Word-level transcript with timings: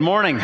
morning. 0.00 0.40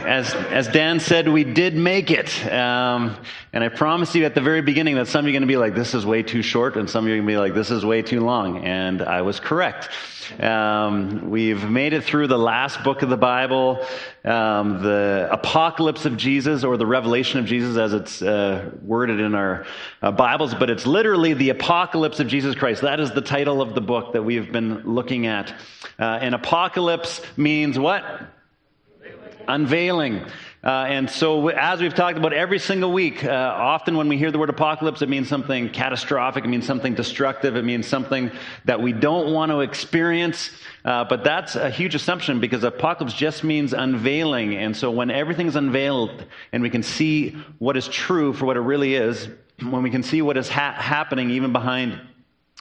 As, 0.00 0.34
as 0.34 0.68
Dan 0.68 1.00
said, 1.00 1.28
we 1.28 1.42
did 1.42 1.74
make 1.74 2.10
it. 2.10 2.28
Um, 2.46 3.16
and 3.54 3.64
I 3.64 3.68
promised 3.68 4.14
you 4.14 4.26
at 4.26 4.34
the 4.34 4.42
very 4.42 4.60
beginning 4.60 4.96
that 4.96 5.08
some 5.08 5.24
of 5.24 5.24
you 5.26 5.30
are 5.30 5.40
going 5.40 5.48
to 5.48 5.52
be 5.52 5.56
like, 5.56 5.74
this 5.74 5.94
is 5.94 6.04
way 6.04 6.22
too 6.22 6.42
short, 6.42 6.76
and 6.76 6.90
some 6.90 7.04
of 7.04 7.08
you 7.08 7.14
are 7.14 7.18
going 7.18 7.26
to 7.26 7.32
be 7.32 7.38
like, 7.38 7.54
this 7.54 7.70
is 7.70 7.86
way 7.86 8.02
too 8.02 8.20
long. 8.20 8.64
And 8.64 9.00
I 9.00 9.22
was 9.22 9.40
correct. 9.40 9.88
Um, 10.38 11.30
we've 11.30 11.64
made 11.70 11.94
it 11.94 12.04
through 12.04 12.26
the 12.26 12.38
last 12.38 12.84
book 12.84 13.00
of 13.00 13.08
the 13.08 13.16
Bible, 13.16 13.82
um, 14.26 14.82
the 14.82 15.28
apocalypse 15.30 16.04
of 16.04 16.18
Jesus, 16.18 16.62
or 16.62 16.76
the 16.76 16.86
revelation 16.86 17.40
of 17.40 17.46
Jesus 17.46 17.78
as 17.78 17.94
it's 17.94 18.20
uh, 18.20 18.70
worded 18.82 19.20
in 19.20 19.34
our 19.34 19.64
uh, 20.02 20.12
Bibles, 20.12 20.54
but 20.54 20.68
it's 20.68 20.86
literally 20.86 21.32
the 21.32 21.48
apocalypse 21.48 22.20
of 22.20 22.26
Jesus 22.26 22.54
Christ. 22.54 22.82
That 22.82 23.00
is 23.00 23.10
the 23.12 23.22
title 23.22 23.62
of 23.62 23.74
the 23.74 23.80
book 23.80 24.12
that 24.12 24.22
we've 24.22 24.52
been 24.52 24.82
looking 24.82 25.26
at. 25.26 25.54
Uh, 25.98 26.18
and 26.20 26.34
apocalypse 26.34 27.22
means 27.38 27.78
what? 27.78 28.04
Unveiling. 29.48 30.24
Uh, 30.62 30.86
and 30.88 31.08
so, 31.08 31.48
as 31.48 31.80
we've 31.80 31.94
talked 31.94 32.18
about 32.18 32.32
every 32.32 32.58
single 32.58 32.92
week, 32.92 33.24
uh, 33.24 33.30
often 33.30 33.96
when 33.96 34.08
we 34.08 34.18
hear 34.18 34.30
the 34.30 34.38
word 34.38 34.50
apocalypse, 34.50 35.02
it 35.02 35.08
means 35.08 35.28
something 35.28 35.70
catastrophic, 35.70 36.44
it 36.44 36.48
means 36.48 36.66
something 36.66 36.94
destructive, 36.94 37.54
it 37.54 37.64
means 37.64 37.86
something 37.86 38.30
that 38.64 38.82
we 38.82 38.92
don't 38.92 39.32
want 39.32 39.52
to 39.52 39.60
experience. 39.60 40.50
Uh, 40.84 41.04
but 41.04 41.22
that's 41.22 41.54
a 41.54 41.70
huge 41.70 41.94
assumption 41.94 42.40
because 42.40 42.64
apocalypse 42.64 43.14
just 43.14 43.44
means 43.44 43.72
unveiling. 43.72 44.56
And 44.56 44.76
so, 44.76 44.90
when 44.90 45.10
everything's 45.10 45.54
unveiled 45.56 46.24
and 46.52 46.62
we 46.62 46.70
can 46.70 46.82
see 46.82 47.36
what 47.58 47.76
is 47.76 47.86
true 47.86 48.32
for 48.32 48.44
what 48.44 48.56
it 48.56 48.60
really 48.60 48.96
is, 48.96 49.28
when 49.62 49.82
we 49.82 49.90
can 49.90 50.02
see 50.02 50.22
what 50.22 50.36
is 50.36 50.48
ha- 50.48 50.74
happening 50.76 51.30
even 51.30 51.52
behind 51.52 52.00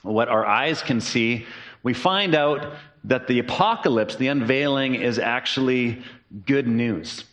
what 0.04 0.30
our 0.30 0.46
eyes 0.46 0.84
can 0.84 1.02
see, 1.02 1.46
we 1.82 1.94
find 1.94 2.36
out 2.36 2.74
that 3.04 3.28
the 3.28 3.40
apocalypse, 3.40 4.16
the 4.18 4.28
unveiling, 4.28 4.96
is 4.96 5.18
actually 5.20 6.04
good 6.46 6.68
news. 6.68 7.24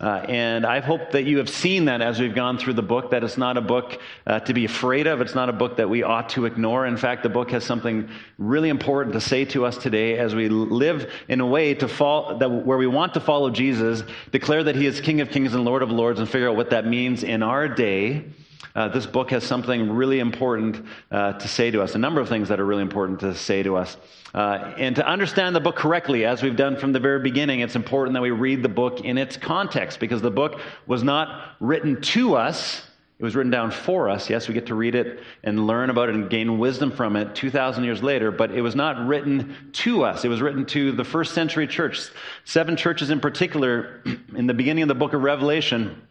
Uh, 0.00 0.24
and 0.28 0.66
I 0.66 0.80
hope 0.80 1.12
that 1.12 1.26
you 1.26 1.38
have 1.38 1.48
seen 1.48 1.84
that 1.84 2.02
as 2.02 2.18
we've 2.18 2.34
gone 2.34 2.58
through 2.58 2.72
the 2.72 2.82
book, 2.82 3.12
that 3.12 3.22
it's 3.22 3.38
not 3.38 3.56
a 3.56 3.60
book 3.60 4.00
uh, 4.26 4.40
to 4.40 4.52
be 4.52 4.64
afraid 4.64 5.06
of. 5.06 5.20
It's 5.20 5.36
not 5.36 5.48
a 5.48 5.52
book 5.52 5.76
that 5.76 5.88
we 5.88 6.02
ought 6.02 6.30
to 6.30 6.44
ignore. 6.44 6.86
In 6.86 6.96
fact, 6.96 7.22
the 7.22 7.28
book 7.28 7.52
has 7.52 7.62
something 7.62 8.08
really 8.36 8.68
important 8.68 9.12
to 9.12 9.20
say 9.20 9.44
to 9.46 9.64
us 9.64 9.76
today 9.76 10.18
as 10.18 10.34
we 10.34 10.48
live 10.48 11.12
in 11.28 11.40
a 11.40 11.46
way 11.46 11.74
to 11.74 11.86
fall, 11.86 12.38
that, 12.38 12.50
where 12.50 12.78
we 12.78 12.88
want 12.88 13.14
to 13.14 13.20
follow 13.20 13.50
Jesus, 13.50 14.02
declare 14.32 14.64
that 14.64 14.74
he 14.74 14.86
is 14.86 15.00
King 15.00 15.20
of 15.20 15.30
kings 15.30 15.54
and 15.54 15.64
Lord 15.64 15.82
of 15.82 15.92
lords, 15.92 16.18
and 16.18 16.28
figure 16.28 16.48
out 16.48 16.56
what 16.56 16.70
that 16.70 16.84
means 16.84 17.22
in 17.22 17.44
our 17.44 17.68
day. 17.68 18.24
Uh, 18.74 18.88
this 18.88 19.06
book 19.06 19.30
has 19.30 19.44
something 19.44 19.90
really 19.90 20.18
important 20.18 20.84
uh, 21.10 21.32
to 21.34 21.48
say 21.48 21.70
to 21.70 21.82
us, 21.82 21.94
a 21.94 21.98
number 21.98 22.20
of 22.20 22.28
things 22.28 22.48
that 22.48 22.60
are 22.60 22.64
really 22.64 22.82
important 22.82 23.20
to 23.20 23.34
say 23.34 23.62
to 23.62 23.76
us. 23.76 23.96
Uh, 24.34 24.72
and 24.78 24.96
to 24.96 25.06
understand 25.06 25.54
the 25.54 25.60
book 25.60 25.76
correctly, 25.76 26.24
as 26.24 26.42
we've 26.42 26.56
done 26.56 26.76
from 26.76 26.92
the 26.92 27.00
very 27.00 27.20
beginning, 27.20 27.60
it's 27.60 27.76
important 27.76 28.14
that 28.14 28.22
we 28.22 28.30
read 28.30 28.62
the 28.62 28.68
book 28.68 29.00
in 29.00 29.18
its 29.18 29.36
context 29.36 30.00
because 30.00 30.22
the 30.22 30.30
book 30.30 30.60
was 30.86 31.02
not 31.02 31.56
written 31.60 32.00
to 32.00 32.34
us. 32.34 32.82
It 33.18 33.24
was 33.24 33.36
written 33.36 33.52
down 33.52 33.70
for 33.70 34.08
us. 34.08 34.30
Yes, 34.30 34.48
we 34.48 34.54
get 34.54 34.66
to 34.66 34.74
read 34.74 34.94
it 34.94 35.20
and 35.44 35.66
learn 35.66 35.90
about 35.90 36.08
it 36.08 36.14
and 36.14 36.28
gain 36.28 36.58
wisdom 36.58 36.90
from 36.90 37.14
it 37.14 37.34
2,000 37.36 37.84
years 37.84 38.02
later, 38.02 38.30
but 38.32 38.50
it 38.50 38.62
was 38.62 38.74
not 38.74 39.06
written 39.06 39.54
to 39.74 40.02
us. 40.02 40.24
It 40.24 40.28
was 40.28 40.40
written 40.40 40.64
to 40.66 40.92
the 40.92 41.04
first 41.04 41.34
century 41.34 41.66
church. 41.66 42.08
Seven 42.44 42.74
churches 42.74 43.10
in 43.10 43.20
particular, 43.20 44.02
in 44.34 44.46
the 44.46 44.54
beginning 44.54 44.82
of 44.82 44.88
the 44.88 44.94
book 44.94 45.12
of 45.12 45.22
Revelation, 45.22 46.02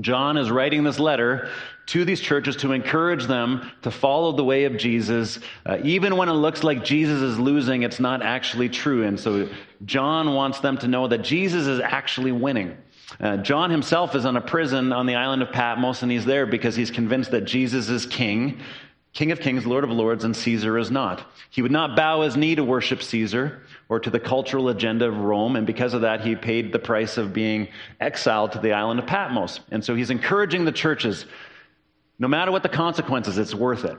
John 0.00 0.36
is 0.36 0.50
writing 0.50 0.84
this 0.84 0.98
letter 0.98 1.48
to 1.86 2.04
these 2.04 2.20
churches 2.20 2.56
to 2.56 2.72
encourage 2.72 3.26
them 3.26 3.70
to 3.82 3.90
follow 3.90 4.32
the 4.32 4.44
way 4.44 4.64
of 4.64 4.76
Jesus. 4.76 5.38
Uh, 5.64 5.78
even 5.82 6.16
when 6.16 6.28
it 6.28 6.32
looks 6.32 6.64
like 6.64 6.84
Jesus 6.84 7.22
is 7.22 7.38
losing, 7.38 7.82
it's 7.82 8.00
not 8.00 8.22
actually 8.22 8.68
true. 8.68 9.04
And 9.04 9.18
so 9.18 9.48
John 9.84 10.34
wants 10.34 10.60
them 10.60 10.78
to 10.78 10.88
know 10.88 11.08
that 11.08 11.22
Jesus 11.22 11.66
is 11.66 11.80
actually 11.80 12.32
winning. 12.32 12.76
Uh, 13.20 13.36
John 13.38 13.70
himself 13.70 14.14
is 14.14 14.26
on 14.26 14.36
a 14.36 14.40
prison 14.40 14.92
on 14.92 15.06
the 15.06 15.14
island 15.14 15.42
of 15.42 15.52
Patmos, 15.52 16.02
and 16.02 16.10
he's 16.10 16.24
there 16.24 16.44
because 16.44 16.74
he's 16.74 16.90
convinced 16.90 17.30
that 17.30 17.42
Jesus 17.42 17.88
is 17.88 18.04
king, 18.04 18.60
King 19.16 19.32
of 19.32 19.40
kings, 19.40 19.64
Lord 19.64 19.82
of 19.82 19.88
lords, 19.88 20.24
and 20.24 20.36
Caesar 20.36 20.76
is 20.76 20.90
not. 20.90 21.24
He 21.48 21.62
would 21.62 21.72
not 21.72 21.96
bow 21.96 22.20
his 22.20 22.36
knee 22.36 22.54
to 22.54 22.62
worship 22.62 23.02
Caesar 23.02 23.62
or 23.88 24.00
to 24.00 24.10
the 24.10 24.20
cultural 24.20 24.68
agenda 24.68 25.06
of 25.06 25.16
Rome, 25.16 25.56
and 25.56 25.66
because 25.66 25.94
of 25.94 26.00
that, 26.00 26.20
he 26.20 26.34
paid 26.34 26.72
the 26.72 26.78
price 26.78 27.18
of 27.18 27.32
being 27.32 27.68
exiled 28.00 28.52
to 28.52 28.58
the 28.58 28.72
island 28.72 28.98
of 28.98 29.06
Patmos. 29.06 29.60
And 29.70 29.84
so 29.84 29.94
he's 29.94 30.10
encouraging 30.10 30.64
the 30.64 30.72
churches 30.72 31.26
no 32.18 32.28
matter 32.28 32.50
what 32.50 32.62
the 32.62 32.68
consequences, 32.68 33.38
it's 33.38 33.54
worth 33.54 33.84
it. 33.84 33.96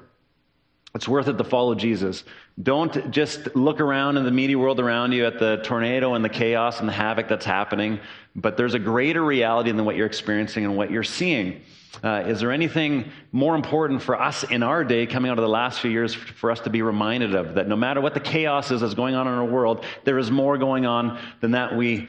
It's 0.95 1.07
worth 1.07 1.27
it 1.27 1.37
to 1.37 1.43
follow 1.43 1.75
Jesus. 1.75 2.23
Don't 2.61 3.11
just 3.11 3.55
look 3.55 3.79
around 3.79 4.17
in 4.17 4.23
the 4.23 4.31
media 4.31 4.57
world 4.57 4.79
around 4.79 5.11
you 5.11 5.25
at 5.25 5.37
the 5.37 5.57
tornado 5.63 6.15
and 6.15 6.25
the 6.25 6.29
chaos 6.29 6.79
and 6.79 6.89
the 6.89 6.93
havoc 6.93 7.27
that's 7.27 7.45
happening, 7.45 7.99
but 8.35 8.57
there's 8.57 8.73
a 8.73 8.79
greater 8.79 9.23
reality 9.23 9.71
than 9.71 9.85
what 9.85 9.95
you're 9.95 10.07
experiencing 10.07 10.65
and 10.65 10.75
what 10.75 10.89
you're 10.89 11.03
seeing. 11.03 11.61
Uh, 12.03 12.23
is 12.27 12.39
there 12.39 12.51
anything 12.51 13.11
more 13.31 13.55
important 13.55 14.01
for 14.01 14.19
us 14.19 14.43
in 14.43 14.61
our 14.61 14.83
day 14.83 15.05
coming 15.07 15.31
out 15.31 15.37
of 15.39 15.41
the 15.41 15.49
last 15.49 15.79
few 15.79 15.89
years 15.89 16.13
for 16.13 16.51
us 16.51 16.59
to 16.61 16.69
be 16.69 16.81
reminded 16.81 17.33
of? 17.33 17.55
That 17.55 17.67
no 17.67 17.75
matter 17.75 18.01
what 18.01 18.13
the 18.13 18.19
chaos 18.19 18.71
is 18.71 18.81
that's 18.81 18.93
going 18.93 19.15
on 19.15 19.27
in 19.27 19.33
our 19.33 19.45
world, 19.45 19.83
there 20.03 20.17
is 20.17 20.29
more 20.29 20.57
going 20.57 20.85
on 20.85 21.19
than 21.41 21.51
that 21.51 21.75
we, 21.75 22.07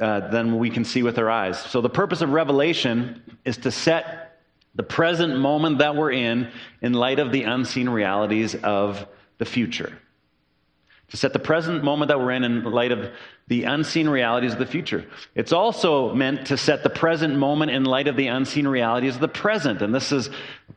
uh, 0.00 0.28
than 0.30 0.58
we 0.58 0.70
can 0.70 0.84
see 0.84 1.02
with 1.02 1.18
our 1.18 1.30
eyes. 1.30 1.58
So 1.58 1.80
the 1.80 1.90
purpose 1.90 2.22
of 2.22 2.30
Revelation 2.30 3.22
is 3.44 3.58
to 3.58 3.70
set 3.70 4.40
the 4.74 4.82
present 4.82 5.38
moment 5.38 5.78
that 5.78 5.94
we're 5.94 6.12
in 6.12 6.50
in 6.80 6.94
light 6.94 7.18
of 7.18 7.32
the 7.32 7.42
unseen 7.42 7.88
realities 7.88 8.54
of 8.54 9.06
the 9.38 9.44
future. 9.44 9.98
To 11.12 11.18
set 11.18 11.34
the 11.34 11.38
present 11.38 11.84
moment 11.84 12.08
that 12.08 12.18
we're 12.18 12.30
in 12.30 12.42
in 12.42 12.64
light 12.64 12.90
of 12.90 13.10
the 13.46 13.64
unseen 13.64 14.08
realities 14.08 14.54
of 14.54 14.58
the 14.58 14.64
future. 14.64 15.04
It's 15.34 15.52
also 15.52 16.14
meant 16.14 16.46
to 16.46 16.56
set 16.56 16.82
the 16.82 16.88
present 16.88 17.36
moment 17.36 17.70
in 17.70 17.84
light 17.84 18.08
of 18.08 18.16
the 18.16 18.28
unseen 18.28 18.66
realities 18.66 19.16
of 19.16 19.20
the 19.20 19.28
present. 19.28 19.82
And 19.82 19.94
this 19.94 20.10
is 20.10 20.30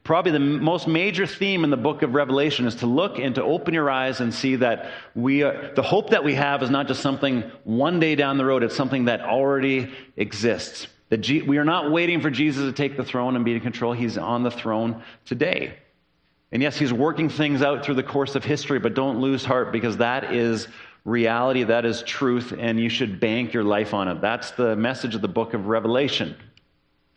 probably 0.03 0.33
the 0.33 0.39
most 0.39 0.89
major 0.89 1.25
theme 1.25 1.63
in 1.63 1.69
the 1.69 1.77
book 1.77 2.01
of 2.01 2.13
Revelation 2.13 2.67
is 2.67 2.75
to 2.75 2.85
look 2.85 3.17
and 3.17 3.33
to 3.35 3.43
open 3.43 3.73
your 3.73 3.89
eyes 3.89 4.19
and 4.19 4.33
see 4.33 4.57
that 4.57 4.91
we 5.15 5.43
are, 5.43 5.73
the 5.73 5.81
hope 5.81 6.09
that 6.09 6.25
we 6.25 6.35
have 6.35 6.61
is 6.61 6.69
not 6.69 6.87
just 6.89 7.01
something 7.01 7.49
one 7.63 8.01
day 8.01 8.15
down 8.15 8.37
the 8.37 8.43
road, 8.43 8.61
it's 8.61 8.75
something 8.75 9.05
that 9.05 9.21
already 9.21 9.89
exists. 10.17 10.87
That 11.11 11.25
we 11.47 11.57
are 11.59 11.63
not 11.63 11.91
waiting 11.91 12.19
for 12.19 12.29
Jesus 12.29 12.63
to 12.63 12.73
take 12.73 12.97
the 12.97 13.05
throne 13.05 13.37
and 13.37 13.45
be 13.45 13.53
in 13.53 13.61
control. 13.61 13.93
He's 13.93 14.17
on 14.17 14.43
the 14.43 14.51
throne 14.51 15.01
today. 15.23 15.77
And 16.51 16.61
yes, 16.61 16.77
he's 16.77 16.93
working 16.93 17.29
things 17.29 17.61
out 17.61 17.83
through 17.83 17.95
the 17.95 18.03
course 18.03 18.35
of 18.35 18.43
history, 18.43 18.79
but 18.79 18.93
don't 18.93 19.19
lose 19.19 19.43
heart 19.43 19.71
because 19.71 19.97
that 19.97 20.33
is 20.33 20.67
reality, 21.03 21.63
that 21.63 21.85
is 21.85 22.01
truth, 22.03 22.53
and 22.57 22.79
you 22.79 22.89
should 22.89 23.19
bank 23.19 23.53
your 23.53 23.63
life 23.63 23.93
on 23.93 24.07
it. 24.07 24.21
That's 24.21 24.51
the 24.51 24.75
message 24.75 25.15
of 25.15 25.21
the 25.21 25.27
book 25.27 25.53
of 25.53 25.67
Revelation. 25.67 26.35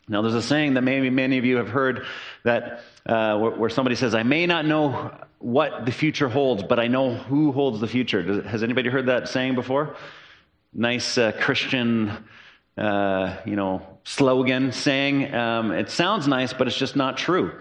Now, 0.09 0.23
there's 0.23 0.35
a 0.35 0.43
saying 0.43 0.75
that 0.75 0.83
maybe 0.83 1.11
many 1.11 1.39
of 1.39 1.45
you 1.45 1.57
have 1.57 1.69
heard 1.69 2.07
that 2.43 2.83
uh, 3.07 3.39
where 3.39 3.71
somebody 3.71 3.95
says, 3.95 4.15
I 4.15 4.23
may 4.23 4.47
not 4.47 4.65
know 4.65 5.15
what 5.39 5.85
the 5.85 5.93
future 5.93 6.29
holds, 6.29 6.63
but 6.63 6.81
I 6.81 6.89
know 6.89 7.15
who 7.15 7.53
holds 7.53 7.81
the 7.81 7.87
future. 7.87 8.43
Has 8.43 8.63
anybody 8.63 8.89
heard 8.89 9.07
that 9.07 9.29
saying 9.29 9.55
before? 9.55 9.97
Nice 10.73 11.19
uh, 11.19 11.33
Christian 11.33 12.25
uh, 12.79 13.37
you 13.45 13.57
know, 13.57 13.83
slogan 14.05 14.73
saying. 14.73 15.35
Um, 15.35 15.73
it 15.73 15.91
sounds 15.91 16.29
nice, 16.29 16.53
but 16.53 16.69
it's 16.69 16.79
just 16.79 16.95
not 16.97 17.17
true. 17.17 17.61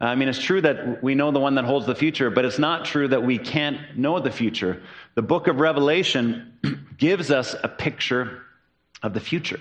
I 0.00 0.14
mean, 0.14 0.28
it's 0.28 0.42
true 0.42 0.62
that 0.62 1.02
we 1.02 1.14
know 1.14 1.30
the 1.30 1.40
one 1.40 1.56
that 1.56 1.66
holds 1.66 1.86
the 1.86 1.94
future, 1.94 2.30
but 2.30 2.46
it's 2.46 2.58
not 2.58 2.86
true 2.86 3.08
that 3.08 3.22
we 3.22 3.36
can't 3.36 3.98
know 3.98 4.18
the 4.18 4.30
future. 4.30 4.82
The 5.14 5.22
book 5.22 5.46
of 5.46 5.60
Revelation 5.60 6.54
gives 6.96 7.30
us 7.30 7.54
a 7.62 7.68
picture 7.68 8.42
of 9.02 9.12
the 9.12 9.20
future. 9.20 9.60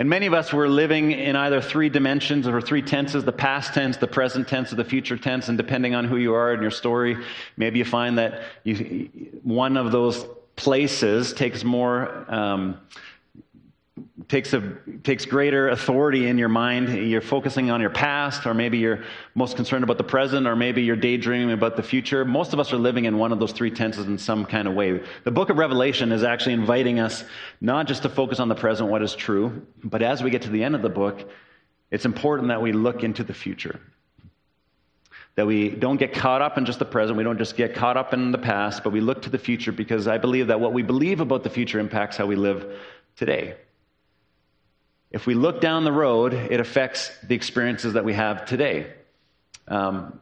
And 0.00 0.08
many 0.08 0.26
of 0.26 0.32
us 0.32 0.52
were 0.52 0.68
living 0.68 1.10
in 1.10 1.34
either 1.34 1.60
three 1.60 1.88
dimensions 1.88 2.46
or 2.46 2.60
three 2.60 2.82
tenses 2.82 3.24
the 3.24 3.32
past 3.32 3.74
tense, 3.74 3.96
the 3.96 4.06
present 4.06 4.46
tense, 4.46 4.72
or 4.72 4.76
the 4.76 4.84
future 4.84 5.16
tense. 5.16 5.48
And 5.48 5.58
depending 5.58 5.96
on 5.96 6.04
who 6.04 6.16
you 6.16 6.34
are 6.34 6.54
in 6.54 6.62
your 6.62 6.70
story, 6.70 7.16
maybe 7.56 7.80
you 7.80 7.84
find 7.84 8.16
that 8.18 8.42
you, 8.62 9.10
one 9.42 9.76
of 9.76 9.90
those 9.90 10.24
places 10.54 11.32
takes 11.32 11.64
more. 11.64 12.32
Um, 12.32 12.78
takes, 14.28 14.52
a, 14.52 14.60
takes 15.04 15.24
greater 15.24 15.70
authority 15.70 16.28
in 16.28 16.36
your 16.36 16.50
mind. 16.50 17.08
You're 17.08 17.22
focusing 17.22 17.70
on 17.70 17.80
your 17.80 17.90
past, 17.90 18.46
or 18.46 18.52
maybe 18.52 18.78
you're 18.78 19.02
most 19.34 19.56
concerned 19.56 19.84
about 19.84 19.96
the 19.96 20.04
present, 20.04 20.46
or 20.46 20.54
maybe 20.54 20.82
you're 20.82 20.96
daydreaming 20.96 21.52
about 21.52 21.76
the 21.76 21.82
future. 21.82 22.24
Most 22.24 22.52
of 22.52 22.60
us 22.60 22.72
are 22.72 22.76
living 22.76 23.06
in 23.06 23.16
one 23.16 23.32
of 23.32 23.40
those 23.40 23.52
three 23.52 23.70
tenses 23.70 24.06
in 24.06 24.18
some 24.18 24.44
kind 24.44 24.68
of 24.68 24.74
way. 24.74 25.02
The 25.24 25.30
book 25.30 25.48
of 25.48 25.56
Revelation 25.56 26.12
is 26.12 26.22
actually 26.22 26.52
inviting 26.52 27.00
us 27.00 27.24
not 27.60 27.86
just 27.86 28.02
to 28.02 28.10
focus 28.10 28.38
on 28.38 28.48
the 28.48 28.54
present, 28.54 28.90
what 28.90 29.02
is 29.02 29.14
true, 29.14 29.66
but 29.82 30.02
as 30.02 30.22
we 30.22 30.30
get 30.30 30.42
to 30.42 30.50
the 30.50 30.62
end 30.62 30.74
of 30.74 30.82
the 30.82 30.90
book, 30.90 31.28
it's 31.90 32.04
important 32.04 32.48
that 32.48 32.60
we 32.60 32.72
look 32.72 33.02
into 33.02 33.24
the 33.24 33.34
future. 33.34 33.80
That 35.36 35.46
we 35.46 35.70
don't 35.70 35.96
get 35.96 36.12
caught 36.12 36.42
up 36.42 36.58
in 36.58 36.66
just 36.66 36.80
the 36.80 36.84
present, 36.84 37.16
we 37.16 37.24
don't 37.24 37.38
just 37.38 37.56
get 37.56 37.74
caught 37.74 37.96
up 37.96 38.12
in 38.12 38.30
the 38.32 38.38
past, 38.38 38.84
but 38.84 38.92
we 38.92 39.00
look 39.00 39.22
to 39.22 39.30
the 39.30 39.38
future 39.38 39.72
because 39.72 40.06
I 40.06 40.18
believe 40.18 40.48
that 40.48 40.60
what 40.60 40.74
we 40.74 40.82
believe 40.82 41.20
about 41.20 41.44
the 41.44 41.50
future 41.50 41.78
impacts 41.78 42.18
how 42.18 42.26
we 42.26 42.36
live 42.36 42.78
today. 43.16 43.54
If 45.10 45.26
we 45.26 45.34
look 45.34 45.60
down 45.60 45.84
the 45.84 45.92
road, 45.92 46.34
it 46.34 46.60
affects 46.60 47.10
the 47.26 47.34
experiences 47.34 47.94
that 47.94 48.04
we 48.04 48.12
have 48.12 48.44
today. 48.44 48.92
Um, 49.66 50.20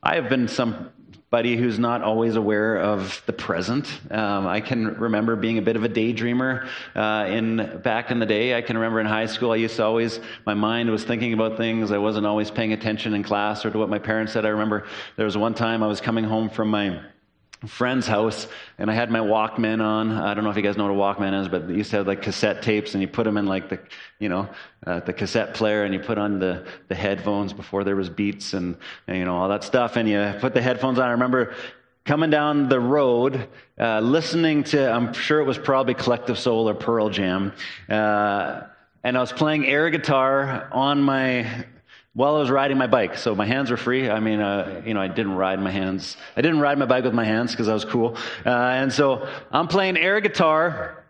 I 0.00 0.14
have 0.14 0.28
been 0.28 0.46
somebody 0.46 1.56
who's 1.56 1.78
not 1.78 2.02
always 2.02 2.36
aware 2.36 2.76
of 2.76 3.20
the 3.26 3.32
present. 3.32 3.88
Um, 4.12 4.46
I 4.46 4.60
can 4.60 4.94
remember 4.94 5.34
being 5.34 5.58
a 5.58 5.62
bit 5.62 5.74
of 5.74 5.82
a 5.82 5.88
daydreamer 5.88 6.68
uh, 6.94 7.26
in 7.28 7.80
back 7.82 8.12
in 8.12 8.20
the 8.20 8.26
day. 8.26 8.56
I 8.56 8.62
can 8.62 8.76
remember 8.76 9.00
in 9.00 9.06
high 9.06 9.26
school, 9.26 9.50
I 9.50 9.56
used 9.56 9.74
to 9.76 9.84
always 9.84 10.20
my 10.46 10.54
mind 10.54 10.88
was 10.90 11.02
thinking 11.02 11.32
about 11.32 11.56
things. 11.56 11.90
I 11.90 11.98
wasn't 11.98 12.24
always 12.24 12.50
paying 12.52 12.72
attention 12.72 13.14
in 13.14 13.24
class 13.24 13.64
or 13.64 13.70
to 13.70 13.78
what 13.78 13.88
my 13.88 13.98
parents 13.98 14.34
said. 14.34 14.46
I 14.46 14.50
remember 14.50 14.86
there 15.16 15.26
was 15.26 15.36
one 15.36 15.54
time 15.54 15.82
I 15.82 15.88
was 15.88 16.00
coming 16.00 16.24
home 16.24 16.48
from 16.48 16.68
my 16.68 17.00
friend's 17.66 18.06
house 18.06 18.46
and 18.78 18.90
I 18.90 18.94
had 18.94 19.10
my 19.10 19.18
Walkman 19.18 19.82
on. 19.82 20.12
I 20.12 20.34
don't 20.34 20.44
know 20.44 20.50
if 20.50 20.56
you 20.56 20.62
guys 20.62 20.76
know 20.76 20.92
what 20.92 21.18
a 21.18 21.20
Walkman 21.20 21.40
is, 21.40 21.48
but 21.48 21.66
they 21.66 21.74
used 21.74 21.90
to 21.90 21.96
have 21.96 22.06
like 22.06 22.22
cassette 22.22 22.62
tapes 22.62 22.94
and 22.94 23.02
you 23.02 23.08
put 23.08 23.24
them 23.24 23.36
in 23.36 23.46
like 23.46 23.68
the, 23.68 23.80
you 24.20 24.28
know, 24.28 24.48
uh, 24.86 25.00
the 25.00 25.12
cassette 25.12 25.54
player 25.54 25.84
and 25.84 25.92
you 25.92 26.00
put 26.00 26.18
on 26.18 26.38
the, 26.38 26.66
the 26.86 26.94
headphones 26.94 27.52
before 27.52 27.82
there 27.82 27.96
was 27.96 28.08
beats 28.08 28.52
and, 28.52 28.76
and, 29.08 29.16
you 29.16 29.24
know, 29.24 29.36
all 29.36 29.48
that 29.48 29.64
stuff. 29.64 29.96
And 29.96 30.08
you 30.08 30.34
put 30.40 30.54
the 30.54 30.62
headphones 30.62 30.98
on. 30.98 31.08
I 31.08 31.12
remember 31.12 31.54
coming 32.04 32.30
down 32.30 32.68
the 32.68 32.80
road, 32.80 33.48
uh, 33.78 34.00
listening 34.00 34.64
to, 34.64 34.90
I'm 34.90 35.12
sure 35.12 35.40
it 35.40 35.44
was 35.44 35.58
probably 35.58 35.94
Collective 35.94 36.38
Soul 36.38 36.68
or 36.68 36.74
Pearl 36.74 37.10
Jam. 37.10 37.52
Uh, 37.88 38.62
and 39.02 39.16
I 39.16 39.20
was 39.20 39.32
playing 39.32 39.66
air 39.66 39.90
guitar 39.90 40.68
on 40.72 41.02
my 41.02 41.66
while 42.18 42.34
I 42.34 42.40
was 42.40 42.50
riding 42.50 42.76
my 42.76 42.88
bike. 42.88 43.16
So 43.16 43.36
my 43.36 43.46
hands 43.46 43.70
were 43.70 43.76
free. 43.76 44.10
I 44.10 44.18
mean, 44.18 44.40
uh, 44.40 44.82
you 44.84 44.92
know, 44.92 45.00
I 45.00 45.06
didn't 45.06 45.36
ride 45.36 45.60
my 45.60 45.70
hands. 45.70 46.16
I 46.36 46.40
didn't 46.40 46.58
ride 46.58 46.76
my 46.76 46.84
bike 46.84 47.04
with 47.04 47.14
my 47.14 47.24
hands 47.24 47.52
because 47.52 47.68
I 47.68 47.74
was 47.74 47.84
cool. 47.84 48.16
Uh, 48.44 48.50
and 48.50 48.92
so 48.92 49.28
I'm 49.52 49.68
playing 49.68 49.96
air 49.96 50.20
guitar, 50.20 51.04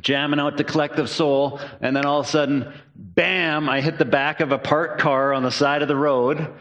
jamming 0.00 0.40
out 0.40 0.56
the 0.56 0.64
collective 0.64 1.08
soul, 1.08 1.60
and 1.80 1.94
then 1.94 2.04
all 2.04 2.18
of 2.18 2.26
a 2.26 2.28
sudden, 2.28 2.72
bam! 2.96 3.68
I 3.68 3.80
hit 3.80 3.96
the 3.96 4.04
back 4.04 4.40
of 4.40 4.50
a 4.50 4.58
parked 4.58 5.00
car 5.00 5.32
on 5.32 5.44
the 5.44 5.52
side 5.52 5.82
of 5.82 5.88
the 5.88 5.94
road 5.94 6.52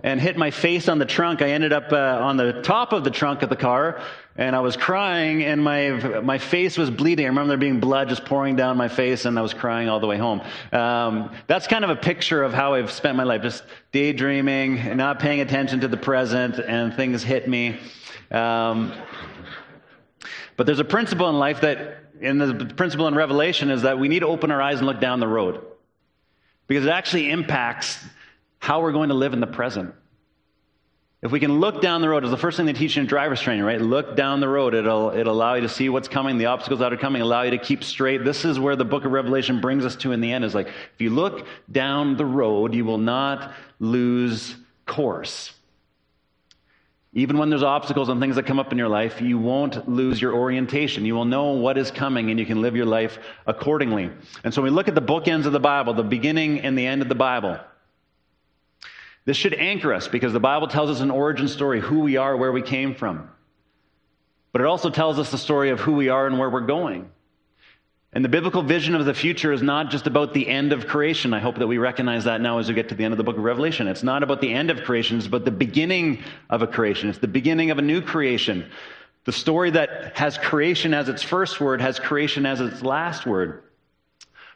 and 0.00 0.20
hit 0.20 0.36
my 0.36 0.50
face 0.50 0.88
on 0.88 0.98
the 0.98 1.04
trunk. 1.04 1.42
I 1.42 1.50
ended 1.50 1.72
up 1.72 1.92
uh, 1.92 1.96
on 1.96 2.36
the 2.36 2.62
top 2.62 2.92
of 2.92 3.02
the 3.02 3.10
trunk 3.10 3.42
of 3.42 3.48
the 3.48 3.56
car, 3.56 4.00
and 4.36 4.54
I 4.54 4.60
was 4.60 4.76
crying, 4.76 5.42
and 5.42 5.62
my 5.62 6.20
my 6.20 6.38
face 6.38 6.78
was 6.78 6.90
bleeding. 6.90 7.24
I 7.26 7.28
remember 7.28 7.48
there 7.48 7.56
being 7.56 7.80
blood 7.80 8.08
just 8.08 8.24
pouring 8.24 8.54
down 8.54 8.76
my 8.76 8.88
face, 8.88 9.24
and 9.24 9.36
I 9.36 9.42
was 9.42 9.54
crying 9.54 9.88
all 9.88 9.98
the 9.98 10.06
way 10.06 10.16
home. 10.16 10.40
Um, 10.72 11.32
that's 11.48 11.66
kind 11.66 11.82
of 11.82 11.90
a 11.90 11.96
picture 11.96 12.44
of 12.44 12.54
how 12.54 12.74
I've 12.74 12.92
spent 12.92 13.16
my 13.16 13.24
life, 13.24 13.42
just 13.42 13.64
daydreaming, 13.90 14.78
and 14.78 14.98
not 14.98 15.18
paying 15.18 15.40
attention 15.40 15.80
to 15.80 15.88
the 15.88 15.96
present, 15.96 16.60
and 16.60 16.94
things 16.94 17.24
hit 17.24 17.48
me. 17.48 17.80
Um, 18.30 18.92
but 20.56 20.66
there's 20.66 20.80
a 20.80 20.84
principle 20.84 21.28
in 21.28 21.38
life 21.38 21.62
that, 21.62 21.98
in 22.20 22.38
the 22.38 22.72
principle 22.76 23.08
in 23.08 23.14
Revelation, 23.14 23.70
is 23.70 23.82
that 23.82 23.98
we 23.98 24.06
need 24.06 24.20
to 24.20 24.26
open 24.26 24.52
our 24.52 24.62
eyes 24.62 24.78
and 24.78 24.86
look 24.86 25.00
down 25.00 25.18
the 25.18 25.26
road, 25.26 25.60
because 26.68 26.86
it 26.86 26.90
actually 26.90 27.30
impacts 27.30 27.98
how 28.58 28.80
we're 28.82 28.92
going 28.92 29.08
to 29.08 29.14
live 29.14 29.32
in 29.32 29.40
the 29.40 29.46
present. 29.46 29.94
If 31.20 31.32
we 31.32 31.40
can 31.40 31.58
look 31.58 31.82
down 31.82 32.00
the 32.00 32.08
road, 32.08 32.22
it's 32.22 32.30
the 32.30 32.36
first 32.36 32.56
thing 32.56 32.66
they 32.66 32.72
teach 32.72 32.96
in 32.96 33.06
driver's 33.06 33.40
training, 33.40 33.64
right? 33.64 33.80
Look 33.80 34.14
down 34.14 34.38
the 34.38 34.48
road. 34.48 34.74
It'll, 34.74 35.10
it'll 35.10 35.34
allow 35.34 35.54
you 35.54 35.62
to 35.62 35.68
see 35.68 35.88
what's 35.88 36.06
coming, 36.06 36.38
the 36.38 36.46
obstacles 36.46 36.78
that 36.78 36.92
are 36.92 36.96
coming, 36.96 37.22
allow 37.22 37.42
you 37.42 37.50
to 37.50 37.58
keep 37.58 37.82
straight. 37.82 38.24
This 38.24 38.44
is 38.44 38.60
where 38.60 38.76
the 38.76 38.84
book 38.84 39.04
of 39.04 39.10
Revelation 39.10 39.60
brings 39.60 39.84
us 39.84 39.96
to 39.96 40.12
in 40.12 40.20
the 40.20 40.30
end 40.30 40.44
is 40.44 40.54
like, 40.54 40.68
if 40.68 41.00
you 41.00 41.10
look 41.10 41.44
down 41.72 42.16
the 42.16 42.24
road, 42.24 42.72
you 42.72 42.84
will 42.84 42.98
not 42.98 43.52
lose 43.80 44.54
course. 44.86 45.52
Even 47.14 47.36
when 47.36 47.50
there's 47.50 47.64
obstacles 47.64 48.10
and 48.10 48.20
things 48.20 48.36
that 48.36 48.46
come 48.46 48.60
up 48.60 48.70
in 48.70 48.78
your 48.78 48.88
life, 48.88 49.20
you 49.20 49.38
won't 49.38 49.88
lose 49.88 50.22
your 50.22 50.34
orientation. 50.34 51.04
You 51.04 51.16
will 51.16 51.24
know 51.24 51.52
what 51.52 51.76
is 51.78 51.90
coming 51.90 52.30
and 52.30 52.38
you 52.38 52.46
can 52.46 52.62
live 52.62 52.76
your 52.76 52.86
life 52.86 53.18
accordingly. 53.44 54.10
And 54.44 54.54
so 54.54 54.62
we 54.62 54.70
look 54.70 54.86
at 54.86 54.94
the 54.94 55.02
bookends 55.02 55.46
of 55.46 55.52
the 55.52 55.58
Bible, 55.58 55.94
the 55.94 56.04
beginning 56.04 56.60
and 56.60 56.78
the 56.78 56.86
end 56.86 57.02
of 57.02 57.08
the 57.08 57.16
Bible. 57.16 57.58
This 59.28 59.36
should 59.36 59.52
anchor 59.52 59.92
us 59.92 60.08
because 60.08 60.32
the 60.32 60.40
Bible 60.40 60.68
tells 60.68 60.88
us 60.88 61.00
an 61.00 61.10
origin 61.10 61.48
story, 61.48 61.82
who 61.82 62.00
we 62.00 62.16
are, 62.16 62.34
where 62.34 62.50
we 62.50 62.62
came 62.62 62.94
from. 62.94 63.28
But 64.52 64.62
it 64.62 64.66
also 64.66 64.88
tells 64.88 65.18
us 65.18 65.30
the 65.30 65.36
story 65.36 65.68
of 65.68 65.80
who 65.80 65.92
we 65.92 66.08
are 66.08 66.26
and 66.26 66.38
where 66.38 66.48
we're 66.48 66.62
going. 66.62 67.10
And 68.14 68.24
the 68.24 68.30
biblical 68.30 68.62
vision 68.62 68.94
of 68.94 69.04
the 69.04 69.12
future 69.12 69.52
is 69.52 69.60
not 69.60 69.90
just 69.90 70.06
about 70.06 70.32
the 70.32 70.48
end 70.48 70.72
of 70.72 70.86
creation. 70.86 71.34
I 71.34 71.40
hope 71.40 71.58
that 71.58 71.66
we 71.66 71.76
recognize 71.76 72.24
that 72.24 72.40
now 72.40 72.56
as 72.56 72.68
we 72.68 72.74
get 72.74 72.88
to 72.88 72.94
the 72.94 73.04
end 73.04 73.12
of 73.12 73.18
the 73.18 73.22
book 73.22 73.36
of 73.36 73.44
Revelation. 73.44 73.86
It's 73.86 74.02
not 74.02 74.22
about 74.22 74.40
the 74.40 74.50
end 74.50 74.70
of 74.70 74.82
creation, 74.84 75.18
it's 75.18 75.26
about 75.26 75.44
the 75.44 75.50
beginning 75.50 76.24
of 76.48 76.62
a 76.62 76.66
creation. 76.66 77.10
It's 77.10 77.18
the 77.18 77.28
beginning 77.28 77.70
of 77.70 77.76
a 77.76 77.82
new 77.82 78.00
creation. 78.00 78.70
The 79.26 79.32
story 79.32 79.72
that 79.72 80.16
has 80.16 80.38
creation 80.38 80.94
as 80.94 81.10
its 81.10 81.22
first 81.22 81.60
word 81.60 81.82
has 81.82 81.98
creation 81.98 82.46
as 82.46 82.62
its 82.62 82.80
last 82.80 83.26
word. 83.26 83.62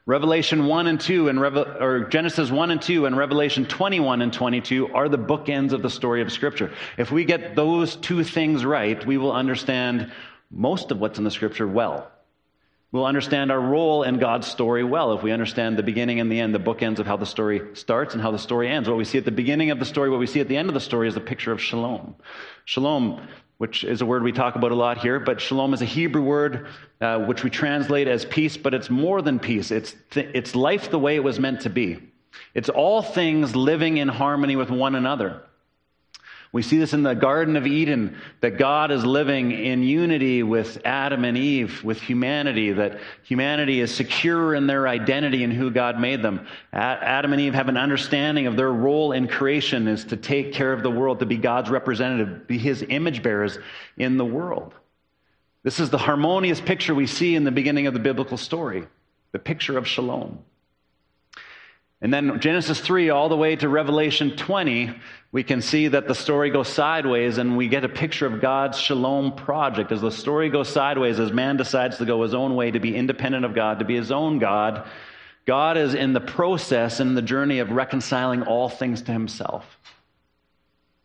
Revelation 0.04 0.66
1 0.66 0.86
and 0.88 1.00
2 1.00 1.28
and 1.28 1.38
or 1.38 2.08
Genesis 2.08 2.50
1 2.50 2.70
and 2.72 2.82
2 2.82 3.06
and 3.06 3.16
Revelation 3.16 3.66
21 3.66 4.20
and 4.20 4.32
22 4.32 4.92
are 4.92 5.08
the 5.08 5.18
bookends 5.18 5.72
of 5.72 5.82
the 5.82 5.90
story 5.90 6.22
of 6.22 6.32
scripture. 6.32 6.72
If 6.98 7.12
we 7.12 7.24
get 7.24 7.54
those 7.54 7.94
two 7.94 8.24
things 8.24 8.64
right, 8.64 9.04
we 9.06 9.16
will 9.16 9.32
understand 9.32 10.10
most 10.50 10.90
of 10.90 10.98
what's 10.98 11.18
in 11.18 11.24
the 11.24 11.30
scripture 11.30 11.68
well. 11.68 12.10
We'll 12.90 13.06
understand 13.06 13.52
our 13.52 13.60
role 13.60 14.02
in 14.02 14.18
God's 14.18 14.48
story 14.48 14.82
well 14.82 15.14
if 15.14 15.22
we 15.22 15.30
understand 15.30 15.78
the 15.78 15.84
beginning 15.84 16.18
and 16.18 16.30
the 16.30 16.40
end, 16.40 16.52
the 16.52 16.58
bookends 16.58 16.98
of 16.98 17.06
how 17.06 17.16
the 17.16 17.24
story 17.24 17.62
starts 17.74 18.12
and 18.12 18.22
how 18.22 18.32
the 18.32 18.38
story 18.38 18.68
ends. 18.68 18.88
What 18.88 18.98
we 18.98 19.04
see 19.04 19.18
at 19.18 19.24
the 19.24 19.30
beginning 19.30 19.70
of 19.70 19.78
the 19.78 19.86
story, 19.86 20.10
what 20.10 20.18
we 20.18 20.26
see 20.26 20.40
at 20.40 20.48
the 20.48 20.56
end 20.56 20.68
of 20.68 20.74
the 20.74 20.80
story 20.80 21.06
is 21.06 21.16
a 21.16 21.20
picture 21.20 21.52
of 21.52 21.62
shalom. 21.62 22.16
Shalom 22.64 23.26
which 23.62 23.84
is 23.84 24.00
a 24.00 24.04
word 24.04 24.24
we 24.24 24.32
talk 24.32 24.56
about 24.56 24.72
a 24.72 24.74
lot 24.74 24.98
here, 24.98 25.20
but 25.20 25.40
shalom 25.40 25.72
is 25.72 25.80
a 25.82 25.84
Hebrew 25.84 26.20
word 26.20 26.66
uh, 27.00 27.20
which 27.20 27.44
we 27.44 27.48
translate 27.48 28.08
as 28.08 28.24
peace, 28.24 28.56
but 28.56 28.74
it's 28.74 28.90
more 28.90 29.22
than 29.22 29.38
peace. 29.38 29.70
It's, 29.70 29.94
th- 30.10 30.28
it's 30.34 30.56
life 30.56 30.90
the 30.90 30.98
way 30.98 31.14
it 31.14 31.22
was 31.22 31.38
meant 31.38 31.60
to 31.60 31.70
be. 31.70 32.10
It's 32.54 32.68
all 32.68 33.02
things 33.02 33.54
living 33.54 33.98
in 33.98 34.08
harmony 34.08 34.56
with 34.56 34.68
one 34.68 34.96
another. 34.96 35.42
We 36.52 36.60
see 36.60 36.76
this 36.76 36.92
in 36.92 37.02
the 37.02 37.14
Garden 37.14 37.56
of 37.56 37.66
Eden 37.66 38.18
that 38.42 38.58
God 38.58 38.90
is 38.90 39.06
living 39.06 39.52
in 39.52 39.82
unity 39.82 40.42
with 40.42 40.82
Adam 40.84 41.24
and 41.24 41.36
Eve, 41.36 41.82
with 41.82 41.98
humanity, 41.98 42.72
that 42.72 43.00
humanity 43.22 43.80
is 43.80 43.94
secure 43.94 44.54
in 44.54 44.66
their 44.66 44.86
identity 44.86 45.44
and 45.44 45.52
who 45.52 45.70
God 45.70 45.98
made 45.98 46.20
them. 46.20 46.46
Adam 46.70 47.32
and 47.32 47.40
Eve 47.40 47.54
have 47.54 47.70
an 47.70 47.78
understanding 47.78 48.46
of 48.46 48.56
their 48.56 48.70
role 48.70 49.12
in 49.12 49.28
creation 49.28 49.88
is 49.88 50.04
to 50.04 50.16
take 50.18 50.52
care 50.52 50.74
of 50.74 50.82
the 50.82 50.90
world, 50.90 51.20
to 51.20 51.26
be 51.26 51.38
God's 51.38 51.70
representative, 51.70 52.46
be 52.46 52.58
his 52.58 52.84
image 52.86 53.22
bearers 53.22 53.58
in 53.96 54.18
the 54.18 54.24
world. 54.24 54.74
This 55.62 55.80
is 55.80 55.88
the 55.88 55.96
harmonious 55.96 56.60
picture 56.60 56.94
we 56.94 57.06
see 57.06 57.34
in 57.34 57.44
the 57.44 57.50
beginning 57.50 57.86
of 57.86 57.94
the 57.94 58.00
biblical 58.00 58.36
story, 58.36 58.84
the 59.30 59.38
picture 59.38 59.78
of 59.78 59.88
shalom. 59.88 60.40
And 62.02 62.12
then 62.12 62.40
Genesis 62.40 62.80
3 62.80 63.10
all 63.10 63.28
the 63.28 63.36
way 63.36 63.54
to 63.54 63.68
Revelation 63.68 64.36
20, 64.36 64.92
we 65.32 65.42
can 65.42 65.62
see 65.62 65.88
that 65.88 66.06
the 66.06 66.14
story 66.14 66.50
goes 66.50 66.68
sideways 66.68 67.38
and 67.38 67.56
we 67.56 67.66
get 67.66 67.84
a 67.84 67.88
picture 67.88 68.26
of 68.26 68.40
God's 68.40 68.78
shalom 68.78 69.32
project. 69.32 69.90
As 69.90 70.02
the 70.02 70.10
story 70.10 70.50
goes 70.50 70.68
sideways, 70.68 71.18
as 71.18 71.32
man 71.32 71.56
decides 71.56 71.96
to 71.98 72.04
go 72.04 72.22
his 72.22 72.34
own 72.34 72.54
way, 72.54 72.70
to 72.70 72.80
be 72.80 72.94
independent 72.94 73.46
of 73.46 73.54
God, 73.54 73.78
to 73.78 73.86
be 73.86 73.96
his 73.96 74.12
own 74.12 74.38
God, 74.38 74.86
God 75.46 75.78
is 75.78 75.94
in 75.94 76.12
the 76.12 76.20
process, 76.20 77.00
in 77.00 77.14
the 77.14 77.22
journey 77.22 77.60
of 77.60 77.70
reconciling 77.70 78.42
all 78.42 78.68
things 78.68 79.02
to 79.02 79.12
himself 79.12 79.64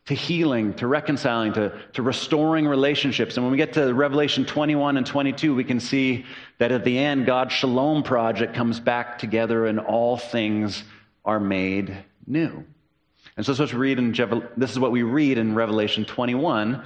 to 0.08 0.14
healing, 0.14 0.72
to 0.72 0.86
reconciling, 0.86 1.52
to, 1.52 1.70
to 1.92 2.02
restoring 2.02 2.66
relationships. 2.66 3.36
And 3.36 3.44
when 3.44 3.52
we 3.52 3.58
get 3.58 3.74
to 3.74 3.92
Revelation 3.92 4.46
21 4.46 4.96
and 4.96 5.06
22, 5.06 5.54
we 5.54 5.64
can 5.64 5.80
see 5.80 6.24
that 6.56 6.72
at 6.72 6.82
the 6.82 6.98
end, 6.98 7.26
God's 7.26 7.52
shalom 7.52 8.02
project 8.02 8.54
comes 8.54 8.80
back 8.80 9.18
together 9.18 9.66
and 9.66 9.78
all 9.78 10.16
things 10.16 10.82
are 11.26 11.38
made 11.38 11.94
new. 12.26 12.64
And 13.38 13.46
so 13.46 13.52
this 13.52 13.60
is 13.60 13.72
what 13.72 13.78
we 13.78 13.86
read 13.86 13.98
in, 13.98 14.48
this 14.56 14.72
is 14.72 14.80
what 14.80 14.90
we 14.90 15.04
read 15.04 15.38
in 15.38 15.54
Revelation 15.54 16.04
21. 16.04 16.82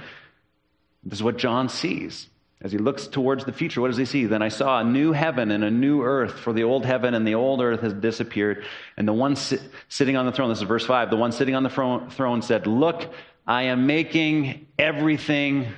This 1.03 1.17
is 1.17 1.23
what 1.23 1.37
John 1.37 1.67
sees. 1.67 2.29
As 2.61 2.71
he 2.71 2.77
looks 2.77 3.07
towards 3.07 3.43
the 3.43 3.51
future, 3.51 3.81
what 3.81 3.87
does 3.87 3.97
he 3.97 4.05
see? 4.05 4.27
Then 4.27 4.43
I 4.43 4.49
saw 4.49 4.79
a 4.79 4.83
new 4.83 5.13
heaven 5.13 5.49
and 5.49 5.63
a 5.63 5.71
new 5.71 6.03
earth, 6.03 6.39
for 6.39 6.53
the 6.53 6.63
old 6.63 6.85
heaven 6.85 7.15
and 7.15 7.27
the 7.27 7.33
old 7.33 7.59
earth 7.59 7.81
has 7.81 7.91
disappeared. 7.91 8.65
And 8.97 9.07
the 9.07 9.13
one 9.13 9.35
si- 9.35 9.57
sitting 9.89 10.15
on 10.15 10.27
the 10.27 10.31
throne, 10.31 10.49
this 10.49 10.59
is 10.59 10.67
verse 10.67 10.85
5, 10.85 11.09
the 11.09 11.15
one 11.15 11.31
sitting 11.31 11.55
on 11.55 11.63
the 11.63 11.69
throne 11.71 12.43
said, 12.43 12.67
Look, 12.67 13.11
I 13.47 13.63
am 13.63 13.87
making 13.87 14.67
everything 14.77 15.69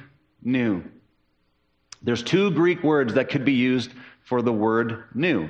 new. 0.43 0.83
There's 2.03 2.21
two 2.21 2.51
Greek 2.51 2.83
words 2.83 3.13
that 3.13 3.29
could 3.29 3.45
be 3.45 3.53
used 3.53 3.91
for 4.25 4.41
the 4.41 4.51
word 4.51 5.05
new. 5.13 5.49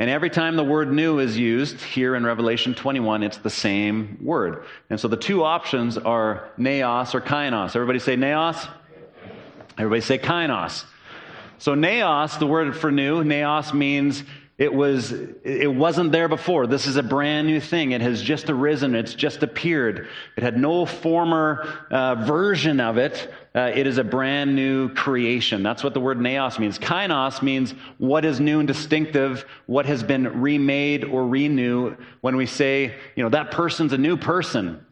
And 0.00 0.08
every 0.08 0.30
time 0.30 0.56
the 0.56 0.64
word 0.64 0.90
new 0.90 1.18
is 1.18 1.36
used 1.36 1.78
here 1.82 2.14
in 2.14 2.24
Revelation 2.24 2.74
21, 2.74 3.22
it's 3.22 3.36
the 3.36 3.50
same 3.50 4.16
word. 4.22 4.64
And 4.88 4.98
so 4.98 5.08
the 5.08 5.16
two 5.18 5.44
options 5.44 5.98
are 5.98 6.48
neos 6.58 7.14
or 7.14 7.20
kainos. 7.20 7.76
Everybody 7.76 7.98
say 7.98 8.16
neos? 8.16 8.66
Everybody 9.76 10.00
say 10.00 10.16
kainos. 10.16 10.84
So 11.58 11.74
neos, 11.74 12.38
the 12.38 12.46
word 12.46 12.74
for 12.74 12.90
new, 12.90 13.22
neos 13.22 13.74
means 13.74 14.24
it 14.60 14.74
was 14.74 15.12
it 15.42 15.74
wasn't 15.74 16.12
there 16.12 16.28
before. 16.28 16.66
This 16.66 16.86
is 16.86 16.96
a 16.96 17.02
brand 17.02 17.46
new 17.46 17.60
thing. 17.60 17.92
It 17.92 18.02
has 18.02 18.20
just 18.20 18.50
arisen. 18.50 18.94
It's 18.94 19.14
just 19.14 19.42
appeared. 19.42 20.06
It 20.36 20.42
had 20.42 20.58
no 20.58 20.84
former 20.84 21.86
uh, 21.90 22.16
version 22.26 22.78
of 22.78 22.98
it. 22.98 23.32
Uh, 23.54 23.72
it 23.74 23.86
is 23.86 23.96
a 23.96 24.04
brand 24.04 24.54
new 24.54 24.92
creation. 24.92 25.62
That's 25.62 25.82
what 25.82 25.94
the 25.94 26.00
word 26.00 26.18
neos 26.18 26.58
means. 26.58 26.78
Kainos 26.78 27.40
means 27.40 27.72
what 27.96 28.26
is 28.26 28.38
new 28.38 28.58
and 28.58 28.68
distinctive, 28.68 29.46
what 29.64 29.86
has 29.86 30.02
been 30.02 30.42
remade 30.42 31.04
or 31.04 31.26
renew. 31.26 31.96
When 32.20 32.36
we 32.36 32.44
say, 32.44 32.94
you 33.16 33.22
know, 33.22 33.30
that 33.30 33.52
person's 33.52 33.94
a 33.94 33.98
new 33.98 34.18
person, 34.18 34.84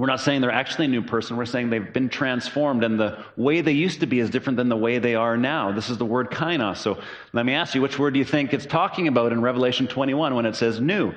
We're 0.00 0.06
not 0.06 0.20
saying 0.20 0.40
they're 0.40 0.50
actually 0.50 0.86
a 0.86 0.88
new 0.88 1.02
person. 1.02 1.36
We're 1.36 1.44
saying 1.44 1.68
they've 1.68 1.92
been 1.92 2.08
transformed, 2.08 2.84
and 2.84 2.98
the 2.98 3.22
way 3.36 3.60
they 3.60 3.72
used 3.72 4.00
to 4.00 4.06
be 4.06 4.18
is 4.18 4.30
different 4.30 4.56
than 4.56 4.70
the 4.70 4.76
way 4.76 4.98
they 4.98 5.14
are 5.14 5.36
now. 5.36 5.72
This 5.72 5.90
is 5.90 5.98
the 5.98 6.06
word 6.06 6.30
kainos. 6.30 6.78
So 6.78 7.02
let 7.34 7.44
me 7.44 7.52
ask 7.52 7.74
you, 7.74 7.82
which 7.82 7.98
word 7.98 8.14
do 8.14 8.18
you 8.18 8.24
think 8.24 8.54
it's 8.54 8.64
talking 8.64 9.08
about 9.08 9.30
in 9.30 9.42
Revelation 9.42 9.88
21 9.88 10.34
when 10.34 10.46
it 10.46 10.56
says 10.56 10.80
new? 10.80 11.12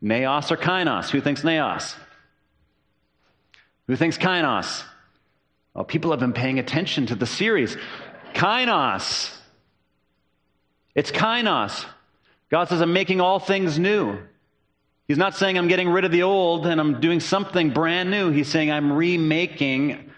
Neos 0.00 0.52
or 0.52 0.56
kainos? 0.56 1.10
Who 1.10 1.20
thinks 1.20 1.42
neos? 1.42 1.96
Who 3.88 3.96
thinks 3.96 4.16
kainos? 4.16 4.84
Well, 5.74 5.84
people 5.84 6.12
have 6.12 6.20
been 6.20 6.32
paying 6.32 6.60
attention 6.60 7.06
to 7.06 7.16
the 7.16 7.26
series. 7.26 7.76
Kainos. 8.32 9.36
It's 10.94 11.10
kainos. 11.10 11.84
God 12.48 12.68
says, 12.68 12.80
I'm 12.80 12.92
making 12.92 13.20
all 13.20 13.40
things 13.40 13.76
new. 13.76 14.20
He's 15.10 15.18
not 15.18 15.34
saying 15.34 15.58
I'm 15.58 15.66
getting 15.66 15.88
rid 15.88 16.04
of 16.04 16.12
the 16.12 16.22
old 16.22 16.66
and 16.66 16.80
I'm 16.80 17.00
doing 17.00 17.18
something 17.18 17.70
brand 17.70 18.12
new. 18.12 18.30
He's 18.30 18.46
saying 18.46 18.70
I'm 18.70 18.92
remaking, 18.92 20.08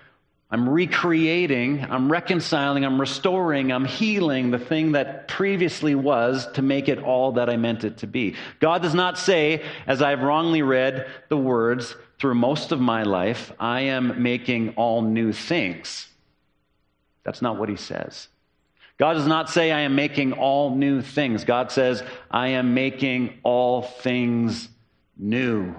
I'm 0.50 0.68
recreating, 0.68 1.82
I'm 1.88 2.12
reconciling, 2.12 2.84
I'm 2.84 3.00
restoring, 3.00 3.72
I'm 3.72 3.87
healing 3.87 4.50
the 4.50 4.58
thing 4.58 4.92
that 4.92 5.28
previously 5.28 5.94
was 5.94 6.46
to 6.52 6.61
make 6.61 6.90
it 6.90 6.99
all 6.99 7.32
that 7.32 7.49
I 7.49 7.56
meant 7.56 7.84
it 7.84 7.96
to 8.00 8.06
be. 8.06 8.37
God 8.61 8.82
does 8.82 8.92
not 8.92 9.16
say, 9.16 9.64
as 9.87 10.02
I've 10.02 10.20
wrongly 10.20 10.61
read 10.61 11.06
the 11.30 11.38
words 11.38 11.96
through 12.18 12.34
most 12.34 12.70
of 12.70 12.78
my 12.78 13.04
life, 13.04 13.50
I 13.58 13.80
am 13.80 14.22
making 14.22 14.75
all 14.75 15.00
new 15.00 15.32
things. 15.32 16.06
That's 17.25 17.40
not 17.40 17.56
what 17.56 17.70
he 17.70 17.76
says. 17.76 18.28
God 18.99 19.14
does 19.14 19.26
not 19.26 19.49
say, 19.49 19.72
I 19.72 19.80
am 19.80 19.94
making 19.94 20.34
all 20.34 20.76
new 20.76 21.00
things. 21.00 21.44
God 21.44 21.72
says, 21.72 22.02
I 22.30 22.49
am 22.49 22.75
making 22.75 23.40
all 23.42 23.80
things 23.80 24.68
new. 25.16 25.75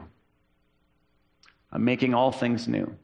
I'm 1.72 1.84
making 1.84 2.14
all 2.14 2.32
things 2.32 2.68
new. 2.68 2.96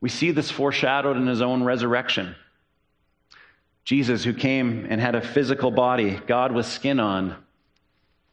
We 0.00 0.08
see 0.08 0.30
this 0.30 0.50
foreshadowed 0.50 1.16
in 1.16 1.26
his 1.26 1.42
own 1.42 1.62
resurrection. 1.62 2.34
Jesus, 3.84 4.24
who 4.24 4.32
came 4.32 4.86
and 4.88 5.00
had 5.00 5.14
a 5.14 5.20
physical 5.20 5.70
body, 5.70 6.18
God 6.26 6.52
with 6.52 6.66
skin 6.66 7.00
on, 7.00 7.36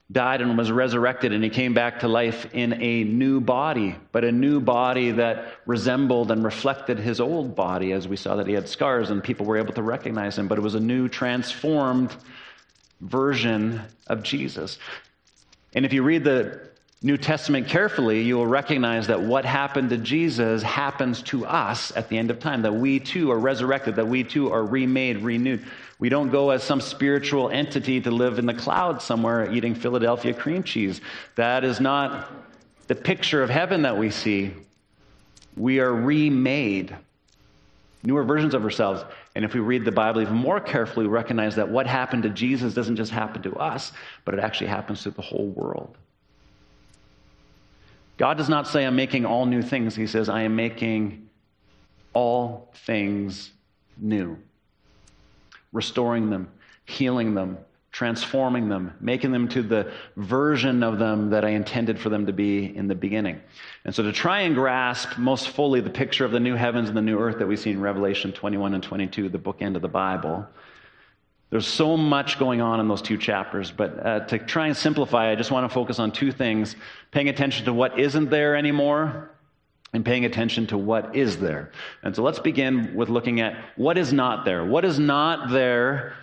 died 0.10 0.40
and 0.40 0.58
was 0.58 0.72
resurrected, 0.72 1.34
and 1.34 1.44
he 1.44 1.50
came 1.50 1.74
back 1.74 2.00
to 2.00 2.08
life 2.08 2.48
in 2.54 2.82
a 2.82 3.04
new 3.04 3.42
body, 3.42 3.96
but 4.14 4.24
a 4.24 4.32
new 4.32 4.62
body 4.62 5.12
that 5.12 5.54
resembled 5.66 6.32
and 6.32 6.44
reflected 6.44 6.98
his 6.98 7.20
old 7.20 7.56
body, 7.56 7.92
as 7.92 8.08
we 8.08 8.16
saw 8.16 8.38
that 8.38 8.48
he 8.48 8.54
had 8.54 8.70
scars 8.70 9.10
and 9.10 9.22
people 9.22 9.46
were 9.46 9.58
able 9.58 9.74
to 9.74 9.84
recognize 9.84 10.38
him. 10.38 10.48
But 10.48 10.58
it 10.58 10.62
was 10.62 10.76
a 10.76 10.80
new, 10.80 11.10
transformed 11.10 12.16
version 13.02 13.82
of 14.08 14.24
Jesus. 14.24 14.80
And 15.74 15.86
if 15.86 15.94
you 15.94 16.04
read 16.04 16.24
the 16.24 16.68
New 17.04 17.18
Testament 17.18 17.68
carefully, 17.68 18.24
you 18.24 18.38
will 18.38 18.48
recognize 18.48 19.08
that 19.08 19.22
what 19.22 19.46
happened 19.46 19.92
to 19.92 19.98
Jesus 19.98 20.64
happens 20.64 21.22
to 21.24 21.46
us 21.46 21.96
at 21.96 22.10
the 22.10 22.18
end 22.18 22.32
of 22.32 22.40
time, 22.40 22.64
that 22.64 22.74
we 22.74 23.00
too 23.00 23.30
are 23.32 23.38
resurrected, 23.38 23.98
that 23.98 24.08
we 24.08 24.24
too 24.24 24.52
are 24.52 24.64
remade, 24.64 25.18
renewed. 25.18 25.64
We 26.00 26.10
don't 26.10 26.32
go 26.32 26.50
as 26.50 26.64
some 26.64 26.82
spiritual 26.82 27.50
entity 27.52 28.02
to 28.02 28.10
live 28.10 28.40
in 28.40 28.48
the 28.48 28.54
clouds 28.54 29.04
somewhere 29.04 29.52
eating 29.52 29.76
Philadelphia 29.76 30.34
cream 30.34 30.64
cheese. 30.64 31.00
That 31.36 31.64
is 31.64 31.80
not 31.80 32.32
the 32.88 32.96
picture 32.96 33.44
of 33.44 33.50
heaven 33.50 33.84
that 33.84 33.98
we 33.98 34.10
see. 34.10 34.54
We 35.56 35.80
are 35.80 35.94
remade, 35.94 36.96
newer 38.04 38.24
versions 38.24 38.56
of 38.56 38.64
ourselves. 38.64 39.04
And 39.38 39.46
if 39.46 39.53
we 39.53 39.60
read 39.60 39.86
the 39.86 39.91
Bible 39.91 40.22
even 40.22 40.34
more 40.34 40.60
carefully, 40.60 41.06
we 41.06 41.13
recognize 41.13 41.58
that 41.58 41.70
what 41.70 41.86
happened 41.86 42.24
to 42.24 42.29
Jesus 42.29 42.74
doesn't 42.74 42.96
just 42.96 43.12
happen 43.12 43.44
to 43.44 43.53
us, 43.58 43.91
but 44.25 44.34
it 44.34 44.39
actually 44.39 44.65
happens 44.65 45.03
to 45.03 45.12
the 45.12 45.22
whole 45.22 45.50
world. 45.50 45.96
God 48.17 48.39
does 48.39 48.50
not 48.50 48.67
say, 48.67 48.84
I'm 48.84 48.96
making 48.96 49.27
all 49.27 49.46
new 49.46 49.62
things. 49.62 49.96
He 49.96 50.08
says, 50.08 50.27
I 50.27 50.41
am 50.41 50.56
making 50.56 51.29
all 52.13 52.74
things 52.74 53.51
new, 53.96 54.39
restoring 55.72 56.32
them, 56.32 56.50
healing 56.86 57.36
them, 57.36 57.60
transforming 57.98 58.70
them, 58.70 58.94
making 59.01 59.32
them 59.32 59.48
to 59.48 59.63
the 59.63 59.92
version 60.18 60.84
of 60.84 61.00
them 61.00 61.32
that 61.32 61.44
I 61.44 61.50
intended 61.50 62.00
for 62.00 62.10
them 62.10 62.27
to 62.27 62.32
be 62.32 62.63
in 62.77 62.88
the 62.88 62.94
beginning. 62.94 63.42
And 63.86 63.96
so, 63.96 64.04
to 64.04 64.12
try 64.12 64.42
and 64.42 64.54
grasp 64.54 65.18
most 65.18 65.50
fully 65.50 65.82
the 65.82 65.89
picture 65.89 66.24
of 66.24 66.30
the 66.30 66.39
new 66.39 66.54
heavens 66.54 66.89
and 66.89 66.96
the 66.96 67.01
new 67.01 67.18
earth 67.18 67.39
that 67.39 67.48
we 67.48 67.56
see 67.56 67.72
in 67.72 67.82
Revelation 67.82 68.32
21 68.34 68.75
and 68.75 68.84
22, 68.84 69.30
the 69.30 69.39
bookend 69.39 69.75
of 69.75 69.82
the 69.82 69.88
Bible, 69.88 70.46
there's 71.50 71.66
so 71.66 71.98
much 71.98 72.38
going 72.38 72.62
on 72.62 72.80
in 72.80 72.88
those 72.88 73.01
two 73.01 73.18
chapters. 73.18 73.72
But 73.72 74.06
uh, 74.06 74.20
to 74.27 74.38
try 74.38 74.68
and 74.68 74.77
simplify, 74.77 75.32
I 75.32 75.36
just 75.36 75.50
want 75.50 75.68
to 75.68 75.74
focus 75.74 75.98
on 75.98 76.12
two 76.12 76.32
things 76.32 76.75
paying 77.10 77.30
attention 77.30 77.66
to 77.66 77.74
what 77.74 78.00
isn't 78.00 78.30
there 78.30 78.56
anymore 78.56 79.32
and 79.94 80.06
paying 80.06 80.25
attention 80.25 80.68
to 80.68 80.77
what 80.77 81.16
is 81.16 81.39
there. 81.39 81.72
And 82.04 82.16
so 82.16 82.22
let's 82.22 82.38
begin 82.38 82.94
with 82.94 83.10
looking 83.10 83.42
at 83.42 83.58
what 83.75 83.98
is 83.98 84.13
not 84.13 84.46
there. 84.46 84.63
What 84.63 84.86
is 84.86 85.00
not 85.00 85.50
there 85.50 86.13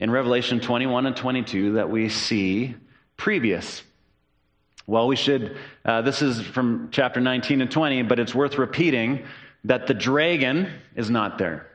in 0.00 0.10
Revelation 0.10 0.60
21 0.60 1.06
and 1.06 1.16
22 1.16 1.72
that 1.72 1.90
we 1.90 2.08
see 2.08 2.74
previous. 3.16 3.82
Well, 4.86 5.06
we 5.06 5.16
should, 5.16 5.56
uh, 5.84 6.02
this 6.02 6.22
is 6.22 6.40
from 6.40 6.88
chapter 6.90 7.20
19 7.20 7.60
and 7.60 7.70
20, 7.70 8.02
but 8.02 8.18
it's 8.18 8.34
worth 8.34 8.56
repeating 8.56 9.26
that 9.64 9.86
the 9.86 9.94
dragon 9.94 10.72
is 10.96 11.10
not 11.10 11.36
there. 11.36 11.66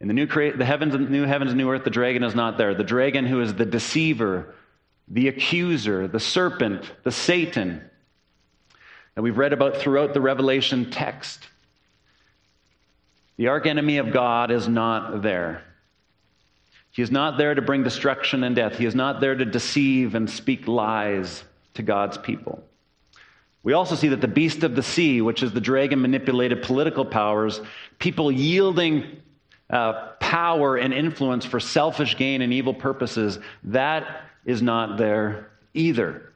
In 0.00 0.08
the 0.08 0.14
new, 0.14 0.26
cre- 0.26 0.56
the 0.56 0.64
heavens, 0.64 0.94
new 1.10 1.24
heavens, 1.24 1.54
new 1.54 1.70
earth, 1.70 1.84
the 1.84 1.90
dragon 1.90 2.24
is 2.24 2.34
not 2.34 2.58
there. 2.58 2.74
The 2.74 2.82
dragon 2.82 3.26
who 3.26 3.40
is 3.40 3.54
the 3.54 3.66
deceiver, 3.66 4.54
the 5.08 5.28
accuser, 5.28 6.08
the 6.08 6.18
serpent, 6.18 6.90
the 7.04 7.12
Satan 7.12 7.82
that 9.14 9.22
we've 9.22 9.36
read 9.36 9.52
about 9.52 9.76
throughout 9.76 10.14
the 10.14 10.20
Revelation 10.20 10.90
text. 10.90 11.46
The 13.36 13.48
archenemy 13.48 13.98
of 13.98 14.12
God 14.12 14.50
is 14.50 14.66
not 14.66 15.22
there. 15.22 15.62
He 17.00 17.02
is 17.02 17.10
not 17.10 17.38
there 17.38 17.54
to 17.54 17.62
bring 17.62 17.82
destruction 17.82 18.44
and 18.44 18.54
death. 18.54 18.76
He 18.76 18.84
is 18.84 18.94
not 18.94 19.22
there 19.22 19.34
to 19.34 19.46
deceive 19.46 20.14
and 20.14 20.28
speak 20.28 20.68
lies 20.68 21.42
to 21.72 21.82
God's 21.82 22.18
people. 22.18 22.62
We 23.62 23.72
also 23.72 23.94
see 23.94 24.08
that 24.08 24.20
the 24.20 24.28
beast 24.28 24.64
of 24.64 24.76
the 24.76 24.82
sea, 24.82 25.22
which 25.22 25.42
is 25.42 25.50
the 25.50 25.62
dragon 25.62 26.02
manipulated 26.02 26.62
political 26.62 27.06
powers, 27.06 27.62
people 27.98 28.30
yielding 28.30 29.22
uh, 29.70 30.08
power 30.20 30.76
and 30.76 30.92
influence 30.92 31.46
for 31.46 31.58
selfish 31.58 32.18
gain 32.18 32.42
and 32.42 32.52
evil 32.52 32.74
purposes, 32.74 33.38
that 33.64 34.24
is 34.44 34.60
not 34.60 34.98
there 34.98 35.52
either. 35.72 36.34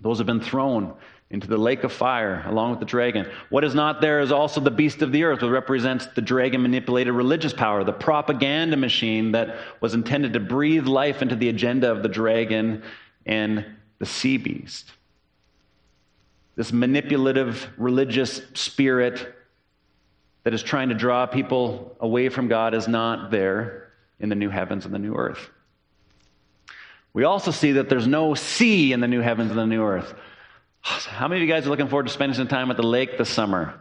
Those 0.00 0.18
have 0.18 0.28
been 0.28 0.40
thrown 0.40 0.94
into 1.32 1.48
the 1.48 1.56
lake 1.56 1.82
of 1.82 1.92
fire 1.92 2.44
along 2.46 2.70
with 2.70 2.78
the 2.78 2.86
dragon. 2.86 3.26
What 3.48 3.64
is 3.64 3.74
not 3.74 4.02
there 4.02 4.20
is 4.20 4.30
also 4.30 4.60
the 4.60 4.70
beast 4.70 5.00
of 5.00 5.12
the 5.12 5.24
earth, 5.24 5.40
which 5.40 5.50
represents 5.50 6.06
the 6.08 6.20
dragon 6.20 6.60
manipulated 6.62 7.14
religious 7.14 7.54
power, 7.54 7.82
the 7.82 7.92
propaganda 7.92 8.76
machine 8.76 9.32
that 9.32 9.56
was 9.80 9.94
intended 9.94 10.34
to 10.34 10.40
breathe 10.40 10.86
life 10.86 11.22
into 11.22 11.34
the 11.34 11.48
agenda 11.48 11.90
of 11.90 12.02
the 12.02 12.08
dragon 12.08 12.82
and 13.24 13.64
the 13.98 14.06
sea 14.06 14.36
beast. 14.36 14.92
This 16.54 16.70
manipulative 16.70 17.66
religious 17.78 18.42
spirit 18.52 19.34
that 20.44 20.52
is 20.52 20.62
trying 20.62 20.90
to 20.90 20.94
draw 20.94 21.24
people 21.24 21.96
away 21.98 22.28
from 22.28 22.48
God 22.48 22.74
is 22.74 22.88
not 22.88 23.30
there 23.30 23.90
in 24.20 24.28
the 24.28 24.34
new 24.34 24.50
heavens 24.50 24.84
and 24.84 24.94
the 24.94 24.98
new 24.98 25.14
earth. 25.14 25.48
We 27.14 27.24
also 27.24 27.50
see 27.50 27.72
that 27.72 27.88
there's 27.88 28.06
no 28.06 28.34
sea 28.34 28.92
in 28.92 29.00
the 29.00 29.08
new 29.08 29.20
heavens 29.20 29.50
and 29.50 29.58
the 29.58 29.66
new 29.66 29.82
earth. 29.82 30.14
How 30.84 31.28
many 31.28 31.42
of 31.42 31.48
you 31.48 31.52
guys 31.52 31.66
are 31.66 31.70
looking 31.70 31.88
forward 31.88 32.06
to 32.06 32.12
spending 32.12 32.36
some 32.36 32.48
time 32.48 32.70
at 32.70 32.76
the 32.76 32.82
lake 32.82 33.18
this 33.18 33.30
summer? 33.30 33.74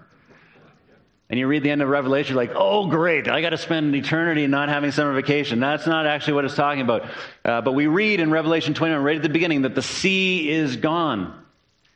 And 1.30 1.40
you 1.40 1.48
read 1.48 1.64
the 1.64 1.72
end 1.72 1.82
of 1.82 1.88
Revelation, 1.88 2.36
you're 2.36 2.44
like, 2.44 2.56
oh, 2.56 2.88
great, 2.88 3.30
I 3.30 3.42
got 3.42 3.52
to 3.52 3.58
spend 3.58 3.96
eternity 3.96 4.48
not 4.48 4.68
having 4.68 4.92
summer 4.92 5.14
vacation. 5.14 5.62
That's 5.62 5.88
not 5.88 6.06
actually 6.06 6.34
what 6.34 6.46
it's 6.46 6.56
talking 6.56 6.82
about. 6.82 7.10
Uh, 7.46 7.62
but 7.62 7.72
we 7.72 7.88
read 7.88 8.20
in 8.20 8.32
Revelation 8.32 8.74
21, 8.74 9.02
right 9.02 9.16
at 9.16 9.22
the 9.22 9.30
beginning, 9.30 9.62
that 9.62 9.74
the 9.74 9.82
sea 9.82 10.50
is 10.50 10.76
gone. 10.76 11.34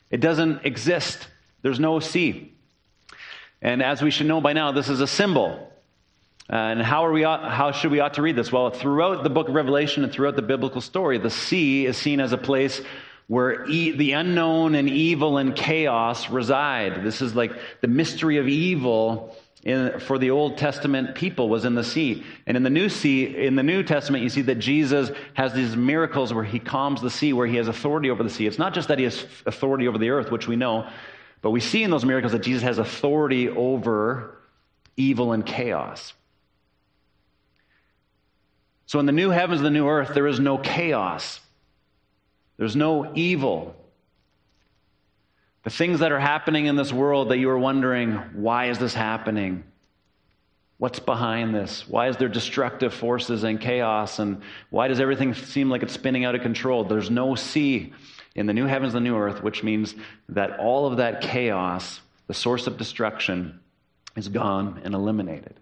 It 0.09 0.21
doesn't 0.21 0.65
exist. 0.65 1.27
There's 1.63 1.81
no 1.81 2.00
sea. 2.00 2.53
And 3.62 3.83
as 3.83 4.01
we 4.01 4.09
should 4.09 4.27
know 4.27 4.39
by 4.39 4.53
now, 4.53 4.71
this 4.71 4.88
is 4.88 5.01
a 5.01 5.07
symbol. 5.07 5.69
Uh, 6.50 6.55
and 6.55 6.81
how, 6.81 7.05
are 7.05 7.12
we 7.12 7.25
ought, 7.25 7.51
how 7.51 7.74
should 7.74 7.91
we 7.91 8.00
ought 8.00 8.13
to 8.13 8.21
read 8.21 8.38
this? 8.38 8.53
Well, 8.53 8.69
throughout 8.69 9.24
the 9.24 9.29
book 9.29 9.50
of 9.50 9.55
Revelation 9.55 10.05
and 10.05 10.13
throughout 10.13 10.38
the 10.38 10.43
biblical 10.43 10.79
story, 10.79 11.17
the 11.17 11.29
sea 11.29 11.85
is 11.85 11.97
seen 11.97 12.21
as 12.21 12.31
a 12.31 12.38
place 12.38 12.81
where 13.27 13.65
e- 13.67 13.91
the 13.91 14.13
unknown 14.13 14.75
and 14.75 14.89
evil 14.89 15.38
and 15.38 15.55
chaos 15.55 16.29
reside. 16.29 17.03
This 17.03 17.22
is 17.22 17.36
like 17.36 17.51
the 17.82 17.88
mystery 17.88 18.38
of 18.38 18.48
evil 18.48 19.36
in, 19.63 20.00
for 20.00 20.20
the 20.20 20.29
Old 20.29 20.58
Testament 20.58 21.15
people 21.15 21.50
was 21.50 21.65
in 21.65 21.74
the 21.74 21.84
sea. 21.84 22.24
And 22.46 22.55
in 22.55 22.62
the 22.62 22.70
New 22.70 22.88
Sea, 22.88 23.46
in 23.46 23.55
the 23.55 23.63
New 23.63 23.82
Testament, 23.82 24.24
you 24.24 24.29
see 24.29 24.44
that 24.44 24.55
Jesus 24.55 25.12
has 25.34 25.53
these 25.53 25.75
miracles 25.75 26.34
where 26.34 26.44
he 26.44 26.60
calms 26.60 27.01
the 27.01 27.10
sea, 27.10 27.34
where 27.34 27.48
he 27.48 27.58
has 27.58 27.67
authority 27.67 28.12
over 28.12 28.22
the 28.22 28.29
sea. 28.29 28.46
It's 28.46 28.60
not 28.60 28.75
just 28.75 28.89
that 28.89 29.00
he 29.00 29.05
has 29.05 29.25
authority 29.46 29.88
over 29.88 29.98
the 29.98 30.12
earth, 30.12 30.29
which 30.29 30.48
we 30.48 30.55
know, 30.55 30.88
but 31.41 31.50
we 31.50 31.60
see 31.60 31.84
in 31.84 31.89
those 31.89 32.05
miracles 32.05 32.32
that 32.32 32.44
Jesus 32.44 32.62
has 32.62 32.77
authority 32.77 33.50
over 33.50 34.38
evil 34.98 35.34
and 35.34 35.44
chaos. 35.44 36.13
So 38.86 39.00
in 39.00 39.08
the 39.08 39.12
new 39.12 39.32
heavens 39.32 39.62
and 39.62 39.65
the 39.65 39.72
new 39.72 39.88
earth, 39.88 40.13
there 40.13 40.27
is 40.27 40.39
no 40.39 40.60
chaos. 40.60 41.39
There's 42.57 42.75
no 42.75 43.12
evil. 43.15 43.75
The 45.63 45.69
things 45.69 46.00
that 46.00 46.12
are 46.12 46.19
happening 46.19 46.67
in 46.67 46.75
this 46.75 46.93
world 46.93 47.29
that 47.29 47.38
you 47.38 47.50
are 47.50 47.57
wondering, 47.57 48.13
why 48.33 48.69
is 48.69 48.77
this 48.77 48.93
happening? 48.93 49.63
What's 50.77 51.00
behind 51.00 51.55
this? 51.55 51.88
Why 51.88 52.09
is 52.09 52.17
there 52.17 52.27
destructive 52.27 52.93
forces 52.93 53.43
and 53.43 53.59
chaos? 53.59 54.19
And 54.19 54.41
why 54.69 54.88
does 54.88 55.00
everything 55.00 55.33
seem 55.33 55.69
like 55.69 55.83
it's 55.83 55.93
spinning 55.93 56.25
out 56.25 56.35
of 56.35 56.41
control? 56.41 56.83
There's 56.83 57.09
no 57.09 57.35
sea 57.35 57.93
in 58.35 58.45
the 58.45 58.53
new 58.53 58.65
heavens 58.65 58.93
and 58.93 59.05
the 59.05 59.09
new 59.09 59.17
earth, 59.17 59.41
which 59.41 59.63
means 59.63 59.95
that 60.29 60.59
all 60.59 60.88
of 60.88 60.97
that 60.97 61.21
chaos, 61.21 62.01
the 62.27 62.33
source 62.33 62.67
of 62.67 62.77
destruction, 62.77 63.59
is 64.15 64.27
gone 64.27 64.81
and 64.83 64.93
eliminated. 64.93 65.59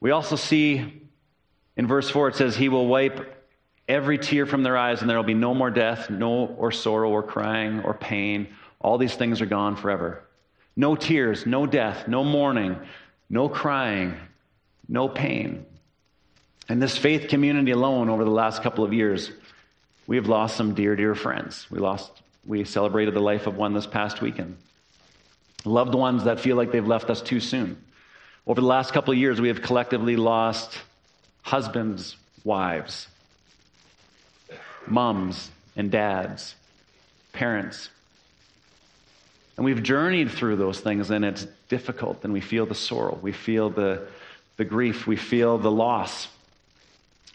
We 0.00 0.10
also 0.10 0.36
see 0.36 1.02
in 1.76 1.86
verse 1.86 2.10
4, 2.10 2.28
it 2.28 2.36
says, 2.36 2.56
He 2.56 2.68
will 2.68 2.86
wipe 2.86 3.41
every 3.88 4.18
tear 4.18 4.46
from 4.46 4.62
their 4.62 4.76
eyes, 4.76 5.00
and 5.00 5.10
there 5.10 5.16
will 5.16 5.24
be 5.24 5.34
no 5.34 5.54
more 5.54 5.70
death, 5.70 6.10
no 6.10 6.46
or 6.46 6.72
sorrow 6.72 7.10
or 7.10 7.22
crying 7.22 7.80
or 7.80 7.94
pain. 7.94 8.48
All 8.80 8.98
these 8.98 9.14
things 9.14 9.40
are 9.40 9.46
gone 9.46 9.76
forever. 9.76 10.22
No 10.76 10.96
tears, 10.96 11.46
no 11.46 11.66
death, 11.66 12.08
no 12.08 12.24
mourning, 12.24 12.76
no 13.28 13.48
crying, 13.48 14.14
no 14.88 15.08
pain. 15.08 15.66
And 16.68 16.80
this 16.80 16.96
faith 16.96 17.28
community 17.28 17.72
alone 17.72 18.08
over 18.08 18.24
the 18.24 18.30
last 18.30 18.62
couple 18.62 18.84
of 18.84 18.92
years, 18.92 19.30
we 20.06 20.16
have 20.16 20.26
lost 20.26 20.56
some 20.56 20.74
dear, 20.74 20.96
dear 20.96 21.14
friends. 21.14 21.66
We 21.70 21.78
lost, 21.78 22.10
we 22.46 22.64
celebrated 22.64 23.14
the 23.14 23.20
life 23.20 23.46
of 23.46 23.56
one 23.56 23.74
this 23.74 23.86
past 23.86 24.20
weekend. 24.20 24.56
Loved 25.64 25.94
ones 25.94 26.24
that 26.24 26.40
feel 26.40 26.56
like 26.56 26.72
they've 26.72 26.86
left 26.86 27.10
us 27.10 27.20
too 27.20 27.40
soon. 27.40 27.82
Over 28.46 28.60
the 28.60 28.66
last 28.66 28.92
couple 28.92 29.12
of 29.12 29.18
years, 29.18 29.40
we 29.40 29.48
have 29.48 29.62
collectively 29.62 30.16
lost 30.16 30.76
husbands, 31.42 32.16
wives, 32.42 33.06
moms 34.86 35.50
and 35.76 35.90
dads, 35.90 36.54
parents. 37.32 37.90
And 39.56 39.64
we've 39.64 39.82
journeyed 39.82 40.30
through 40.30 40.56
those 40.56 40.80
things, 40.80 41.10
and 41.10 41.24
it's 41.24 41.46
difficult, 41.68 42.24
and 42.24 42.32
we 42.32 42.40
feel 42.40 42.66
the 42.66 42.74
sorrow, 42.74 43.18
we 43.20 43.32
feel 43.32 43.70
the, 43.70 44.06
the 44.56 44.64
grief, 44.64 45.06
we 45.06 45.16
feel 45.16 45.58
the 45.58 45.70
loss 45.70 46.28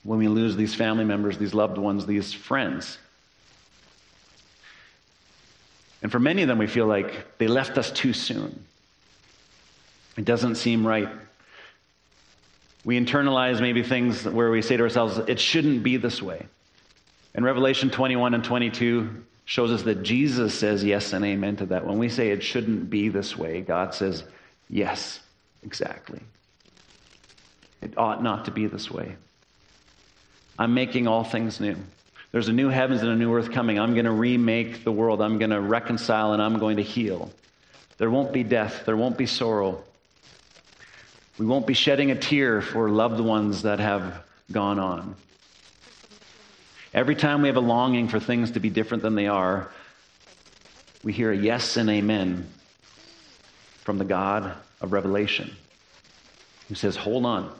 when 0.03 0.19
we 0.19 0.27
lose 0.27 0.55
these 0.55 0.73
family 0.73 1.05
members, 1.05 1.37
these 1.37 1.53
loved 1.53 1.77
ones, 1.77 2.05
these 2.05 2.33
friends. 2.33 2.97
And 6.01 6.11
for 6.11 6.19
many 6.19 6.43
of 6.43 6.47
them, 6.47 6.57
we 6.57 6.67
feel 6.67 6.85
like 6.85 7.37
they 7.37 7.47
left 7.47 7.77
us 7.77 7.91
too 7.91 8.13
soon. 8.13 8.63
It 10.15 10.25
doesn't 10.25 10.55
seem 10.55 10.85
right. 10.85 11.09
We 12.85 12.99
internalize 12.99 13.59
maybe 13.59 13.83
things 13.83 14.23
where 14.23 14.49
we 14.49 14.61
say 14.61 14.77
to 14.77 14.83
ourselves, 14.83 15.17
it 15.17 15.39
shouldn't 15.39 15.83
be 15.83 15.97
this 15.97 16.21
way. 16.21 16.45
And 17.37 17.45
Revelation 17.45 17.91
21 17.91 18.33
and 18.33 18.43
22 18.43 19.23
shows 19.45 19.71
us 19.71 19.83
that 19.83 20.01
Jesus 20.01 20.57
says 20.57 20.83
yes 20.83 21.13
and 21.13 21.23
amen 21.23 21.57
to 21.57 21.67
that. 21.67 21.85
When 21.85 21.99
we 21.99 22.09
say 22.09 22.31
it 22.31 22.41
shouldn't 22.41 22.89
be 22.89 23.09
this 23.09 23.37
way, 23.37 23.61
God 23.61 23.93
says, 23.93 24.23
yes, 24.69 25.19
exactly. 25.63 26.19
It 27.81 27.95
ought 27.95 28.23
not 28.23 28.45
to 28.45 28.51
be 28.51 28.65
this 28.65 28.89
way. 28.89 29.15
I'm 30.57 30.73
making 30.73 31.07
all 31.07 31.23
things 31.23 31.59
new. 31.59 31.75
There's 32.31 32.47
a 32.47 32.53
new 32.53 32.69
heavens 32.69 33.03
and 33.03 33.11
a 33.11 33.15
new 33.15 33.31
earth 33.35 33.51
coming. 33.51 33.79
I'm 33.79 33.93
going 33.93 34.05
to 34.05 34.11
remake 34.11 34.83
the 34.83 34.91
world. 34.91 35.21
I'm 35.21 35.37
going 35.37 35.51
to 35.51 35.61
reconcile 35.61 36.33
and 36.33 36.41
I'm 36.41 36.57
going 36.57 36.77
to 36.77 36.83
heal. 36.83 37.31
There 37.99 38.09
won't 38.09 38.33
be 38.33 38.41
death. 38.41 38.83
There 38.85 38.97
won't 38.97 39.17
be 39.17 39.27
sorrow. 39.27 39.83
We 41.37 41.45
won't 41.45 41.67
be 41.67 41.75
shedding 41.75 42.09
a 42.09 42.15
tear 42.15 42.63
for 42.63 42.89
loved 42.89 43.19
ones 43.19 43.61
that 43.61 43.79
have 43.79 44.23
gone 44.51 44.79
on. 44.79 45.15
Every 46.93 47.15
time 47.15 47.41
we 47.41 47.47
have 47.47 47.57
a 47.57 47.61
longing 47.61 48.07
for 48.07 48.19
things 48.19 48.51
to 48.51 48.59
be 48.59 48.69
different 48.69 49.03
than 49.03 49.15
they 49.15 49.27
are, 49.27 49.69
we 51.03 51.13
hear 51.13 51.31
a 51.31 51.37
yes 51.37 51.77
and 51.77 51.89
amen 51.89 52.47
from 53.83 53.97
the 53.97 54.05
God 54.05 54.53
of 54.81 54.91
Revelation 54.91 55.55
who 56.67 56.75
says, 56.75 56.95
Hold 56.95 57.25
on. 57.25 57.51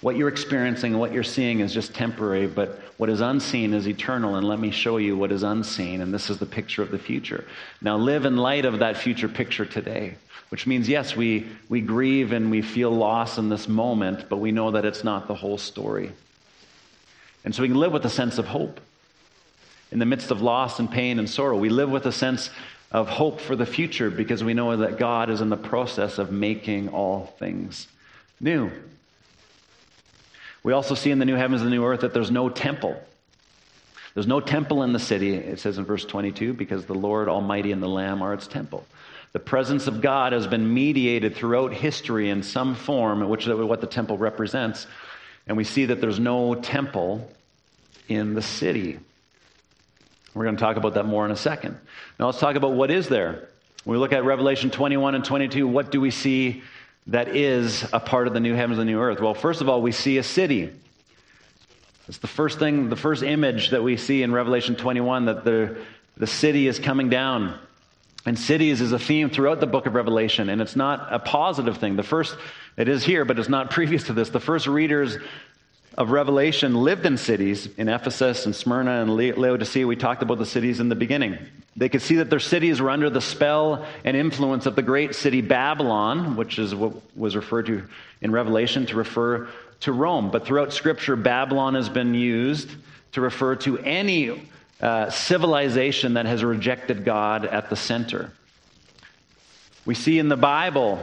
What 0.00 0.16
you're 0.16 0.28
experiencing 0.28 0.92
and 0.92 1.00
what 1.00 1.12
you're 1.12 1.22
seeing 1.22 1.60
is 1.60 1.74
just 1.74 1.94
temporary, 1.94 2.46
but 2.46 2.80
what 2.96 3.10
is 3.10 3.20
unseen 3.20 3.74
is 3.74 3.86
eternal, 3.86 4.36
and 4.36 4.48
let 4.48 4.58
me 4.58 4.70
show 4.70 4.96
you 4.96 5.14
what 5.14 5.30
is 5.30 5.42
unseen, 5.42 6.00
and 6.00 6.12
this 6.12 6.30
is 6.30 6.38
the 6.38 6.46
picture 6.46 6.82
of 6.82 6.90
the 6.90 6.98
future. 6.98 7.44
Now, 7.82 7.98
live 7.98 8.24
in 8.24 8.38
light 8.38 8.64
of 8.64 8.78
that 8.78 8.96
future 8.96 9.28
picture 9.28 9.66
today, 9.66 10.14
which 10.48 10.66
means, 10.66 10.88
yes, 10.88 11.14
we, 11.14 11.48
we 11.68 11.82
grieve 11.82 12.32
and 12.32 12.50
we 12.50 12.62
feel 12.62 12.90
loss 12.90 13.36
in 13.36 13.50
this 13.50 13.68
moment, 13.68 14.30
but 14.30 14.38
we 14.38 14.52
know 14.52 14.70
that 14.70 14.86
it's 14.86 15.04
not 15.04 15.28
the 15.28 15.34
whole 15.34 15.58
story. 15.58 16.12
And 17.44 17.54
so 17.54 17.62
we 17.62 17.68
can 17.68 17.78
live 17.78 17.92
with 17.92 18.04
a 18.04 18.10
sense 18.10 18.38
of 18.38 18.46
hope. 18.46 18.80
In 19.92 19.98
the 19.98 20.06
midst 20.06 20.30
of 20.30 20.40
loss 20.40 20.78
and 20.78 20.90
pain 20.90 21.18
and 21.18 21.28
sorrow, 21.28 21.56
we 21.56 21.68
live 21.68 21.90
with 21.90 22.06
a 22.06 22.12
sense 22.12 22.50
of 22.92 23.08
hope 23.08 23.40
for 23.40 23.56
the 23.56 23.66
future 23.66 24.10
because 24.10 24.42
we 24.44 24.54
know 24.54 24.76
that 24.76 24.98
God 24.98 25.30
is 25.30 25.40
in 25.40 25.48
the 25.48 25.56
process 25.56 26.18
of 26.18 26.30
making 26.30 26.88
all 26.88 27.26
things 27.38 27.88
new. 28.40 28.70
We 30.62 30.72
also 30.72 30.94
see 30.94 31.10
in 31.10 31.18
the 31.18 31.24
new 31.24 31.36
heavens 31.36 31.62
and 31.62 31.70
the 31.70 31.74
new 31.74 31.84
earth 31.84 32.00
that 32.00 32.12
there's 32.12 32.30
no 32.30 32.48
temple. 32.48 33.00
There's 34.14 34.26
no 34.26 34.40
temple 34.40 34.82
in 34.82 34.92
the 34.92 34.98
city, 34.98 35.34
it 35.34 35.60
says 35.60 35.78
in 35.78 35.84
verse 35.84 36.04
22, 36.04 36.52
because 36.52 36.84
the 36.84 36.94
Lord 36.94 37.28
Almighty 37.28 37.72
and 37.72 37.82
the 37.82 37.88
Lamb 37.88 38.22
are 38.22 38.34
its 38.34 38.46
temple. 38.46 38.84
The 39.32 39.38
presence 39.38 39.86
of 39.86 40.00
God 40.00 40.32
has 40.32 40.48
been 40.48 40.74
mediated 40.74 41.36
throughout 41.36 41.72
history 41.72 42.30
in 42.30 42.42
some 42.42 42.74
form, 42.74 43.28
which 43.28 43.46
is 43.46 43.54
what 43.54 43.80
the 43.80 43.86
temple 43.86 44.18
represents. 44.18 44.88
And 45.50 45.56
we 45.56 45.64
see 45.64 45.86
that 45.86 46.00
there's 46.00 46.20
no 46.20 46.54
temple 46.54 47.28
in 48.08 48.34
the 48.34 48.40
city. 48.40 49.00
We're 50.32 50.44
going 50.44 50.54
to 50.54 50.60
talk 50.60 50.76
about 50.76 50.94
that 50.94 51.06
more 51.06 51.24
in 51.24 51.32
a 51.32 51.36
second. 51.36 51.76
Now 52.20 52.26
let's 52.26 52.38
talk 52.38 52.54
about 52.54 52.74
what 52.74 52.92
is 52.92 53.08
there. 53.08 53.48
When 53.82 53.96
we 53.96 53.98
look 53.98 54.12
at 54.12 54.22
Revelation 54.22 54.70
21 54.70 55.16
and 55.16 55.24
22, 55.24 55.66
what 55.66 55.90
do 55.90 56.00
we 56.00 56.12
see 56.12 56.62
that 57.08 57.34
is 57.34 57.84
a 57.92 57.98
part 57.98 58.28
of 58.28 58.32
the 58.32 58.38
new 58.38 58.54
heavens 58.54 58.78
and 58.78 58.88
new 58.88 59.00
earth? 59.00 59.20
Well, 59.20 59.34
first 59.34 59.60
of 59.60 59.68
all, 59.68 59.82
we 59.82 59.90
see 59.90 60.18
a 60.18 60.22
city. 60.22 60.70
It's 62.06 62.18
the 62.18 62.28
first 62.28 62.60
thing, 62.60 62.88
the 62.88 62.94
first 62.94 63.24
image 63.24 63.70
that 63.70 63.82
we 63.82 63.96
see 63.96 64.22
in 64.22 64.30
Revelation 64.30 64.76
21 64.76 65.24
that 65.24 65.42
the, 65.42 65.78
the 66.16 66.28
city 66.28 66.68
is 66.68 66.78
coming 66.78 67.08
down. 67.08 67.58
And 68.26 68.38
cities 68.38 68.80
is 68.80 68.92
a 68.92 68.98
theme 68.98 69.30
throughout 69.30 69.60
the 69.60 69.66
book 69.66 69.86
of 69.86 69.94
Revelation, 69.94 70.50
and 70.50 70.60
it's 70.60 70.76
not 70.76 71.08
a 71.10 71.18
positive 71.18 71.78
thing. 71.78 71.96
The 71.96 72.02
first, 72.02 72.36
it 72.76 72.88
is 72.88 73.02
here, 73.02 73.24
but 73.24 73.38
it's 73.38 73.48
not 73.48 73.70
previous 73.70 74.04
to 74.04 74.12
this. 74.12 74.28
The 74.28 74.40
first 74.40 74.66
readers 74.66 75.16
of 75.96 76.10
Revelation 76.10 76.74
lived 76.74 77.04
in 77.06 77.16
cities 77.16 77.68
in 77.76 77.88
Ephesus 77.88 78.46
and 78.46 78.54
Smyrna 78.54 79.02
and 79.02 79.16
Laodicea. 79.16 79.86
We 79.86 79.96
talked 79.96 80.22
about 80.22 80.38
the 80.38 80.46
cities 80.46 80.80
in 80.80 80.88
the 80.88 80.94
beginning. 80.94 81.38
They 81.76 81.88
could 81.88 82.02
see 82.02 82.16
that 82.16 82.30
their 82.30 82.40
cities 82.40 82.80
were 82.80 82.90
under 82.90 83.10
the 83.10 83.20
spell 83.20 83.86
and 84.04 84.16
influence 84.16 84.66
of 84.66 84.76
the 84.76 84.82
great 84.82 85.14
city 85.14 85.40
Babylon, 85.40 86.36
which 86.36 86.58
is 86.58 86.74
what 86.74 86.94
was 87.16 87.36
referred 87.36 87.66
to 87.66 87.84
in 88.20 88.32
Revelation 88.32 88.86
to 88.86 88.96
refer 88.96 89.48
to 89.80 89.92
Rome. 89.92 90.30
But 90.30 90.46
throughout 90.46 90.72
Scripture, 90.72 91.16
Babylon 91.16 91.74
has 91.74 91.88
been 91.88 92.14
used 92.14 92.70
to 93.12 93.20
refer 93.20 93.56
to 93.56 93.78
any 93.78 94.48
uh, 94.80 95.10
civilization 95.10 96.14
that 96.14 96.26
has 96.26 96.42
rejected 96.42 97.04
God 97.04 97.44
at 97.44 97.70
the 97.70 97.76
center. 97.76 98.32
We 99.84 99.94
see 99.94 100.18
in 100.18 100.28
the 100.28 100.36
Bible 100.36 101.00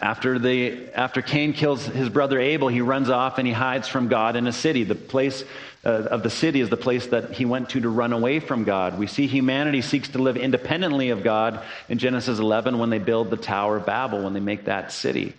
after, 0.00 0.38
the, 0.38 0.88
after 0.94 1.22
Cain 1.22 1.52
kills 1.52 1.84
his 1.84 2.08
brother 2.08 2.38
Abel, 2.38 2.68
he 2.68 2.80
runs 2.80 3.10
off 3.10 3.38
and 3.38 3.46
he 3.46 3.52
hides 3.52 3.88
from 3.88 4.08
God 4.08 4.36
in 4.36 4.46
a 4.46 4.52
city. 4.52 4.84
The 4.84 4.94
place 4.94 5.42
uh, 5.84 5.88
of 5.88 6.22
the 6.22 6.30
city 6.30 6.60
is 6.60 6.68
the 6.68 6.76
place 6.76 7.06
that 7.08 7.32
he 7.32 7.44
went 7.44 7.70
to 7.70 7.80
to 7.80 7.88
run 7.88 8.12
away 8.12 8.38
from 8.38 8.62
God. 8.62 8.96
We 8.96 9.08
see 9.08 9.26
humanity 9.26 9.82
seeks 9.82 10.10
to 10.10 10.18
live 10.18 10.36
independently 10.36 11.10
of 11.10 11.24
God 11.24 11.64
in 11.88 11.98
Genesis 11.98 12.38
11 12.38 12.78
when 12.78 12.90
they 12.90 13.00
build 13.00 13.30
the 13.30 13.36
Tower 13.36 13.78
of 13.78 13.86
Babel, 13.86 14.22
when 14.22 14.34
they 14.34 14.40
make 14.40 14.66
that 14.66 14.92
city. 14.92 15.34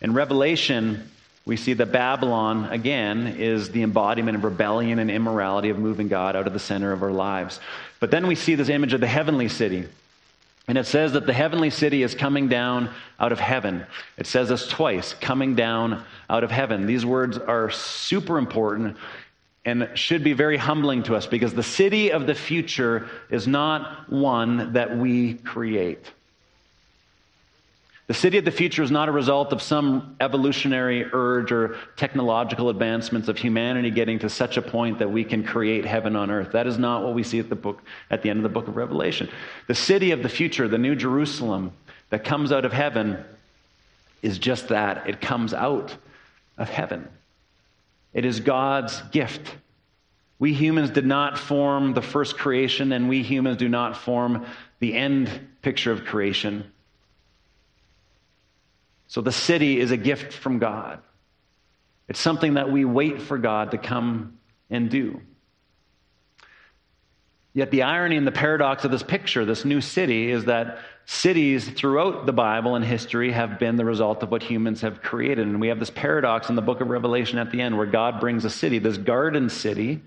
In 0.00 0.12
Revelation, 0.12 1.08
we 1.46 1.56
see 1.56 1.72
that 1.74 1.92
Babylon, 1.92 2.66
again, 2.66 3.26
is 3.38 3.70
the 3.70 3.82
embodiment 3.82 4.36
of 4.36 4.44
rebellion 4.44 4.98
and 4.98 5.10
immorality 5.10 5.70
of 5.70 5.78
moving 5.78 6.08
God 6.08 6.36
out 6.36 6.46
of 6.46 6.52
the 6.52 6.58
center 6.58 6.92
of 6.92 7.02
our 7.02 7.10
lives. 7.10 7.60
But 7.98 8.10
then 8.10 8.26
we 8.26 8.34
see 8.34 8.54
this 8.54 8.68
image 8.68 8.92
of 8.92 9.00
the 9.00 9.06
heavenly 9.06 9.48
city. 9.48 9.86
And 10.68 10.78
it 10.78 10.86
says 10.86 11.14
that 11.14 11.26
the 11.26 11.32
heavenly 11.32 11.70
city 11.70 12.02
is 12.02 12.14
coming 12.14 12.48
down 12.48 12.90
out 13.18 13.32
of 13.32 13.40
heaven. 13.40 13.86
It 14.16 14.26
says 14.26 14.50
this 14.50 14.68
twice 14.68 15.14
coming 15.14 15.54
down 15.54 16.04
out 16.28 16.44
of 16.44 16.50
heaven. 16.50 16.86
These 16.86 17.04
words 17.04 17.38
are 17.38 17.70
super 17.70 18.38
important 18.38 18.96
and 19.64 19.90
should 19.94 20.22
be 20.22 20.32
very 20.32 20.56
humbling 20.56 21.02
to 21.04 21.16
us 21.16 21.26
because 21.26 21.54
the 21.54 21.62
city 21.62 22.12
of 22.12 22.26
the 22.26 22.34
future 22.34 23.08
is 23.30 23.48
not 23.48 24.10
one 24.10 24.74
that 24.74 24.96
we 24.96 25.34
create. 25.34 26.12
The 28.10 28.14
city 28.14 28.38
of 28.38 28.44
the 28.44 28.50
future 28.50 28.82
is 28.82 28.90
not 28.90 29.08
a 29.08 29.12
result 29.12 29.52
of 29.52 29.62
some 29.62 30.16
evolutionary 30.18 31.04
urge 31.12 31.52
or 31.52 31.76
technological 31.94 32.68
advancements 32.68 33.28
of 33.28 33.38
humanity 33.38 33.88
getting 33.92 34.18
to 34.18 34.28
such 34.28 34.56
a 34.56 34.62
point 34.62 34.98
that 34.98 35.12
we 35.12 35.22
can 35.22 35.44
create 35.44 35.84
heaven 35.86 36.16
on 36.16 36.28
earth. 36.28 36.50
That 36.50 36.66
is 36.66 36.76
not 36.76 37.04
what 37.04 37.14
we 37.14 37.22
see 37.22 37.38
at 37.38 37.48
the 37.48 37.54
book 37.54 37.80
at 38.10 38.22
the 38.22 38.30
end 38.30 38.40
of 38.40 38.42
the 38.42 38.48
book 38.48 38.66
of 38.66 38.74
Revelation. 38.74 39.28
The 39.68 39.76
city 39.76 40.10
of 40.10 40.24
the 40.24 40.28
future, 40.28 40.66
the 40.66 40.76
new 40.76 40.96
Jerusalem 40.96 41.70
that 42.08 42.24
comes 42.24 42.50
out 42.50 42.64
of 42.64 42.72
heaven 42.72 43.16
is 44.22 44.40
just 44.40 44.70
that. 44.70 45.08
It 45.08 45.20
comes 45.20 45.54
out 45.54 45.96
of 46.58 46.68
heaven. 46.68 47.08
It 48.12 48.24
is 48.24 48.40
God's 48.40 49.00
gift 49.12 49.54
We 50.40 50.54
humans 50.54 50.90
did 50.90 51.06
not 51.06 51.38
form 51.38 51.92
the 51.92 52.02
first 52.02 52.38
creation, 52.38 52.92
and 52.92 53.08
we 53.08 53.22
humans 53.22 53.58
do 53.58 53.68
not 53.68 53.96
form 53.96 54.46
the 54.80 54.94
end 54.94 55.30
picture 55.62 55.92
of 55.92 56.06
creation. 56.06 56.64
So 59.10 59.22
the 59.22 59.32
city 59.32 59.80
is 59.80 59.90
a 59.90 59.96
gift 59.96 60.32
from 60.32 60.60
God. 60.60 61.00
It's 62.06 62.20
something 62.20 62.54
that 62.54 62.70
we 62.70 62.84
wait 62.84 63.20
for 63.20 63.38
God 63.38 63.72
to 63.72 63.76
come 63.76 64.38
and 64.70 64.88
do. 64.88 65.20
Yet 67.52 67.72
the 67.72 67.82
irony 67.82 68.16
and 68.16 68.24
the 68.24 68.30
paradox 68.30 68.84
of 68.84 68.92
this 68.92 69.02
picture, 69.02 69.44
this 69.44 69.64
new 69.64 69.80
city, 69.80 70.30
is 70.30 70.44
that 70.44 70.78
cities 71.06 71.68
throughout 71.68 72.24
the 72.24 72.32
Bible 72.32 72.76
and 72.76 72.84
history 72.84 73.32
have 73.32 73.58
been 73.58 73.74
the 73.74 73.84
result 73.84 74.22
of 74.22 74.30
what 74.30 74.44
humans 74.44 74.82
have 74.82 75.02
created. 75.02 75.44
And 75.44 75.60
we 75.60 75.66
have 75.66 75.80
this 75.80 75.90
paradox 75.90 76.48
in 76.48 76.54
the 76.54 76.62
book 76.62 76.80
of 76.80 76.88
Revelation 76.88 77.40
at 77.40 77.50
the 77.50 77.60
end 77.60 77.76
where 77.76 77.86
God 77.86 78.20
brings 78.20 78.44
a 78.44 78.50
city, 78.50 78.78
this 78.78 78.96
garden 78.96 79.48
city. 79.48 80.02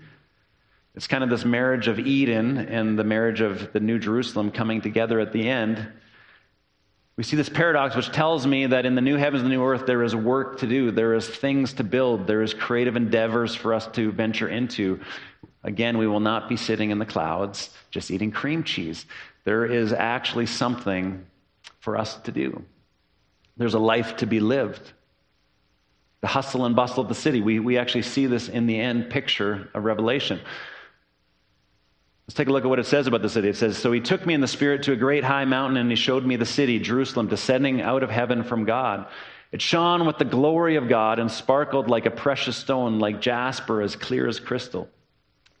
It's 0.94 1.08
kind 1.08 1.22
of 1.22 1.28
this 1.28 1.44
marriage 1.44 1.88
of 1.88 1.98
Eden 1.98 2.56
and 2.56 2.98
the 2.98 3.04
marriage 3.04 3.42
of 3.42 3.70
the 3.74 3.80
New 3.80 3.98
Jerusalem 3.98 4.50
coming 4.50 4.80
together 4.80 5.20
at 5.20 5.34
the 5.34 5.46
end. 5.46 5.92
We 7.16 7.22
see 7.22 7.36
this 7.36 7.48
paradox, 7.48 7.94
which 7.94 8.10
tells 8.10 8.44
me 8.44 8.66
that 8.66 8.86
in 8.86 8.96
the 8.96 9.00
new 9.00 9.16
heavens 9.16 9.42
and 9.42 9.50
the 9.50 9.54
new 9.54 9.64
earth, 9.64 9.86
there 9.86 10.02
is 10.02 10.16
work 10.16 10.58
to 10.58 10.66
do. 10.66 10.90
There 10.90 11.14
is 11.14 11.28
things 11.28 11.74
to 11.74 11.84
build. 11.84 12.26
There 12.26 12.42
is 12.42 12.52
creative 12.52 12.96
endeavors 12.96 13.54
for 13.54 13.72
us 13.72 13.86
to 13.92 14.10
venture 14.10 14.48
into. 14.48 15.00
Again, 15.62 15.96
we 15.96 16.08
will 16.08 16.20
not 16.20 16.48
be 16.48 16.56
sitting 16.56 16.90
in 16.90 16.98
the 16.98 17.06
clouds 17.06 17.70
just 17.90 18.10
eating 18.10 18.32
cream 18.32 18.64
cheese. 18.64 19.06
There 19.44 19.64
is 19.64 19.92
actually 19.92 20.46
something 20.46 21.24
for 21.78 21.96
us 21.96 22.16
to 22.16 22.32
do. 22.32 22.64
There's 23.56 23.74
a 23.74 23.78
life 23.78 24.16
to 24.16 24.26
be 24.26 24.40
lived. 24.40 24.92
The 26.20 26.26
hustle 26.26 26.64
and 26.64 26.74
bustle 26.74 27.02
of 27.02 27.08
the 27.08 27.14
city. 27.14 27.40
We, 27.40 27.60
we 27.60 27.78
actually 27.78 28.02
see 28.02 28.26
this 28.26 28.48
in 28.48 28.66
the 28.66 28.80
end 28.80 29.10
picture 29.10 29.68
of 29.74 29.84
Revelation. 29.84 30.40
Let's 32.26 32.36
take 32.36 32.48
a 32.48 32.52
look 32.52 32.64
at 32.64 32.70
what 32.70 32.78
it 32.78 32.86
says 32.86 33.06
about 33.06 33.20
the 33.20 33.28
city. 33.28 33.48
It 33.48 33.56
says, 33.56 33.76
So 33.76 33.92
he 33.92 34.00
took 34.00 34.24
me 34.24 34.32
in 34.32 34.40
the 34.40 34.48
Spirit 34.48 34.84
to 34.84 34.92
a 34.92 34.96
great 34.96 35.24
high 35.24 35.44
mountain, 35.44 35.76
and 35.76 35.90
he 35.90 35.96
showed 35.96 36.24
me 36.24 36.36
the 36.36 36.46
city, 36.46 36.78
Jerusalem, 36.78 37.28
descending 37.28 37.82
out 37.82 38.02
of 38.02 38.10
heaven 38.10 38.44
from 38.44 38.64
God. 38.64 39.06
It 39.52 39.60
shone 39.60 40.06
with 40.06 40.18
the 40.18 40.24
glory 40.24 40.76
of 40.76 40.88
God 40.88 41.18
and 41.18 41.30
sparkled 41.30 41.88
like 41.88 42.06
a 42.06 42.10
precious 42.10 42.56
stone, 42.56 42.98
like 42.98 43.20
jasper, 43.20 43.82
as 43.82 43.94
clear 43.94 44.26
as 44.26 44.40
crystal. 44.40 44.88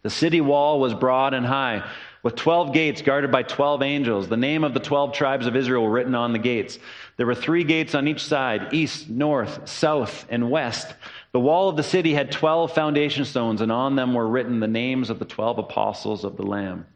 The 0.02 0.10
city 0.10 0.40
wall 0.40 0.80
was 0.80 0.94
broad 0.94 1.32
and 1.32 1.46
high, 1.46 1.88
with 2.22 2.34
12 2.34 2.72
gates 2.72 3.02
guarded 3.02 3.30
by 3.30 3.42
12 3.42 3.82
angels. 3.82 4.28
The 4.28 4.36
name 4.36 4.64
of 4.64 4.74
the 4.74 4.80
12 4.80 5.12
tribes 5.12 5.46
of 5.46 5.56
Israel 5.56 5.86
written 5.86 6.14
on 6.14 6.32
the 6.32 6.38
gates. 6.38 6.78
There 7.18 7.26
were 7.26 7.34
three 7.34 7.64
gates 7.64 7.94
on 7.94 8.08
each 8.08 8.24
side 8.24 8.72
east, 8.72 9.08
north, 9.08 9.68
south, 9.68 10.26
and 10.28 10.50
west. 10.50 10.92
The 11.34 11.40
wall 11.40 11.68
of 11.68 11.76
the 11.76 11.82
city 11.82 12.14
had 12.14 12.30
12 12.30 12.72
foundation 12.72 13.24
stones, 13.24 13.60
and 13.60 13.72
on 13.72 13.96
them 13.96 14.14
were 14.14 14.28
written 14.28 14.60
the 14.60 14.68
names 14.68 15.10
of 15.10 15.18
the 15.18 15.24
12 15.24 15.58
apostles 15.58 16.22
of 16.22 16.36
the 16.36 16.44
Lamb. 16.44 16.86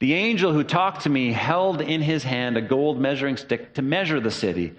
The 0.00 0.14
angel 0.14 0.52
who 0.52 0.64
talked 0.64 1.02
to 1.02 1.08
me 1.08 1.30
held 1.30 1.80
in 1.80 2.02
his 2.02 2.24
hand 2.24 2.56
a 2.56 2.60
gold 2.60 2.98
measuring 2.98 3.36
stick 3.36 3.74
to 3.74 3.82
measure 3.82 4.18
the 4.18 4.32
city. 4.32 4.74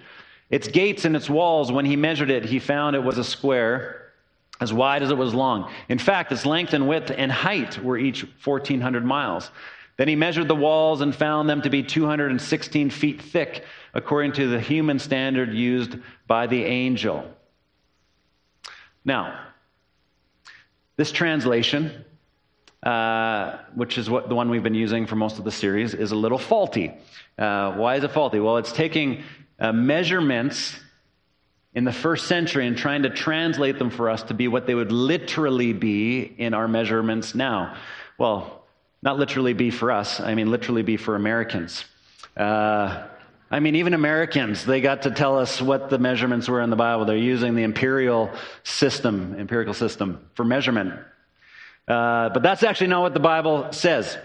Its 0.50 0.68
gates 0.68 1.06
and 1.06 1.16
its 1.16 1.30
walls, 1.30 1.72
when 1.72 1.86
he 1.86 1.96
measured 1.96 2.30
it, 2.30 2.44
he 2.44 2.58
found 2.58 2.94
it 2.94 3.02
was 3.02 3.16
a 3.16 3.24
square 3.24 4.12
as 4.60 4.74
wide 4.74 5.02
as 5.02 5.10
it 5.10 5.16
was 5.16 5.32
long. 5.32 5.70
In 5.88 5.98
fact, 5.98 6.30
its 6.30 6.44
length 6.44 6.74
and 6.74 6.86
width 6.86 7.10
and 7.10 7.32
height 7.32 7.82
were 7.82 7.96
each 7.96 8.26
1,400 8.44 9.06
miles. 9.06 9.50
Then 9.96 10.08
he 10.08 10.16
measured 10.16 10.48
the 10.48 10.54
walls 10.54 11.00
and 11.00 11.16
found 11.16 11.48
them 11.48 11.62
to 11.62 11.70
be 11.70 11.82
216 11.82 12.90
feet 12.90 13.22
thick, 13.22 13.64
according 13.94 14.32
to 14.32 14.48
the 14.48 14.60
human 14.60 14.98
standard 14.98 15.54
used 15.54 15.96
by 16.26 16.46
the 16.46 16.62
angel. 16.62 17.24
Now, 19.04 19.38
this 20.96 21.12
translation, 21.12 22.04
uh, 22.82 23.58
which 23.74 23.98
is 23.98 24.10
what 24.10 24.28
the 24.28 24.34
one 24.34 24.50
we've 24.50 24.62
been 24.62 24.74
using 24.74 25.06
for 25.06 25.16
most 25.16 25.38
of 25.38 25.44
the 25.44 25.52
series, 25.52 25.94
is 25.94 26.12
a 26.12 26.16
little 26.16 26.38
faulty. 26.38 26.92
Uh, 27.38 27.72
why 27.72 27.96
is 27.96 28.04
it 28.04 28.12
faulty? 28.12 28.40
Well, 28.40 28.56
it's 28.56 28.72
taking 28.72 29.22
uh, 29.58 29.72
measurements 29.72 30.76
in 31.74 31.84
the 31.84 31.92
first 31.92 32.26
century 32.26 32.66
and 32.66 32.76
trying 32.76 33.02
to 33.02 33.10
translate 33.10 33.78
them 33.78 33.90
for 33.90 34.10
us 34.10 34.24
to 34.24 34.34
be 34.34 34.48
what 34.48 34.66
they 34.66 34.74
would 34.74 34.90
literally 34.90 35.72
be 35.72 36.20
in 36.20 36.54
our 36.54 36.66
measurements 36.66 37.34
now. 37.34 37.76
Well, 38.18 38.64
not 39.02 39.18
literally 39.18 39.52
be 39.52 39.70
for 39.70 39.92
us, 39.92 40.18
I 40.20 40.34
mean 40.34 40.50
literally 40.50 40.82
be 40.82 40.96
for 40.96 41.14
Americans. 41.14 41.84
Uh, 42.36 43.06
I 43.50 43.60
mean, 43.60 43.76
even 43.76 43.94
Americans, 43.94 44.64
they 44.64 44.82
got 44.82 45.02
to 45.02 45.10
tell 45.10 45.38
us 45.38 45.62
what 45.62 45.88
the 45.88 45.98
measurements 45.98 46.48
were 46.48 46.60
in 46.60 46.68
the 46.68 46.76
Bible. 46.76 47.06
They're 47.06 47.16
using 47.16 47.54
the 47.54 47.62
imperial 47.62 48.30
system, 48.62 49.36
empirical 49.38 49.72
system 49.72 50.28
for 50.34 50.44
measurement. 50.44 50.92
Uh, 51.86 52.28
but 52.28 52.42
that's 52.42 52.62
actually 52.62 52.88
not 52.88 53.00
what 53.00 53.14
the 53.14 53.20
Bible 53.20 53.72
says. 53.72 54.18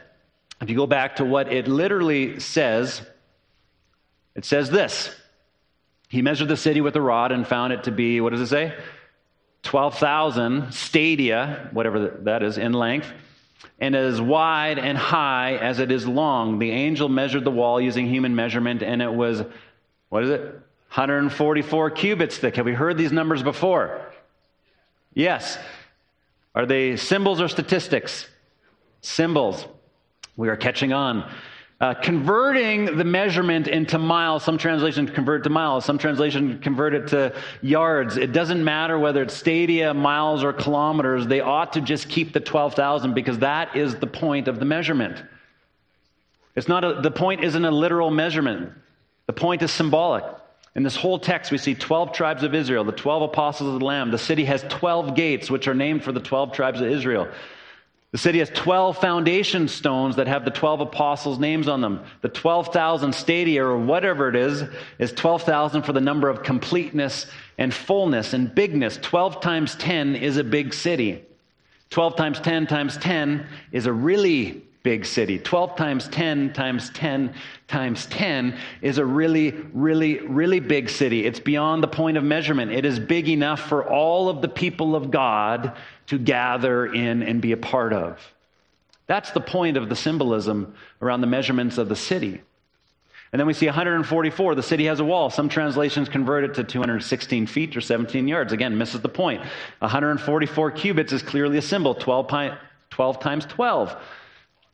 If 0.61 0.69
you 0.69 0.75
go 0.75 0.87
back 0.87 1.17
to 1.17 1.25
what 1.25 1.51
it 1.51 1.69
literally 1.69 2.41
says, 2.41 3.01
it 4.35 4.43
says 4.43 4.69
this. 4.69 5.13
He 6.09 6.21
measured 6.21 6.49
the 6.49 6.57
city 6.57 6.81
with 6.81 6.95
a 6.97 7.01
rod 7.01 7.31
and 7.31 7.47
found 7.47 7.71
it 7.71 7.85
to 7.85 7.91
be, 7.91 8.19
what 8.19 8.31
does 8.31 8.41
it 8.41 8.47
say? 8.47 8.75
12,000 9.63 10.73
stadia, 10.73 11.69
whatever 11.71 12.19
that 12.23 12.43
is, 12.43 12.57
in 12.57 12.73
length 12.73 13.07
and 13.79 13.95
as 13.95 14.21
wide 14.21 14.79
and 14.79 14.97
high 14.97 15.55
as 15.55 15.79
it 15.79 15.91
is 15.91 16.07
long. 16.07 16.59
The 16.59 16.71
angel 16.71 17.09
measured 17.09 17.43
the 17.43 17.51
wall 17.51 17.79
using 17.81 18.07
human 18.07 18.35
measurement, 18.35 18.83
and 18.83 19.01
it 19.01 19.13
was, 19.13 19.43
what 20.09 20.23
is 20.23 20.29
it? 20.29 20.41
144 20.41 21.89
cubits 21.91 22.37
thick. 22.37 22.55
Have 22.55 22.65
we 22.65 22.73
heard 22.73 22.97
these 22.97 23.11
numbers 23.11 23.41
before? 23.41 24.13
Yes. 25.13 25.57
Are 26.55 26.65
they 26.65 26.97
symbols 26.97 27.41
or 27.41 27.47
statistics? 27.47 28.27
Symbols. 29.01 29.65
We 30.37 30.49
are 30.49 30.55
catching 30.55 30.93
on. 30.93 31.29
Uh, 31.81 31.93
converting 31.93 32.97
the 32.97 33.03
measurement 33.03 33.67
into 33.67 33.97
miles, 33.97 34.43
some 34.43 34.57
translations 34.57 35.11
convert 35.11 35.41
it 35.41 35.43
to 35.43 35.49
miles, 35.49 35.83
some 35.83 35.97
translations 35.97 36.63
convert 36.63 36.93
it 36.93 37.07
to 37.07 37.35
yards. 37.61 38.15
It 38.15 38.31
doesn't 38.31 38.63
matter 38.63 38.97
whether 38.97 39.21
it's 39.23 39.33
stadia, 39.33 39.93
miles, 39.93 40.43
or 40.43 40.53
kilometers. 40.53 41.27
They 41.27 41.41
ought 41.41 41.73
to 41.73 41.81
just 41.81 42.07
keep 42.07 42.31
the 42.31 42.39
12,000 42.39 43.13
because 43.13 43.39
that 43.39 43.75
is 43.75 43.95
the 43.95 44.07
point 44.07 44.47
of 44.47 44.59
the 44.59 44.65
measurement. 44.65 45.21
It's 46.55 46.67
not 46.67 46.83
a, 46.83 47.01
the 47.01 47.11
point 47.11 47.43
isn't 47.43 47.65
a 47.65 47.71
literal 47.71 48.11
measurement. 48.11 48.71
The 49.25 49.33
point 49.33 49.61
is 49.61 49.71
symbolic. 49.71 50.23
In 50.75 50.83
this 50.83 50.95
whole 50.95 51.19
text, 51.19 51.51
we 51.51 51.57
see 51.57 51.75
12 51.75 52.13
tribes 52.13 52.43
of 52.43 52.55
Israel, 52.55 52.83
the 52.83 52.91
12 52.91 53.23
apostles 53.23 53.73
of 53.73 53.79
the 53.79 53.85
Lamb. 53.85 54.11
The 54.11 54.17
city 54.17 54.45
has 54.45 54.63
12 54.69 55.15
gates, 55.15 55.49
which 55.49 55.67
are 55.67 55.75
named 55.75 56.03
for 56.03 56.11
the 56.11 56.19
12 56.19 56.53
tribes 56.53 56.81
of 56.81 56.87
Israel. 56.87 57.27
The 58.13 58.19
city 58.19 58.37
has 58.39 58.51
12 58.51 58.99
foundation 58.99 59.67
stones 59.67 60.17
that 60.17 60.27
have 60.27 60.45
the 60.45 60.51
12 60.51 60.81
apostles' 60.81 61.39
names 61.39 61.67
on 61.67 61.81
them. 61.81 62.03
The 62.21 62.29
12,000 62.29 63.11
stadia, 63.11 63.65
or 63.65 63.75
whatever 63.75 64.29
it 64.29 64.35
is, 64.35 64.63
is 64.99 65.11
12,000 65.13 65.81
for 65.81 65.93
the 65.93 65.99
number 65.99 66.29
of 66.29 66.43
completeness 66.43 67.25
and 67.57 67.73
fullness 67.73 68.33
and 68.33 68.53
bigness. 68.53 68.99
12 69.01 69.41
times 69.41 69.75
10 69.77 70.15
is 70.15 70.37
a 70.37 70.43
big 70.43 70.75
city. 70.75 71.23
12 71.89 72.15
times 72.15 72.39
10 72.39 72.67
times 72.67 72.97
10 72.97 73.47
is 73.71 73.87
a 73.87 73.93
really 73.93 74.61
big 74.83 75.05
city. 75.05 75.39
12 75.39 75.75
times 75.75 76.07
10 76.09 76.53
times 76.53 76.91
10 76.91 77.33
times 77.67 78.05
10 78.07 78.57
is 78.81 78.99
a 78.99 79.05
really, 79.05 79.51
really, 79.73 80.19
really 80.19 80.59
big 80.59 80.89
city. 80.89 81.25
It's 81.25 81.39
beyond 81.39 81.81
the 81.81 81.87
point 81.87 82.17
of 82.17 82.23
measurement. 82.23 82.71
It 82.71 82.85
is 82.85 82.99
big 82.99 83.27
enough 83.29 83.61
for 83.61 83.89
all 83.89 84.29
of 84.29 84.41
the 84.41 84.49
people 84.49 84.95
of 84.95 85.09
God 85.09 85.75
to 86.13 86.19
gather 86.19 86.85
in 86.85 87.23
and 87.23 87.41
be 87.41 87.53
a 87.53 87.57
part 87.57 87.91
of. 87.91 88.19
That's 89.07 89.31
the 89.31 89.41
point 89.41 89.77
of 89.77 89.89
the 89.89 89.95
symbolism 89.95 90.75
around 91.01 91.21
the 91.21 91.27
measurements 91.27 91.79
of 91.79 91.89
the 91.89 91.95
city. 91.95 92.39
And 93.31 93.39
then 93.39 93.47
we 93.47 93.53
see 93.53 93.65
144. 93.65 94.53
The 94.53 94.61
city 94.61 94.85
has 94.85 94.99
a 94.99 95.03
wall. 95.03 95.31
Some 95.31 95.49
translations 95.49 96.07
convert 96.07 96.43
it 96.43 96.53
to 96.53 96.63
216 96.63 97.47
feet 97.47 97.75
or 97.75 97.81
17 97.81 98.27
yards. 98.27 98.53
Again, 98.53 98.77
misses 98.77 99.01
the 99.01 99.09
point. 99.09 99.41
144 99.79 100.69
cubits 100.71 101.11
is 101.13 101.23
clearly 101.23 101.57
a 101.57 101.61
symbol 101.63 101.95
12, 101.95 102.31
12 102.91 103.19
times 103.19 103.45
12. 103.47 103.95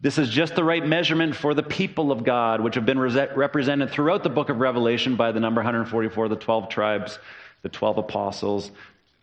This 0.02 0.18
is 0.18 0.30
just 0.30 0.56
the 0.56 0.64
right 0.64 0.86
measurement 0.86 1.38
for 1.38 1.54
the 1.54 1.64
people 1.64 2.12
of 2.12 2.26
God, 2.26 2.60
which 2.60 2.76
have 2.76 2.86
been 2.86 3.00
represented 3.00 3.92
throughout 3.92 4.24
the 4.24 4.30
book 4.30 4.50
of 4.50 4.60
Revelation 4.60 5.16
by 5.16 5.32
the 5.32 5.40
number 5.40 5.60
144, 5.60 6.28
the 6.28 6.36
12 6.36 6.68
tribes, 6.68 7.18
the 7.62 7.70
12 7.70 8.00
apostles, 8.00 8.72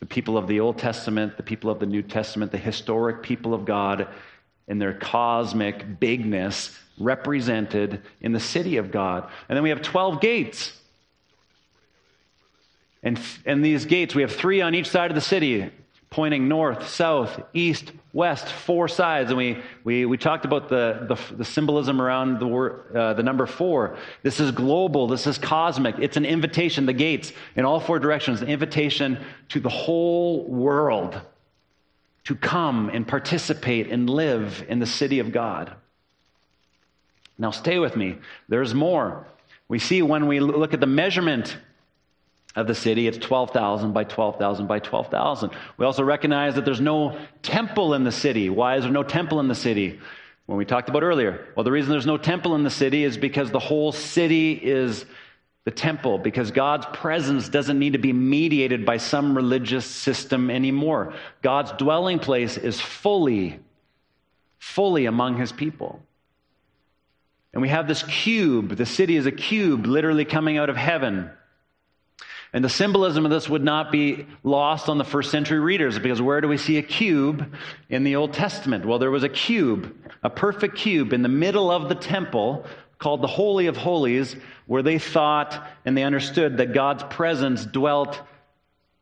the 0.01 0.07
people 0.07 0.37
of 0.37 0.47
the 0.47 0.61
Old 0.61 0.79
Testament, 0.79 1.37
the 1.37 1.43
people 1.43 1.71
of 1.71 1.79
the 1.81 1.87
New 1.87 2.03
Testament, 2.03 2.53
the 2.53 2.59
historic 2.59 3.23
people 3.23 3.55
of 3.55 3.65
God 3.65 4.09
in 4.69 4.79
their 4.79 4.93
cosmic 4.93 6.01
bigness 6.01 6.77
represented 6.99 8.03
in 8.21 8.33
the 8.33 8.41
city 8.41 8.77
of 8.79 8.91
God. 8.91 9.29
And 9.49 9.57
then 9.57 9.63
we 9.63 9.71
have 9.71 9.83
12 9.83 10.21
gates. 10.21 10.73
And, 13.03 13.21
and 13.45 13.65
these 13.65 13.85
gates, 13.85 14.15
we 14.15 14.23
have 14.23 14.33
three 14.33 14.61
on 14.61 14.75
each 14.75 14.89
side 14.89 15.11
of 15.11 15.15
the 15.15 15.21
city 15.21 15.71
pointing 16.17 16.49
north, 16.49 16.89
south, 16.89 17.43
east, 17.53 17.93
west, 18.15 18.49
four 18.49 18.89
sides. 18.89 19.29
And 19.31 19.37
we, 19.37 19.59
we, 19.85 20.07
we 20.07 20.17
talked 20.17 20.47
about 20.47 20.71
the, 20.71 21.05
the, 21.07 21.35
the 21.37 21.45
symbolism 21.45 22.01
around 22.01 22.41
the, 22.41 22.47
word, 22.47 22.97
uh, 22.97 23.13
the 23.13 23.23
number 23.23 23.45
four. 23.47 23.99
This 24.23 24.41
is 24.41 24.51
global, 24.51 25.09
this 25.09 25.27
is 25.27 25.37
cosmic. 25.37 25.97
It's 25.99 26.17
an 26.17 26.25
invitation, 26.25 26.87
the 26.87 26.95
gates 26.95 27.33
in 27.55 27.67
all 27.67 27.81
four 27.81 27.99
directions, 27.99 28.41
an 28.41 28.49
invitation 28.49 29.19
to 29.51 29.61
the 29.61 29.69
whole 29.69 30.45
world. 30.49 31.21
to 32.27 32.35
come 32.35 32.91
and 32.93 33.07
participate 33.07 33.87
and 33.93 34.11
live 34.11 34.65
in 34.69 34.81
the 34.81 34.87
city 34.87 35.21
of 35.21 35.31
God. 35.31 35.73
Now, 37.39 37.53
stay 37.53 37.79
with 37.79 37.95
me. 37.95 38.17
There's 38.49 38.75
more. 38.75 39.29
We 39.69 39.79
see 39.79 40.03
when 40.03 40.27
we 40.27 40.41
look 40.41 40.75
at 40.75 40.81
the 40.81 40.89
measurement 40.89 41.57
of 42.57 42.67
the 42.67 42.75
city, 42.75 43.07
it's 43.07 43.19
12,000 43.19 43.93
by 43.93 44.05
12,000 44.05 44.67
by 44.67 44.79
12,000. 44.79 45.51
We 45.77 45.85
also 45.85 46.03
recognize 46.03 46.55
that 46.55 46.65
there's 46.65 46.81
no 46.81 47.19
temple 47.43 47.95
in 47.95 48.05
the 48.05 48.13
city. 48.13 48.49
Why 48.49 48.77
is 48.77 48.85
there 48.85 48.93
no 48.93 49.03
temple 49.03 49.39
in 49.41 49.49
the 49.49 49.55
city? 49.55 50.01
When 50.47 50.57
we 50.57 50.65
talked 50.65 50.89
about 50.89 51.03
earlier. 51.03 51.47
Well, 51.55 51.65
the 51.65 51.73
reason 51.73 51.91
there's 51.91 52.07
no 52.07 52.17
temple 52.17 52.55
in 52.55 52.65
the 52.65 52.71
city 52.71 53.05
is 53.05 53.19
because 53.19 53.51
the 53.51 53.59
whole 53.59 53.93
city 53.93 54.53
is 54.53 55.05
the 55.65 55.71
temple, 55.73 56.19
because 56.19 56.53
God's 56.53 56.87
presence 56.93 57.49
doesn't 57.49 57.79
need 57.79 57.95
to 57.95 57.99
be 57.99 58.13
mediated 58.13 58.87
by 58.87 58.99
some 58.99 59.37
religious 59.37 59.85
system 59.85 60.49
anymore. 60.49 61.15
God's 61.43 61.73
dwelling 61.73 62.21
place 62.21 62.57
is 62.57 62.81
fully, 62.81 63.59
fully 64.59 65.07
among 65.07 65.37
his 65.39 65.51
people. 65.51 66.01
And 67.53 67.61
we 67.61 67.69
have 67.69 67.89
this 67.89 68.05
cube. 68.05 68.77
The 68.77 68.87
city 68.87 69.17
is 69.17 69.27
a 69.27 69.33
cube 69.33 69.87
literally 69.87 70.25
coming 70.25 70.57
out 70.57 70.71
of 70.71 70.77
heaven. 70.77 71.31
And 72.53 72.65
the 72.65 72.69
symbolism 72.69 73.25
of 73.25 73.31
this 73.31 73.49
would 73.49 73.65
not 73.65 73.93
be 73.93 74.27
lost 74.43 74.89
on 74.89 74.99
the 74.99 75.05
first 75.05 75.31
century 75.31 75.59
readers 75.59 75.99
because 75.99 76.23
where 76.23 76.41
do 76.41 76.49
we 76.49 76.57
see 76.57 76.79
a 76.79 76.83
cube 76.83 77.55
in 77.89 78.05
the 78.05 78.17
Old 78.17 78.33
Testament? 78.33 78.87
Well, 78.87 78.99
there 78.99 79.11
was 79.11 79.25
a 79.25 79.29
cube, 79.29 79.95
a 80.23 80.31
perfect 80.31 80.77
cube 80.77 81.13
in 81.13 81.23
the 81.23 81.29
middle 81.29 81.71
of 81.71 81.89
the 81.89 81.95
temple 81.95 82.65
called 82.99 83.23
the 83.23 83.29
Holy 83.29 83.67
of 83.67 83.77
Holies, 83.77 84.37
where 84.67 84.83
they 84.83 84.99
thought 84.99 85.67
and 85.85 85.97
they 85.97 86.03
understood 86.03 86.59
that 86.59 86.73
God's 86.73 87.03
presence 87.05 87.65
dwelt 87.65 88.21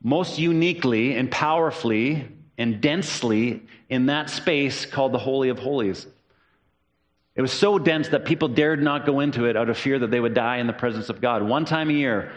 most 0.03 0.39
uniquely 0.39 1.15
and 1.15 1.31
powerfully 1.31 2.29
and 2.59 2.81
densely 2.81 3.63
in 3.89 4.07
that 4.07 4.31
space 4.31 4.87
called 4.87 5.13
the 5.13 5.19
Holy 5.19 5.49
of 5.49 5.59
Holies. 5.59 6.07
It 7.37 7.43
was 7.43 7.53
so 7.53 7.79
dense 7.79 8.09
that 8.09 8.25
people 8.25 8.49
dared 8.49 8.83
not 8.83 9.07
go 9.07 9.21
into 9.21 9.47
it 9.47 9.57
out 9.57 9.69
of 9.69 9.77
fear 9.77 9.99
that 9.99 10.11
they 10.11 10.21
would 10.21 10.35
die 10.35 10.59
in 10.59 10.69
the 10.69 10.73
presence 10.73 11.09
of 11.09 11.21
God. 11.21 11.43
One 11.43 11.65
time 11.65 11.91
a 11.91 11.93
year, 11.93 12.33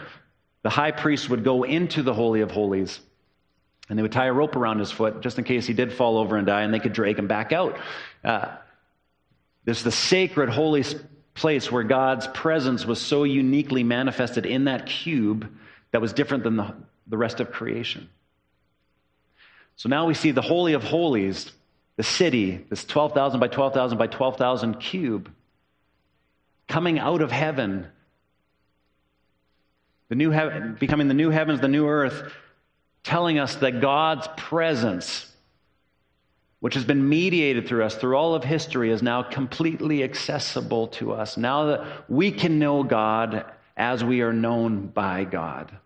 the 0.62 0.70
high 0.70 0.90
priest 0.90 1.30
would 1.30 1.44
go 1.44 1.62
into 1.62 2.02
the 2.02 2.14
Holy 2.14 2.40
of 2.40 2.50
Holies 2.50 3.00
and 3.88 3.98
they 3.98 4.02
would 4.02 4.12
tie 4.12 4.26
a 4.26 4.32
rope 4.32 4.56
around 4.56 4.80
his 4.80 4.90
foot 4.90 5.20
just 5.20 5.38
in 5.38 5.44
case 5.44 5.66
he 5.66 5.72
did 5.72 5.92
fall 5.92 6.18
over 6.18 6.36
and 6.36 6.46
die 6.46 6.62
and 6.62 6.74
they 6.74 6.80
could 6.80 6.92
drag 6.92 7.18
him 7.18 7.26
back 7.26 7.52
out. 7.52 7.78
Uh, 8.24 8.56
this 9.64 9.78
is 9.78 9.84
the 9.84 9.92
sacred, 9.92 10.48
holy 10.48 10.84
place 11.34 11.70
where 11.70 11.84
God's 11.84 12.26
presence 12.26 12.84
was 12.84 13.00
so 13.00 13.24
uniquely 13.24 13.84
manifested 13.84 14.44
in 14.44 14.64
that 14.64 14.86
cube 14.86 15.50
that 15.92 16.00
was 16.00 16.12
different 16.12 16.44
than 16.44 16.56
the, 16.56 16.74
the 17.06 17.16
rest 17.16 17.40
of 17.40 17.52
creation. 17.52 18.08
So 19.76 19.88
now 19.88 20.06
we 20.06 20.14
see 20.14 20.32
the 20.32 20.42
Holy 20.42 20.72
of 20.72 20.82
Holies, 20.82 21.52
the 21.96 22.02
city, 22.02 22.66
this 22.68 22.84
12,000 22.84 23.38
by 23.40 23.48
12,000 23.48 23.96
by 23.96 24.08
12,000 24.08 24.80
cube, 24.80 25.30
coming 26.66 26.98
out 26.98 27.22
of 27.22 27.30
heaven 27.30 27.86
the 30.08 30.14
new 30.14 30.30
heaven, 30.30 30.76
becoming 30.78 31.08
the 31.08 31.14
new 31.14 31.30
heavens, 31.30 31.60
the 31.60 31.68
new 31.68 31.86
earth, 31.86 32.32
telling 33.04 33.38
us 33.38 33.56
that 33.56 33.80
God's 33.80 34.28
presence, 34.36 35.30
which 36.60 36.74
has 36.74 36.84
been 36.84 37.08
mediated 37.08 37.68
through 37.68 37.84
us 37.84 37.94
through 37.94 38.16
all 38.16 38.34
of 38.34 38.44
history, 38.44 38.90
is 38.90 39.02
now 39.02 39.22
completely 39.22 40.02
accessible 40.02 40.88
to 40.88 41.12
us. 41.12 41.36
Now 41.36 41.66
that 41.66 42.10
we 42.10 42.32
can 42.32 42.58
know 42.58 42.82
God 42.82 43.44
as 43.76 44.02
we 44.02 44.22
are 44.22 44.32
known 44.32 44.86
by 44.86 45.24
God. 45.24 45.76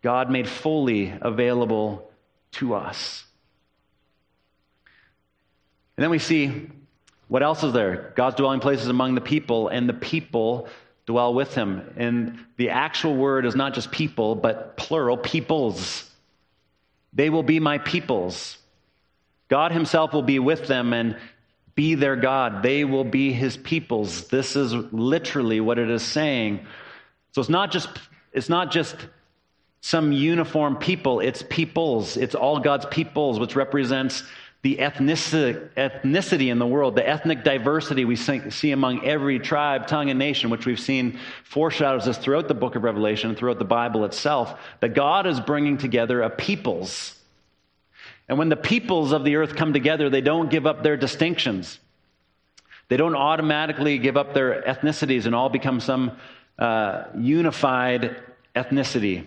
God 0.00 0.30
made 0.30 0.48
fully 0.48 1.14
available 1.20 2.10
to 2.52 2.74
us. 2.74 3.24
And 5.96 6.02
then 6.02 6.10
we 6.10 6.18
see 6.18 6.68
what 7.28 7.42
else 7.42 7.62
is 7.64 7.72
there? 7.72 8.12
God's 8.16 8.36
dwelling 8.36 8.60
places 8.60 8.88
among 8.88 9.14
the 9.14 9.20
people, 9.20 9.68
and 9.68 9.88
the 9.88 9.94
people 9.94 10.68
dwell 11.06 11.34
with 11.34 11.54
him. 11.54 11.94
And 11.96 12.38
the 12.56 12.70
actual 12.70 13.16
word 13.16 13.46
is 13.46 13.54
not 13.54 13.74
just 13.74 13.90
people, 13.90 14.34
but 14.34 14.76
plural, 14.76 15.16
peoples. 15.16 16.10
They 17.12 17.30
will 17.30 17.42
be 17.42 17.60
my 17.60 17.78
peoples. 17.78 18.58
God 19.48 19.72
himself 19.72 20.12
will 20.12 20.22
be 20.22 20.38
with 20.38 20.66
them 20.66 20.92
and 20.92 21.16
be 21.74 21.94
their 21.94 22.16
God. 22.16 22.62
They 22.62 22.84
will 22.84 23.04
be 23.04 23.32
his 23.32 23.56
peoples. 23.56 24.28
This 24.28 24.56
is 24.56 24.72
literally 24.72 25.60
what 25.60 25.78
it 25.78 25.90
is 25.90 26.02
saying. 26.02 26.66
So 27.32 27.40
it's 27.40 27.50
not 27.50 27.70
just, 27.70 27.88
it's 28.32 28.48
not 28.48 28.70
just 28.70 28.96
some 29.80 30.12
uniform 30.12 30.76
people, 30.76 31.20
it's 31.20 31.44
peoples. 31.50 32.16
It's 32.16 32.34
all 32.34 32.58
God's 32.58 32.86
peoples, 32.86 33.38
which 33.38 33.54
represents 33.54 34.22
the 34.64 34.76
ethnicity 34.76 35.68
ethnicity 35.76 36.50
in 36.50 36.58
the 36.58 36.66
world, 36.66 36.96
the 36.96 37.06
ethnic 37.06 37.44
diversity 37.44 38.06
we 38.06 38.16
see 38.16 38.72
among 38.72 39.04
every 39.04 39.38
tribe, 39.38 39.86
tongue, 39.86 40.08
and 40.08 40.18
nation, 40.18 40.48
which 40.48 40.64
we've 40.64 40.80
seen 40.80 41.18
foreshadows 41.44 42.08
us 42.08 42.16
throughout 42.16 42.48
the 42.48 42.54
book 42.54 42.74
of 42.74 42.82
Revelation 42.82 43.28
and 43.28 43.38
throughout 43.38 43.58
the 43.58 43.66
Bible 43.66 44.06
itself, 44.06 44.58
that 44.80 44.94
God 44.94 45.26
is 45.26 45.38
bringing 45.38 45.76
together 45.76 46.22
a 46.22 46.30
peoples. 46.30 47.14
And 48.26 48.38
when 48.38 48.48
the 48.48 48.56
peoples 48.56 49.12
of 49.12 49.22
the 49.22 49.36
earth 49.36 49.54
come 49.54 49.74
together, 49.74 50.08
they 50.08 50.22
don't 50.22 50.48
give 50.50 50.66
up 50.66 50.82
their 50.82 50.96
distinctions. 50.96 51.78
They 52.88 52.96
don't 52.96 53.16
automatically 53.16 53.98
give 53.98 54.16
up 54.16 54.32
their 54.32 54.62
ethnicities 54.62 55.26
and 55.26 55.34
all 55.34 55.50
become 55.50 55.78
some 55.78 56.12
uh, 56.58 57.04
unified 57.18 58.16
ethnicity. 58.56 59.26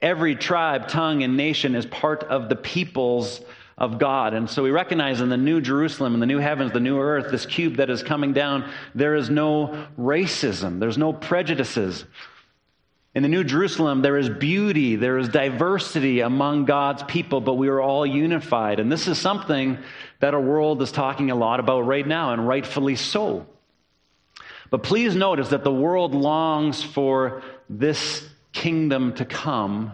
Every 0.00 0.34
tribe, 0.34 0.88
tongue, 0.88 1.22
and 1.22 1.36
nation 1.36 1.76
is 1.76 1.86
part 1.86 2.24
of 2.24 2.48
the 2.48 2.56
peoples 2.56 3.40
of 3.78 3.98
God. 3.98 4.34
And 4.34 4.48
so 4.48 4.62
we 4.62 4.70
recognize 4.70 5.20
in 5.20 5.28
the 5.28 5.36
new 5.36 5.60
Jerusalem, 5.60 6.14
in 6.14 6.20
the 6.20 6.26
new 6.26 6.38
heavens, 6.38 6.72
the 6.72 6.80
new 6.80 6.98
earth, 6.98 7.30
this 7.30 7.46
cube 7.46 7.76
that 7.76 7.90
is 7.90 8.02
coming 8.02 8.32
down, 8.32 8.70
there 8.94 9.14
is 9.14 9.30
no 9.30 9.86
racism, 9.98 10.78
there's 10.80 10.98
no 10.98 11.12
prejudices. 11.12 12.04
In 13.14 13.22
the 13.22 13.28
New 13.28 13.44
Jerusalem, 13.44 14.00
there 14.00 14.16
is 14.16 14.30
beauty, 14.30 14.96
there 14.96 15.18
is 15.18 15.28
diversity 15.28 16.20
among 16.20 16.64
God's 16.64 17.02
people, 17.02 17.42
but 17.42 17.54
we 17.54 17.68
are 17.68 17.80
all 17.80 18.06
unified. 18.06 18.80
And 18.80 18.90
this 18.90 19.06
is 19.06 19.18
something 19.18 19.76
that 20.20 20.32
our 20.32 20.40
world 20.40 20.80
is 20.80 20.92
talking 20.92 21.30
a 21.30 21.34
lot 21.34 21.60
about 21.60 21.82
right 21.82 22.06
now, 22.06 22.32
and 22.32 22.48
rightfully 22.48 22.96
so. 22.96 23.46
But 24.70 24.82
please 24.82 25.14
notice 25.14 25.50
that 25.50 25.64
the 25.64 25.72
world 25.72 26.14
longs 26.14 26.82
for 26.82 27.42
this 27.68 28.26
kingdom 28.54 29.12
to 29.16 29.26
come, 29.26 29.92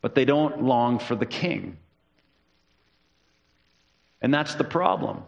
but 0.00 0.14
they 0.14 0.24
don't 0.24 0.62
long 0.62 0.98
for 0.98 1.16
the 1.16 1.26
king. 1.26 1.76
And 4.26 4.34
that's 4.34 4.56
the 4.56 4.64
problem. 4.64 5.22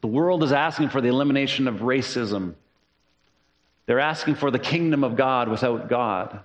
The 0.00 0.08
world 0.08 0.42
is 0.42 0.50
asking 0.50 0.88
for 0.88 1.00
the 1.00 1.06
elimination 1.06 1.68
of 1.68 1.76
racism. 1.76 2.54
They're 3.86 4.00
asking 4.00 4.34
for 4.34 4.50
the 4.50 4.58
kingdom 4.58 5.04
of 5.04 5.14
God 5.14 5.48
without 5.48 5.88
God. 5.88 6.40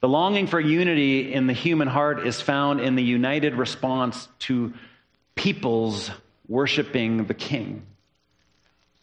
The 0.00 0.08
longing 0.08 0.46
for 0.46 0.58
unity 0.58 1.34
in 1.34 1.46
the 1.46 1.52
human 1.52 1.86
heart 1.86 2.26
is 2.26 2.40
found 2.40 2.80
in 2.80 2.94
the 2.94 3.02
united 3.02 3.56
response 3.56 4.26
to 4.38 4.72
peoples 5.34 6.10
worshiping 6.48 7.26
the 7.26 7.34
king 7.34 7.84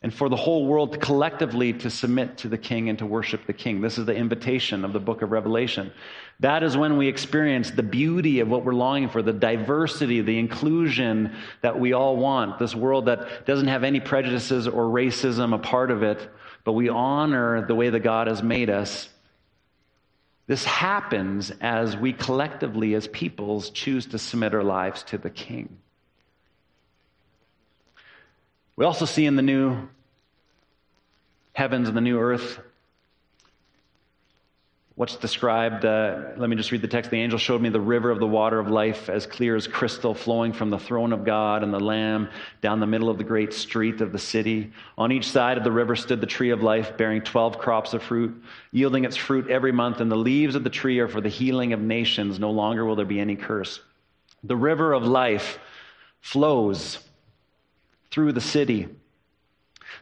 and 0.02 0.12
for 0.12 0.30
the 0.30 0.36
whole 0.36 0.66
world 0.66 1.00
collectively 1.00 1.74
to 1.74 1.92
submit 1.92 2.38
to 2.40 2.50
the 2.50 2.58
king 2.58 2.90
and 2.90 2.98
to 3.00 3.06
worship 3.06 3.46
the 3.46 3.54
king. 3.54 3.82
This 3.82 4.00
is 4.00 4.08
the 4.08 4.16
invitation 4.16 4.84
of 4.84 4.94
the 4.94 5.00
book 5.00 5.22
of 5.22 5.32
Revelation. 5.32 5.92
That 6.42 6.64
is 6.64 6.76
when 6.76 6.98
we 6.98 7.08
experience 7.08 7.70
the 7.70 7.84
beauty 7.84 8.40
of 8.40 8.50
what 8.50 8.66
we're 8.66 8.74
longing 8.74 9.10
for, 9.10 9.22
the 9.22 9.32
diversity, 9.32 10.22
the 10.22 10.40
inclusion 10.40 11.36
that 11.62 11.80
we 11.80 11.94
all 11.94 12.18
want. 12.18 12.58
This 12.58 12.74
world 12.74 13.06
that 13.06 13.46
doesn't 13.46 13.68
have 13.68 13.84
any 13.84 14.00
prejudices 14.00 14.68
or 14.68 14.86
racism 14.86 15.54
a 15.54 15.60
part 15.60 15.92
of 15.92 16.02
it, 16.02 16.28
but 16.64 16.74
we 16.74 16.90
honor 16.90 17.66
the 17.68 17.76
way 17.76 17.92
that 17.92 18.00
God 18.00 18.26
has 18.26 18.42
made 18.42 18.72
us. 18.72 19.08
This 20.48 20.66
happens 20.66 21.52
as 21.62 21.96
we 21.96 22.12
collectively, 22.12 22.96
as 22.96 23.08
peoples, 23.08 23.70
choose 23.70 24.08
to 24.08 24.18
submit 24.18 24.56
our 24.56 24.64
lives 24.64 25.04
to 25.04 25.20
the 25.20 25.30
king. 25.30 25.78
We 28.76 28.86
also 28.86 29.06
see 29.06 29.28
in 29.28 29.36
the 29.36 29.44
new 29.44 29.90
heavens 31.54 31.88
and 31.88 31.96
the 31.96 32.02
new 32.02 32.18
earth 32.18 32.60
what's 35.02 35.16
described. 35.16 35.84
Uh, 35.84 36.20
let 36.38 36.48
me 36.48 36.56
just 36.56 36.72
read 36.72 36.84
the 36.84 36.88
text. 36.88 37.10
The 37.10 37.18
angel 37.18 37.40
showed 37.40 37.60
me 37.60 37.70
the 37.70 37.82
river 37.82 38.12
of 38.12 38.20
the 38.20 38.28
water 38.28 38.60
of 38.60 38.70
life 38.70 39.10
as 39.10 39.26
clear 39.26 39.56
as 39.56 39.66
crystal, 39.66 40.14
flowing 40.14 40.54
from 40.54 40.70
the 40.70 40.78
throne 40.78 41.12
of 41.12 41.26
God 41.26 41.64
and 41.64 41.74
the 41.74 41.80
Lamb 41.80 42.30
down 42.62 42.80
the 42.80 42.86
middle 42.86 43.10
of 43.10 43.18
the 43.18 43.24
great 43.24 43.52
street 43.52 44.00
of 44.02 44.12
the 44.12 44.20
city. 44.20 44.72
On 45.00 45.12
each 45.12 45.28
side 45.28 45.58
of 45.58 45.64
the 45.64 45.72
river 45.72 45.96
stood 45.96 46.22
the 46.22 46.28
tree 46.28 46.52
of 46.52 46.62
life, 46.62 46.98
bearing 46.98 47.24
12 47.24 47.58
crops 47.58 47.96
of 47.96 48.04
fruit, 48.04 48.44
yielding 48.72 49.04
its 49.04 49.16
fruit 49.16 49.50
every 49.50 49.72
month. 49.72 50.02
And 50.02 50.12
the 50.12 50.16
leaves 50.16 50.54
of 50.54 50.64
the 50.64 50.70
tree 50.70 51.00
are 51.00 51.08
for 51.08 51.20
the 51.20 51.30
healing 51.30 51.74
of 51.74 51.82
nations. 51.82 52.38
No 52.38 52.52
longer 52.52 52.86
will 52.86 52.96
there 52.96 53.04
be 53.04 53.20
any 53.20 53.36
curse. 53.36 53.80
The 54.44 54.56
river 54.56 54.94
of 54.94 55.04
life 55.04 55.58
flows 56.20 57.00
through 58.12 58.34
the 58.34 58.40
city. 58.40 58.88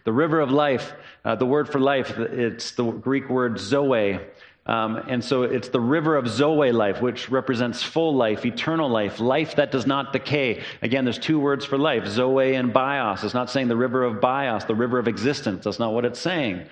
The 0.03 0.11
river 0.11 0.41
of 0.41 0.51
life, 0.51 0.93
uh, 1.23 1.35
the 1.35 1.45
word 1.45 1.69
for 1.69 1.79
life, 1.79 2.17
it's 2.19 2.71
the 2.71 2.83
Greek 2.83 3.29
word 3.29 3.59
zoe. 3.59 4.19
Um, 4.69 4.97
and 5.07 5.25
so 5.25 5.41
it's 5.41 5.69
the 5.69 5.79
river 5.79 6.15
of 6.15 6.27
Zoe 6.27 6.71
life, 6.71 7.01
which 7.01 7.31
represents 7.31 7.81
full 7.81 8.15
life, 8.15 8.45
eternal 8.45 8.87
life, 8.87 9.19
life 9.19 9.55
that 9.55 9.71
does 9.71 9.87
not 9.87 10.13
decay. 10.13 10.61
Again, 10.83 11.05
there's 11.05 11.17
two 11.17 11.39
words 11.39 11.65
for 11.65 11.75
life 11.75 12.05
Zoe 12.05 12.53
and 12.53 12.71
bios. 12.71 13.23
It's 13.23 13.33
not 13.33 13.49
saying 13.49 13.69
the 13.69 13.75
river 13.75 14.03
of 14.03 14.21
bios, 14.21 14.65
the 14.65 14.75
river 14.75 14.99
of 14.99 15.07
existence. 15.07 15.63
That's 15.63 15.79
not 15.79 15.91
what 15.91 16.05
it's 16.05 16.19
saying. 16.19 16.67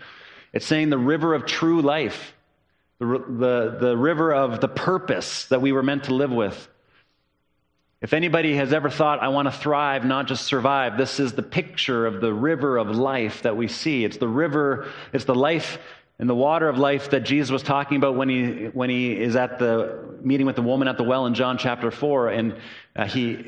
It's 0.53 0.67
saying 0.67 0.91
the 0.91 0.99
river 0.99 1.33
of 1.33 1.47
true 1.47 1.81
life, 1.81 2.35
the, 2.99 3.05
the, 3.05 3.77
the 3.79 3.97
river 3.97 4.31
of 4.31 4.61
the 4.61 4.67
purpose 4.67 5.45
that 5.45 5.63
we 5.63 5.71
were 5.71 5.81
meant 5.81 6.03
to 6.03 6.13
live 6.13 6.31
with. 6.31 6.67
If 7.99 8.13
anybody 8.13 8.55
has 8.57 8.73
ever 8.73 8.91
thought, 8.91 9.23
I 9.23 9.29
want 9.29 9.47
to 9.47 9.51
thrive, 9.51 10.05
not 10.05 10.27
just 10.27 10.45
survive, 10.45 10.99
this 10.99 11.19
is 11.19 11.33
the 11.33 11.41
picture 11.41 12.05
of 12.05 12.21
the 12.21 12.31
river 12.31 12.77
of 12.77 12.95
life 12.95 13.41
that 13.41 13.57
we 13.57 13.67
see. 13.67 14.05
It's 14.05 14.17
the 14.17 14.27
river, 14.27 14.87
it's 15.13 15.25
the 15.25 15.33
life 15.33 15.79
and 16.19 16.29
the 16.29 16.35
water 16.35 16.67
of 16.67 16.77
life 16.77 17.11
that 17.11 17.21
Jesus 17.21 17.51
was 17.51 17.61
talking 17.61 17.97
about 17.97 18.15
when 18.15 18.29
he, 18.29 18.65
when 18.73 18.89
he 18.89 19.11
is 19.13 19.35
at 19.35 19.59
the 19.59 20.17
meeting 20.21 20.47
with 20.47 20.55
the 20.55 20.63
woman 20.63 20.87
at 20.87 20.97
the 20.97 21.03
well 21.03 21.27
in 21.27 21.35
John 21.35 21.57
chapter 21.57 21.91
4. 21.91 22.29
And, 22.29 22.55
uh, 22.95 23.05
he, 23.05 23.45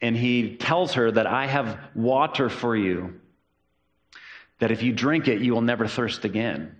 and 0.00 0.16
he 0.16 0.56
tells 0.56 0.94
her 0.94 1.10
that 1.10 1.26
I 1.26 1.46
have 1.46 1.78
water 1.94 2.48
for 2.48 2.76
you, 2.76 3.20
that 4.60 4.70
if 4.70 4.82
you 4.82 4.92
drink 4.92 5.26
it, 5.26 5.40
you 5.40 5.52
will 5.52 5.60
never 5.60 5.88
thirst 5.88 6.24
again. 6.24 6.76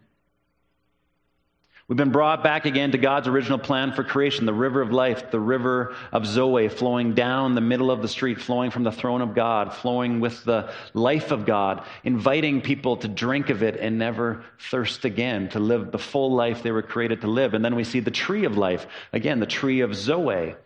We've 1.88 1.96
been 1.96 2.12
brought 2.12 2.44
back 2.44 2.66
again 2.66 2.92
to 2.92 2.98
God's 2.98 3.28
original 3.28 3.58
plan 3.58 3.92
for 3.92 4.04
creation, 4.04 4.44
the 4.44 4.52
river 4.52 4.82
of 4.82 4.92
life, 4.92 5.30
the 5.30 5.40
river 5.40 5.96
of 6.12 6.26
Zoe, 6.26 6.68
flowing 6.68 7.14
down 7.14 7.54
the 7.54 7.62
middle 7.62 7.90
of 7.90 8.02
the 8.02 8.08
street, 8.08 8.42
flowing 8.42 8.70
from 8.70 8.82
the 8.82 8.92
throne 8.92 9.22
of 9.22 9.34
God, 9.34 9.72
flowing 9.72 10.20
with 10.20 10.44
the 10.44 10.70
life 10.92 11.30
of 11.30 11.46
God, 11.46 11.82
inviting 12.04 12.60
people 12.60 12.98
to 12.98 13.08
drink 13.08 13.48
of 13.48 13.62
it 13.62 13.76
and 13.76 13.98
never 13.98 14.44
thirst 14.70 15.06
again, 15.06 15.48
to 15.50 15.60
live 15.60 15.90
the 15.90 15.98
full 15.98 16.34
life 16.34 16.62
they 16.62 16.72
were 16.72 16.82
created 16.82 17.22
to 17.22 17.26
live. 17.26 17.54
And 17.54 17.64
then 17.64 17.74
we 17.74 17.84
see 17.84 18.00
the 18.00 18.10
tree 18.10 18.44
of 18.44 18.58
life, 18.58 18.86
again, 19.14 19.40
the 19.40 19.46
tree 19.46 19.80
of 19.80 19.94
Zoe. 19.94 20.56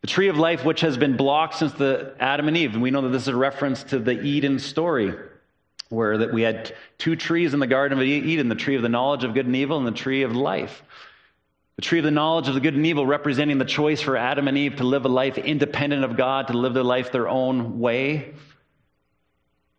The 0.00 0.06
tree 0.08 0.30
of 0.30 0.36
life, 0.36 0.64
which 0.64 0.80
has 0.80 0.96
been 0.96 1.16
blocked 1.16 1.54
since 1.54 1.74
the 1.74 2.16
Adam 2.18 2.48
and 2.48 2.56
Eve. 2.56 2.72
And 2.72 2.82
we 2.82 2.90
know 2.90 3.02
that 3.02 3.10
this 3.10 3.22
is 3.22 3.28
a 3.28 3.36
reference 3.36 3.84
to 3.84 4.00
the 4.00 4.20
Eden 4.20 4.58
story 4.58 5.14
where 5.92 6.18
that 6.18 6.32
we 6.32 6.40
had 6.40 6.74
two 6.96 7.16
trees 7.16 7.52
in 7.52 7.60
the 7.60 7.66
Garden 7.66 7.98
of 7.98 8.04
Eden 8.04 8.48
the 8.48 8.54
tree 8.54 8.76
of 8.76 8.82
the 8.82 8.88
knowledge 8.88 9.24
of 9.24 9.34
good 9.34 9.46
and 9.46 9.54
evil 9.54 9.76
and 9.76 9.86
the 9.86 9.92
tree 9.92 10.22
of 10.22 10.34
life. 10.34 10.82
The 11.76 11.82
tree 11.82 11.98
of 11.98 12.04
the 12.04 12.10
knowledge 12.10 12.48
of 12.48 12.54
the 12.54 12.60
good 12.60 12.74
and 12.74 12.86
evil 12.86 13.04
representing 13.04 13.58
the 13.58 13.66
choice 13.66 14.00
for 14.00 14.16
Adam 14.16 14.48
and 14.48 14.56
Eve 14.56 14.76
to 14.76 14.84
live 14.84 15.04
a 15.04 15.08
life 15.08 15.36
independent 15.36 16.04
of 16.04 16.16
God, 16.16 16.48
to 16.48 16.54
live 16.54 16.72
their 16.72 16.82
life 16.82 17.12
their 17.12 17.28
own 17.28 17.78
way. 17.78 18.32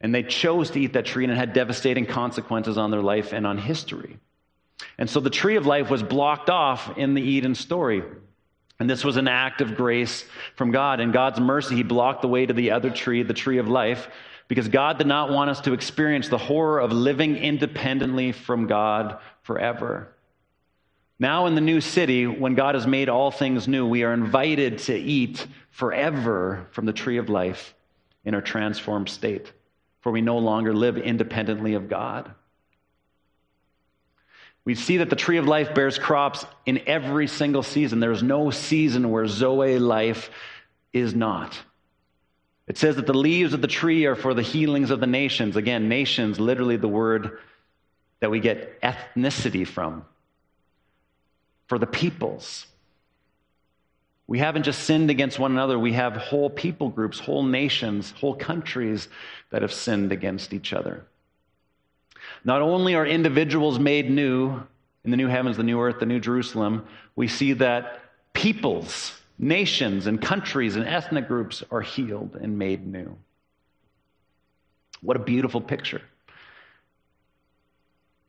And 0.02 0.13
they 0.13 0.21
chose 0.21 0.69
to 0.71 0.80
eat 0.80 0.93
that 0.93 1.06
tree, 1.06 1.23
and 1.23 1.34
it 1.34 1.38
had 1.38 1.54
devastating 1.54 2.06
consequences 2.06 2.78
on 2.78 2.91
their 2.91 3.02
life 3.02 3.34
and 3.34 3.47
on 3.47 3.58
history. 3.58 4.19
And 4.99 5.10
so 5.10 5.19
the 5.19 5.30
tree 5.30 5.56
of 5.56 5.65
life 5.65 5.89
was 5.89 6.04
blocked 6.04 6.49
off 6.49 6.97
in 6.97 7.15
the 7.15 7.21
Eden 7.21 7.56
story. 7.56 8.04
And 8.80 8.89
this 8.89 9.04
was 9.04 9.17
an 9.17 9.28
act 9.28 9.62
of 9.62 9.76
grace 9.76 10.26
from 10.56 10.71
God. 10.71 10.99
In 10.99 11.12
God's 11.12 11.39
mercy, 11.39 11.76
He 11.76 11.84
blocked 11.84 12.21
the 12.21 12.28
way 12.28 12.45
to 12.45 12.54
the 12.54 12.71
other 12.71 12.89
tree, 12.89 13.23
the 13.23 13.34
tree 13.34 13.58
of 13.58 13.67
life, 13.67 14.10
because 14.47 14.67
God 14.67 14.97
did 14.97 15.08
not 15.08 15.29
want 15.32 15.49
us 15.49 15.62
to 15.62 15.73
experience 15.73 16.29
the 16.29 16.38
horror 16.38 16.79
of 16.79 16.91
living 16.91 17.38
independently 17.38 18.32
from 18.32 18.67
God 18.67 19.19
forever. 19.41 20.10
Now, 21.19 21.45
in 21.45 21.56
the 21.56 21.62
new 21.62 21.79
city, 21.79 22.27
when 22.27 22.56
God 22.56 22.75
has 22.75 22.86
made 22.86 23.08
all 23.08 23.32
things 23.32 23.67
new, 23.67 23.88
we 23.88 24.03
are 24.03 24.13
invited 24.13 24.79
to 24.79 24.95
eat 24.95 25.45
forever 25.71 26.67
from 26.71 26.86
the 26.86 26.93
tree 26.93 27.17
of 27.17 27.29
life 27.29 27.73
in 28.25 28.36
our 28.36 28.41
transformed 28.41 29.10
state, 29.10 29.51
for 30.01 30.12
we 30.12 30.21
no 30.21 30.38
longer 30.38 30.73
live 30.73 30.97
independently 30.97 31.75
of 31.75 31.88
God. 31.88 32.34
We 34.65 34.75
see 34.75 34.97
that 34.97 35.10
the 35.10 35.15
tree 35.15 35.38
of 35.38 35.47
life 35.47 35.75
bears 35.75 35.97
crops 35.97 36.45
in 36.65 36.82
every 36.88 37.27
single 37.27 37.63
season. 37.63 37.99
There 37.99 38.12
is 38.12 38.23
no 38.23 38.49
season 38.49 39.10
where 39.10 39.27
Zoe 39.27 39.77
life 39.77 40.29
is 40.93 41.13
not. 41.13 41.58
It 42.67 42.78
says 42.78 42.95
that 42.95 43.08
the 43.08 43.13
leaves 43.13 43.54
of 43.54 43.62
the 43.62 43.67
tree 43.67 44.06
are 44.06 44.15
for 44.15 44.34
the 44.34 44.41
healings 44.41 44.89
of 44.89 44.99
the 44.99 45.08
nations. 45.08 45.56
Again, 45.56 45.89
nations, 45.89 46.39
literally 46.39 46.78
the 46.78 46.88
word 46.88 47.39
that 48.19 48.32
we 48.32 48.39
get 48.39 48.82
ethnicity 48.82 49.67
from. 49.67 50.06
For 51.67 51.78
the 51.78 51.88
peoples. 51.88 52.65
We 54.28 54.39
haven't 54.39 54.63
just 54.63 54.84
sinned 54.84 55.10
against 55.10 55.38
one 55.38 55.52
another, 55.52 55.78
we 55.78 55.93
have 55.93 56.15
whole 56.15 56.49
people 56.49 56.89
groups, 56.89 57.19
whole 57.19 57.43
nations, 57.43 58.12
whole 58.12 58.36
countries 58.36 59.10
that 59.49 59.62
have 59.62 59.73
sinned 59.73 60.12
against 60.13 60.54
each 60.54 60.71
other. 60.71 61.06
Not 62.45 62.62
only 62.62 62.95
are 62.95 63.06
individuals 63.06 63.80
made 63.80 64.10
new 64.10 64.63
in 65.04 65.12
the 65.12 65.17
new 65.17 65.28
heavens, 65.28 65.58
the 65.58 65.63
new 65.63 65.82
earth, 65.82 65.99
the 65.99 66.06
new 66.06 66.21
Jerusalem, 66.21 66.88
we 67.15 67.28
see 67.28 67.54
that 67.54 67.99
peoples 68.32 69.12
nations 69.38 70.08
and 70.08 70.22
countries 70.22 70.76
and 70.76 70.88
ethnic 70.88 71.28
groups 71.28 71.63
are 71.72 71.82
healed 71.82 72.36
and 72.39 72.58
made 72.58 72.86
new. 72.86 73.17
What 75.02 75.17
a 75.17 75.19
beautiful 75.19 75.62
picture. 75.62 76.02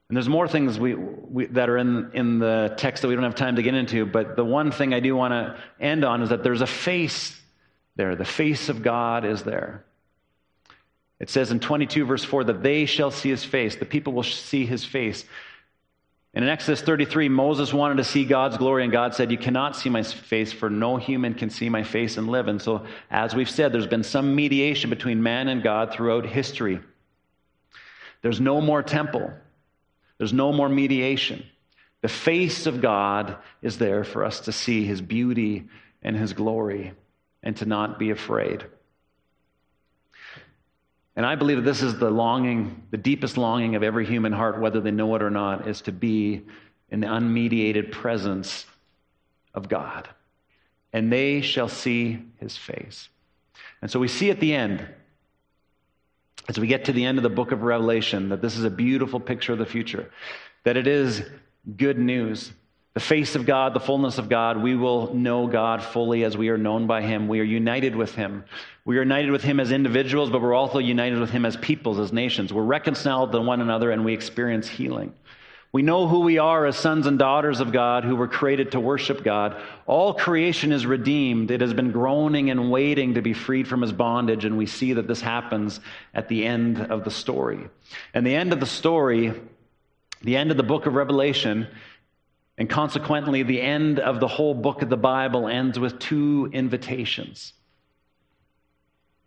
And 0.09 0.17
there's 0.17 0.29
more 0.29 0.47
things 0.47 0.79
we, 0.79 0.95
we, 0.95 1.47
that 1.47 1.69
are 1.69 1.79
in, 1.79 2.11
in 2.12 2.38
the 2.38 2.75
text 2.77 3.03
that 3.03 3.09
we 3.09 3.14
don't 3.14 3.25
have 3.25 3.35
time 3.35 3.57
to 3.57 3.62
get 3.62 3.75
into, 3.75 4.05
but 4.05 4.37
the 4.37 4.45
one 4.45 4.71
thing 4.71 4.93
I 4.93 5.01
do 5.01 5.17
want 5.17 5.33
to 5.33 5.57
end 5.81 6.05
on 6.05 6.23
is 6.23 6.29
that 6.29 6.43
there's 6.43 6.61
a 6.61 6.67
face 6.67 7.40
there. 7.97 8.14
The 8.14 8.25
face 8.25 8.69
of 8.69 8.83
God 8.83 9.25
is 9.25 9.45
there. 9.45 9.85
It 11.21 11.31
says 11.31 11.51
in 11.51 11.61
22, 11.61 12.05
verse 12.05 12.25
4, 12.25 12.45
that 12.45 12.62
they 12.62 12.87
shall 12.87 13.11
see 13.11 13.31
his 13.31 13.45
face. 13.45 13.77
The 13.77 13.87
people 13.87 14.12
will 14.12 14.25
see 14.25 14.67
his 14.67 14.85
face. 14.85 15.25
And 16.35 16.44
in 16.44 16.51
Exodus 16.51 16.81
33, 16.83 17.29
Moses 17.29 17.73
wanted 17.73 17.99
to 17.99 18.05
see 18.05 18.25
God's 18.25 18.57
glory, 18.57 18.83
and 18.83 18.90
God 18.90 19.14
said, 19.14 19.31
You 19.31 19.38
cannot 19.38 19.77
see 19.77 19.88
my 19.88 20.03
face, 20.03 20.53
for 20.53 20.68
no 20.68 20.97
human 20.97 21.35
can 21.35 21.49
see 21.49 21.68
my 21.68 21.85
face 21.85 22.16
and 22.16 22.29
live. 22.29 22.49
And 22.49 22.61
so, 22.61 22.85
as 23.09 23.37
we've 23.37 23.49
said, 23.49 23.73
there's 23.73 23.87
been 23.87 24.03
some 24.03 24.35
mediation 24.35 24.90
between 24.90 25.23
man 25.23 25.47
and 25.47 25.62
God 25.62 25.92
throughout 25.92 26.27
history. 26.27 26.81
There's 28.23 28.40
no 28.40 28.61
more 28.61 28.83
temple, 28.83 29.33
there's 30.18 30.33
no 30.33 30.53
more 30.53 30.68
mediation. 30.68 31.44
The 32.01 32.09
face 32.09 32.66
of 32.66 32.83
God 32.83 33.37
is 33.62 33.79
there 33.79 34.05
for 34.05 34.25
us 34.25 34.40
to 34.40 34.53
see 34.53 34.85
his 34.85 35.01
beauty 35.01 35.68
and 36.03 36.14
his 36.14 36.35
glory 36.35 36.92
and 37.42 37.57
to 37.59 37.64
not 37.64 37.99
be 37.99 38.11
afraid. 38.11 38.64
And 41.16 41.24
I 41.24 41.37
believe 41.37 41.59
that 41.59 41.64
this 41.70 41.83
is 41.83 41.98
the 41.98 42.11
longing, 42.11 42.83
the 42.90 42.96
deepest 42.96 43.37
longing 43.37 43.77
of 43.77 43.83
every 43.83 44.05
human 44.05 44.33
heart, 44.33 44.61
whether 44.61 44.81
they 44.81 44.90
know 44.90 45.14
it 45.14 45.22
or 45.22 45.31
not, 45.31 45.68
is 45.68 45.83
to 45.83 45.92
be 45.92 46.42
in 46.90 47.00
the 47.00 47.07
unmediated 47.07 47.92
presence 47.92 48.66
of 49.55 49.68
God. 49.68 50.09
And 50.92 51.12
they 51.12 51.40
shall 51.40 51.68
see 51.68 52.24
his 52.40 52.57
face. 52.57 53.09
And 53.81 53.90
so 53.90 54.00
we 54.00 54.09
see 54.09 54.31
at 54.31 54.40
the 54.40 54.55
end, 54.55 54.87
as 56.48 56.59
we 56.59 56.66
get 56.66 56.87
to 56.87 56.92
the 56.92 57.05
end 57.05 57.18
of 57.18 57.22
the 57.22 57.31
book 57.31 57.53
of 57.53 57.62
Revelation, 57.62 58.29
that 58.31 58.42
this 58.42 58.57
is 58.57 58.64
a 58.64 58.70
beautiful 58.70 59.20
picture 59.20 59.53
of 59.53 59.59
the 59.59 59.66
future, 59.66 60.11
that 60.64 60.77
it 60.77 60.87
is 60.87 61.22
good 61.77 61.98
news 61.98 62.53
the 62.94 63.00
face 63.00 63.35
of 63.35 63.44
God, 63.44 63.74
the 63.74 63.80
fullness 63.80 64.18
of 64.18 64.28
God, 64.28 64.62
we 64.62 64.76
will 64.76 65.12
know 65.14 65.48
God 65.48 65.83
fully 65.83 66.22
as 66.22 66.37
we 66.37 66.48
are 66.50 66.57
known 66.57 66.87
by 66.87 67.02
Him. 67.02 67.26
We 67.26 67.40
are 67.40 67.44
united 67.44 67.96
with 67.96 68.14
Him. 68.14 68.44
We 68.85 68.98
are 68.98 69.02
united 69.02 69.33
with 69.33 69.42
Him 69.42 69.59
as 69.59 69.72
individuals, 69.72 70.30
but 70.30 70.40
we're 70.40 70.54
also 70.54 70.78
united 70.78 71.18
with 71.18 71.30
Him 71.30 71.44
as 71.44 71.57
peoples, 71.57 71.98
as 71.98 72.12
nations. 72.12 72.52
We're 72.52 72.62
reconciled 72.62 73.33
to 73.33 73.40
one 73.40 73.61
another 73.61 73.90
and 73.90 74.04
we 74.04 74.14
experience 74.14 74.68
healing. 74.68 75.12
We 75.72 75.83
know 75.83 76.07
who 76.07 76.20
we 76.20 76.38
are 76.38 76.66
as 76.66 76.76
sons 76.76 77.09
and 77.09 77.18
daughters 77.18 77.59
of 77.59 77.72
God 77.72 78.04
who 78.04 78.14
were 78.14 78.28
created 78.28 78.70
to 78.72 78.80
worship 78.80 79.24
God. 79.24 79.61
All 79.87 80.14
creation 80.14 80.70
is 80.70 80.87
redeemed. 80.87 81.50
It 81.50 81.62
has 81.62 81.74
been 81.74 81.90
groaning 81.90 82.48
and 82.48 82.70
waiting 82.70 83.14
to 83.14 83.22
be 83.22 83.33
freed 83.33 83.66
from 83.66 83.83
his 83.83 83.92
bondage, 83.92 84.44
and 84.44 84.57
we 84.57 84.66
see 84.66 84.92
that 84.92 85.09
this 85.09 85.20
happens 85.20 85.80
at 86.14 86.28
the 86.28 86.46
end 86.46 86.80
of 86.80 87.02
the 87.02 87.11
story. 87.11 87.68
And 88.14 88.24
the 88.24 88.37
end 88.37 88.52
of 88.52 88.61
the 88.61 88.66
story, 88.66 89.33
the 90.22 90.37
end 90.37 90.52
of 90.52 90.57
the 90.57 90.62
book 90.62 90.87
of 90.87 90.94
Revelation, 90.94 91.66
and 92.57 92.71
consequently, 92.71 93.42
the 93.42 93.61
end 93.61 93.98
of 93.98 94.21
the 94.21 94.29
whole 94.29 94.55
book 94.55 94.83
of 94.83 94.88
the 94.88 94.96
Bible 94.96 95.48
ends 95.48 95.79
with 95.79 95.98
two 95.98 96.48
invitations. 96.52 97.52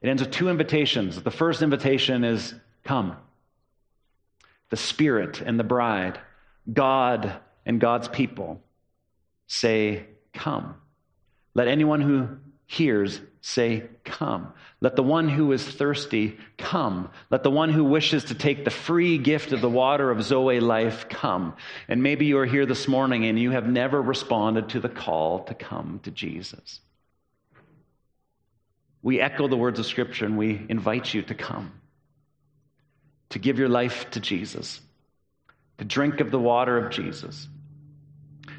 It 0.01 0.07
ends 0.07 0.21
with 0.21 0.32
two 0.32 0.47
invitations. 0.47 1.21
The 1.21 1.32
first 1.32 1.61
invitation 1.61 2.23
is 2.23 2.55
come. 2.86 3.17
The 4.69 4.78
Spirit 4.78 5.41
and 5.41 5.59
the 5.59 5.65
bride, 5.65 6.19
God 6.71 7.34
and 7.65 7.82
God's 7.82 8.07
people 8.07 8.61
say, 9.47 10.05
Come. 10.34 10.75
Let 11.53 11.67
anyone 11.67 12.01
who 12.01 12.30
hears 12.68 13.22
say, 13.41 13.86
Come. 14.03 14.53
Let 14.82 14.95
the 14.95 15.03
one 15.03 15.28
who 15.28 15.51
is 15.53 15.63
thirsty 15.65 16.38
come. 16.57 17.09
Let 17.32 17.41
the 17.41 17.49
one 17.49 17.70
who 17.70 17.84
wishes 17.84 18.26
to 18.26 18.36
take 18.36 18.63
the 18.63 18.70
free 18.70 19.18
gift 19.18 19.53
of 19.53 19.61
the 19.61 19.70
water 19.70 20.11
of 20.11 20.22
Zoe 20.22 20.59
life 20.59 21.09
come. 21.09 21.55
And 21.88 22.03
maybe 22.03 22.26
you 22.28 22.38
are 22.38 22.45
here 22.45 22.65
this 22.65 22.88
morning 22.88 23.26
and 23.26 23.39
you 23.39 23.51
have 23.51 23.68
never 23.68 23.99
responded 23.99 24.70
to 24.70 24.80
the 24.80 24.89
call 24.89 25.45
to 25.45 25.55
come 25.55 25.99
to 26.03 26.11
Jesus. 26.11 26.80
We 29.01 29.22
echo 29.22 29.47
the 29.47 29.57
words 29.57 29.80
of 29.80 29.86
Scripture 29.86 30.26
and 30.26 30.38
we 30.38 30.63
invite 30.70 31.13
you 31.13 31.22
to 31.24 31.34
come, 31.34 31.72
to 33.30 33.39
give 33.39 33.57
your 33.57 33.70
life 33.70 34.09
to 34.11 34.20
Jesus, 34.20 34.82
to 35.78 35.86
drink 35.86 36.20
of 36.20 36.30
the 36.30 36.39
water 36.39 36.78
of 36.78 36.91
Jesus, 36.91 37.47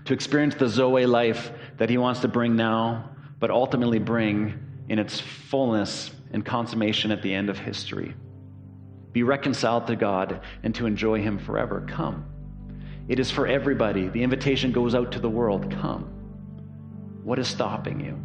to 0.07 0.15
experience 0.15 0.55
the 0.55 0.69
Zoe 0.69 1.07
life 1.07 1.53
that 1.77 1.91
He 1.91 1.99
wants 1.99 2.21
to 2.21 2.29
bring 2.29 2.57
now, 2.57 3.11
but 3.39 3.51
ultimately 3.51 3.99
bring 3.99 4.59
in 4.89 4.99
its 4.99 5.21
fullness 5.21 6.11
and 6.33 6.45
consummation 6.45 7.11
at 7.11 7.23
the 7.23 7.33
end 7.33 7.51
of 7.51 7.59
history. 7.59 8.15
Be 9.13 9.23
reconciled 9.23 9.87
to 9.87 9.97
God 9.97 10.41
and 10.63 10.75
to 10.77 10.87
enjoy 10.87 11.21
Him 11.21 11.39
forever. 11.39 11.85
Come. 11.89 12.27
It 13.09 13.19
is 13.19 13.31
for 13.31 13.47
everybody. 13.47 14.09
The 14.09 14.23
invitation 14.23 14.73
goes 14.73 14.95
out 14.95 15.13
to 15.13 15.19
the 15.21 15.31
world. 15.31 15.71
Come. 15.81 16.05
What 17.25 17.39
is 17.39 17.49
stopping 17.49 18.01
you? 18.01 18.19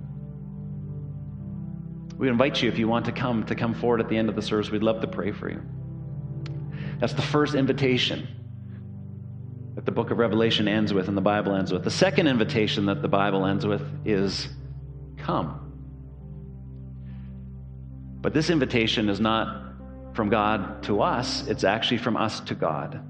We 2.18 2.30
invite 2.30 2.62
you, 2.62 2.70
if 2.70 2.78
you 2.78 2.88
want 2.88 3.06
to 3.06 3.12
come, 3.12 3.46
to 3.46 3.56
come 3.56 3.74
forward 3.74 4.00
at 4.02 4.10
the 4.10 4.18
end 4.18 4.30
of 4.30 4.36
the 4.36 4.42
service. 4.42 4.70
We'd 4.70 4.84
love 4.84 5.02
to 5.02 5.08
pray 5.08 5.32
for 5.32 5.50
you. 5.50 5.62
That's 7.00 7.14
the 7.14 7.22
first 7.22 7.56
invitation 7.56 8.28
that 9.76 9.86
the 9.86 9.92
book 9.92 10.12
of 10.12 10.20
Revelation 10.20 10.68
ends 10.68 10.94
with 10.94 11.08
and 11.08 11.18
the 11.18 11.22
Bible 11.22 11.56
ends 11.56 11.74
with. 11.74 11.84
The 11.84 11.92
second 11.92 12.28
invitation 12.28 12.86
that 12.86 13.02
the 13.02 13.08
Bible 13.08 13.46
ends 13.46 13.66
with 13.66 13.82
is 14.06 14.48
come. 15.24 15.60
But 18.22 18.34
this 18.34 18.50
invitation 18.50 19.10
is 19.10 19.20
not 19.20 19.64
from 20.14 20.30
God 20.30 20.84
to 20.84 21.02
us, 21.02 21.48
it's 21.48 21.64
actually 21.64 21.98
from 21.98 22.16
us 22.16 22.40
to 22.42 22.56
God. 22.56 23.02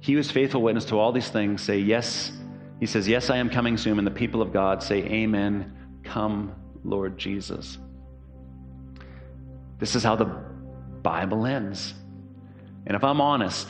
He 0.00 0.16
is 0.16 0.30
faithful 0.30 0.62
witness 0.62 0.86
to 0.86 0.98
all 0.98 1.12
these 1.12 1.28
things 1.28 1.62
say, 1.62 1.78
Yes. 1.78 2.32
He 2.80 2.86
says, 2.86 3.06
Yes, 3.06 3.30
I 3.30 3.36
am 3.36 3.50
coming 3.50 3.76
soon. 3.76 3.98
And 3.98 4.06
the 4.06 4.12
people 4.12 4.42
of 4.42 4.52
God 4.52 4.82
say, 4.82 4.98
Amen. 4.98 5.72
Come, 6.02 6.54
Lord 6.84 7.18
Jesus. 7.18 7.78
This 9.78 9.94
is 9.94 10.02
how 10.02 10.16
the 10.16 10.24
Bible 10.24 11.46
ends. 11.46 11.94
And 12.86 12.96
if 12.96 13.04
I'm 13.04 13.20
honest, 13.20 13.68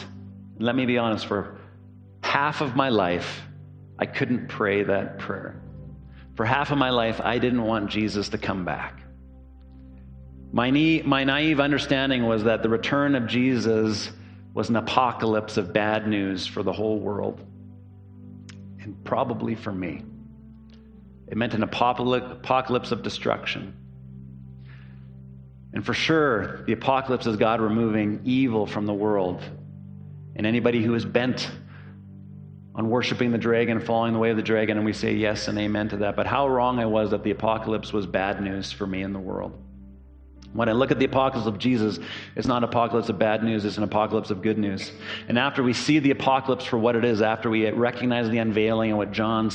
let 0.58 0.74
me 0.74 0.86
be 0.86 0.98
honest, 0.98 1.26
for 1.26 1.58
half 2.22 2.62
of 2.62 2.76
my 2.76 2.88
life, 2.88 3.42
I 3.98 4.06
couldn't 4.06 4.48
pray 4.48 4.84
that 4.84 5.18
prayer. 5.18 5.61
For 6.42 6.46
half 6.46 6.72
of 6.72 6.78
my 6.78 6.90
life, 6.90 7.20
I 7.20 7.38
didn't 7.38 7.62
want 7.62 7.88
Jesus 7.88 8.30
to 8.30 8.36
come 8.36 8.64
back. 8.64 8.98
My, 10.52 10.72
my 11.04 11.22
naive 11.22 11.60
understanding 11.60 12.26
was 12.26 12.42
that 12.42 12.64
the 12.64 12.68
return 12.68 13.14
of 13.14 13.28
Jesus 13.28 14.10
was 14.52 14.68
an 14.68 14.74
apocalypse 14.74 15.56
of 15.56 15.72
bad 15.72 16.08
news 16.08 16.44
for 16.44 16.64
the 16.64 16.72
whole 16.72 16.98
world, 16.98 17.40
and 18.80 19.04
probably 19.04 19.54
for 19.54 19.70
me. 19.70 20.02
It 21.28 21.36
meant 21.36 21.54
an 21.54 21.62
apocalypse 21.62 22.90
of 22.90 23.04
destruction. 23.04 23.76
And 25.72 25.86
for 25.86 25.94
sure, 25.94 26.64
the 26.64 26.72
apocalypse 26.72 27.28
is 27.28 27.36
God 27.36 27.60
removing 27.60 28.20
evil 28.24 28.66
from 28.66 28.86
the 28.86 28.94
world. 28.94 29.44
And 30.34 30.44
anybody 30.44 30.82
who 30.82 30.96
is 30.96 31.04
bent 31.04 31.48
on 32.74 32.88
worshiping 32.88 33.30
the 33.32 33.38
dragon, 33.38 33.80
following 33.80 34.12
the 34.12 34.18
way 34.18 34.30
of 34.30 34.36
the 34.36 34.42
dragon, 34.42 34.78
and 34.78 34.86
we 34.86 34.92
say 34.92 35.14
yes 35.14 35.48
and 35.48 35.58
amen 35.58 35.90
to 35.90 35.98
that. 35.98 36.16
But 36.16 36.26
how 36.26 36.48
wrong 36.48 36.78
I 36.78 36.86
was 36.86 37.10
that 37.10 37.22
the 37.22 37.30
apocalypse 37.30 37.92
was 37.92 38.06
bad 38.06 38.42
news 38.42 38.72
for 38.72 38.86
me 38.86 39.02
in 39.02 39.12
the 39.12 39.18
world. 39.18 39.52
When 40.54 40.68
I 40.68 40.72
look 40.72 40.90
at 40.90 40.98
the 40.98 41.06
apocalypse 41.06 41.46
of 41.46 41.58
Jesus, 41.58 41.98
it's 42.36 42.46
not 42.46 42.58
an 42.58 42.64
apocalypse 42.64 43.08
of 43.08 43.18
bad 43.18 43.42
news, 43.42 43.64
it's 43.64 43.78
an 43.78 43.84
apocalypse 43.84 44.30
of 44.30 44.42
good 44.42 44.58
news. 44.58 44.92
And 45.28 45.38
after 45.38 45.62
we 45.62 45.72
see 45.72 45.98
the 45.98 46.10
apocalypse 46.10 46.66
for 46.66 46.76
what 46.76 46.94
it 46.94 47.06
is, 47.06 47.22
after 47.22 47.48
we 47.48 47.70
recognize 47.70 48.28
the 48.28 48.36
unveiling 48.36 48.90
and 48.90 48.98
what 48.98 49.12
John, 49.12 49.48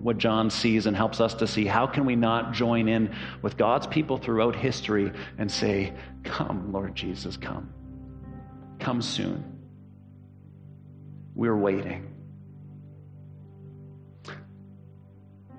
what 0.00 0.18
John 0.18 0.50
sees 0.50 0.86
and 0.86 0.96
helps 0.96 1.20
us 1.20 1.34
to 1.34 1.46
see, 1.48 1.64
how 1.64 1.88
can 1.88 2.04
we 2.04 2.14
not 2.14 2.52
join 2.52 2.88
in 2.88 3.12
with 3.42 3.56
God's 3.56 3.88
people 3.88 4.16
throughout 4.16 4.54
history 4.54 5.12
and 5.38 5.50
say, 5.50 5.92
Come, 6.22 6.72
Lord 6.72 6.94
Jesus, 6.94 7.36
come. 7.36 7.72
Come 8.78 9.02
soon. 9.02 9.58
We're 11.34 11.56
waiting. 11.56 12.17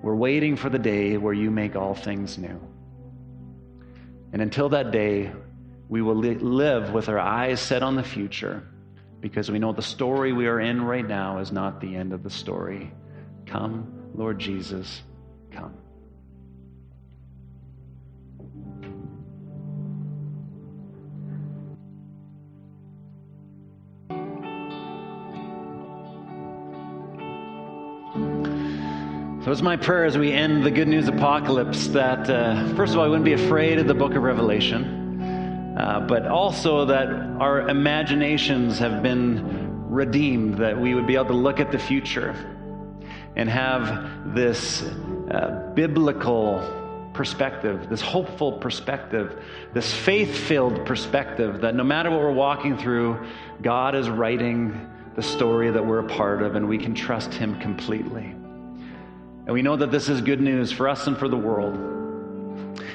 We're 0.02 0.14
waiting 0.14 0.56
for 0.56 0.70
the 0.70 0.78
day 0.78 1.16
where 1.16 1.34
you 1.34 1.50
make 1.50 1.76
all 1.76 1.94
things 1.94 2.38
new. 2.38 2.60
And 4.32 4.40
until 4.40 4.70
that 4.70 4.92
day, 4.92 5.32
we 5.88 6.02
will 6.02 6.14
li- 6.14 6.36
live 6.36 6.92
with 6.92 7.08
our 7.08 7.18
eyes 7.18 7.60
set 7.60 7.82
on 7.82 7.96
the 7.96 8.02
future 8.02 8.62
because 9.20 9.50
we 9.50 9.58
know 9.58 9.72
the 9.72 9.82
story 9.82 10.32
we 10.32 10.46
are 10.46 10.60
in 10.60 10.82
right 10.82 11.06
now 11.06 11.38
is 11.38 11.52
not 11.52 11.80
the 11.80 11.94
end 11.96 12.12
of 12.12 12.22
the 12.22 12.30
story. 12.30 12.92
Come, 13.46 14.10
Lord 14.14 14.38
Jesus, 14.38 15.02
come. 15.50 15.74
So 29.50 29.52
it's 29.52 29.62
my 29.62 29.76
prayer 29.76 30.04
as 30.04 30.16
we 30.16 30.30
end 30.30 30.62
the 30.62 30.70
good 30.70 30.86
news 30.86 31.08
apocalypse 31.08 31.88
that, 31.88 32.30
uh, 32.30 32.72
first 32.76 32.92
of 32.92 33.00
all, 33.00 33.04
I 33.04 33.08
wouldn't 33.08 33.24
be 33.24 33.32
afraid 33.32 33.80
of 33.80 33.88
the 33.88 33.94
book 33.94 34.14
of 34.14 34.22
Revelation, 34.22 35.76
uh, 35.76 36.06
but 36.06 36.24
also 36.24 36.84
that 36.84 37.08
our 37.08 37.68
imaginations 37.68 38.78
have 38.78 39.02
been 39.02 39.90
redeemed, 39.90 40.58
that 40.58 40.80
we 40.80 40.94
would 40.94 41.08
be 41.08 41.16
able 41.16 41.24
to 41.24 41.32
look 41.32 41.58
at 41.58 41.72
the 41.72 41.80
future 41.80 42.30
and 43.34 43.48
have 43.48 44.36
this 44.36 44.82
uh, 44.82 45.72
biblical 45.74 47.10
perspective, 47.12 47.88
this 47.88 48.02
hopeful 48.02 48.52
perspective, 48.52 49.42
this 49.74 49.92
faith 49.92 50.32
filled 50.32 50.86
perspective 50.86 51.62
that 51.62 51.74
no 51.74 51.82
matter 51.82 52.08
what 52.08 52.20
we're 52.20 52.30
walking 52.30 52.78
through, 52.78 53.18
God 53.60 53.96
is 53.96 54.08
writing 54.08 54.88
the 55.16 55.22
story 55.22 55.72
that 55.72 55.84
we're 55.84 56.06
a 56.06 56.08
part 56.08 56.40
of 56.40 56.54
and 56.54 56.68
we 56.68 56.78
can 56.78 56.94
trust 56.94 57.34
Him 57.34 57.58
completely. 57.58 58.36
And 59.50 59.54
we 59.56 59.62
know 59.62 59.74
that 59.74 59.90
this 59.90 60.08
is 60.08 60.20
good 60.20 60.40
news 60.40 60.70
for 60.70 60.88
us 60.88 61.08
and 61.08 61.18
for 61.18 61.26
the 61.26 61.36
world. 61.36 61.74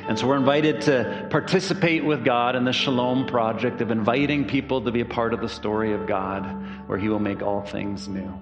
And 0.08 0.18
so 0.18 0.26
we're 0.26 0.38
invited 0.38 0.80
to 0.84 1.28
participate 1.30 2.06
with 2.06 2.24
God 2.24 2.56
in 2.56 2.64
the 2.64 2.72
Shalom 2.72 3.26
project 3.26 3.82
of 3.82 3.92
inviting 3.92 4.46
people 4.46 4.82
to 4.84 4.90
be 4.90 5.02
a 5.02 5.06
part 5.06 5.34
of 5.34 5.42
the 5.42 5.50
story 5.50 5.92
of 5.92 6.08
God 6.08 6.46
where 6.88 6.98
He 6.98 7.10
will 7.10 7.20
make 7.20 7.42
all 7.42 7.62
things 7.62 8.08
new. 8.08 8.34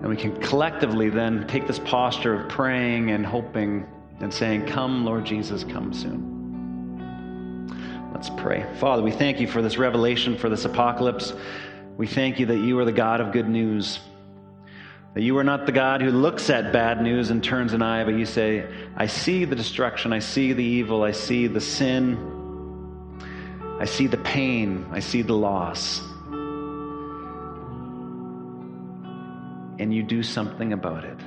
And 0.00 0.08
we 0.08 0.16
can 0.16 0.36
collectively 0.40 1.10
then 1.10 1.46
take 1.46 1.68
this 1.68 1.78
posture 1.78 2.34
of 2.34 2.48
praying 2.48 3.12
and 3.12 3.24
hoping 3.24 3.86
and 4.18 4.34
saying, 4.34 4.66
Come, 4.66 5.04
Lord 5.04 5.24
Jesus, 5.24 5.62
come 5.62 5.94
soon. 5.94 6.32
Let's 8.12 8.30
pray. 8.30 8.66
Father, 8.80 9.04
we 9.04 9.12
thank 9.12 9.38
you 9.38 9.46
for 9.46 9.62
this 9.62 9.78
revelation, 9.78 10.36
for 10.36 10.48
this 10.48 10.64
apocalypse. 10.64 11.34
We 11.96 12.08
thank 12.08 12.40
you 12.40 12.46
that 12.46 12.58
you 12.58 12.76
are 12.80 12.84
the 12.84 12.90
God 12.90 13.20
of 13.20 13.30
good 13.30 13.48
news. 13.48 14.00
That 15.14 15.22
you 15.22 15.38
are 15.38 15.44
not 15.44 15.64
the 15.64 15.72
God 15.72 16.02
who 16.02 16.10
looks 16.10 16.50
at 16.50 16.72
bad 16.72 17.00
news 17.00 17.30
and 17.30 17.42
turns 17.42 17.72
an 17.72 17.82
eye, 17.82 18.02
but 18.02 18.14
you 18.14 18.26
say, 18.26 18.66
I 18.96 19.06
see 19.06 19.44
the 19.44 19.54
destruction, 19.54 20.12
I 20.12 20.18
see 20.18 20.52
the 20.52 20.64
evil, 20.64 21.04
I 21.04 21.12
see 21.12 21.46
the 21.46 21.60
sin, 21.60 22.18
I 23.78 23.84
see 23.84 24.08
the 24.08 24.16
pain, 24.16 24.84
I 24.90 24.98
see 24.98 25.22
the 25.22 25.34
loss. 25.34 26.00
And 29.78 29.94
you 29.94 30.02
do 30.02 30.24
something 30.24 30.72
about 30.72 31.04
it. 31.04 31.18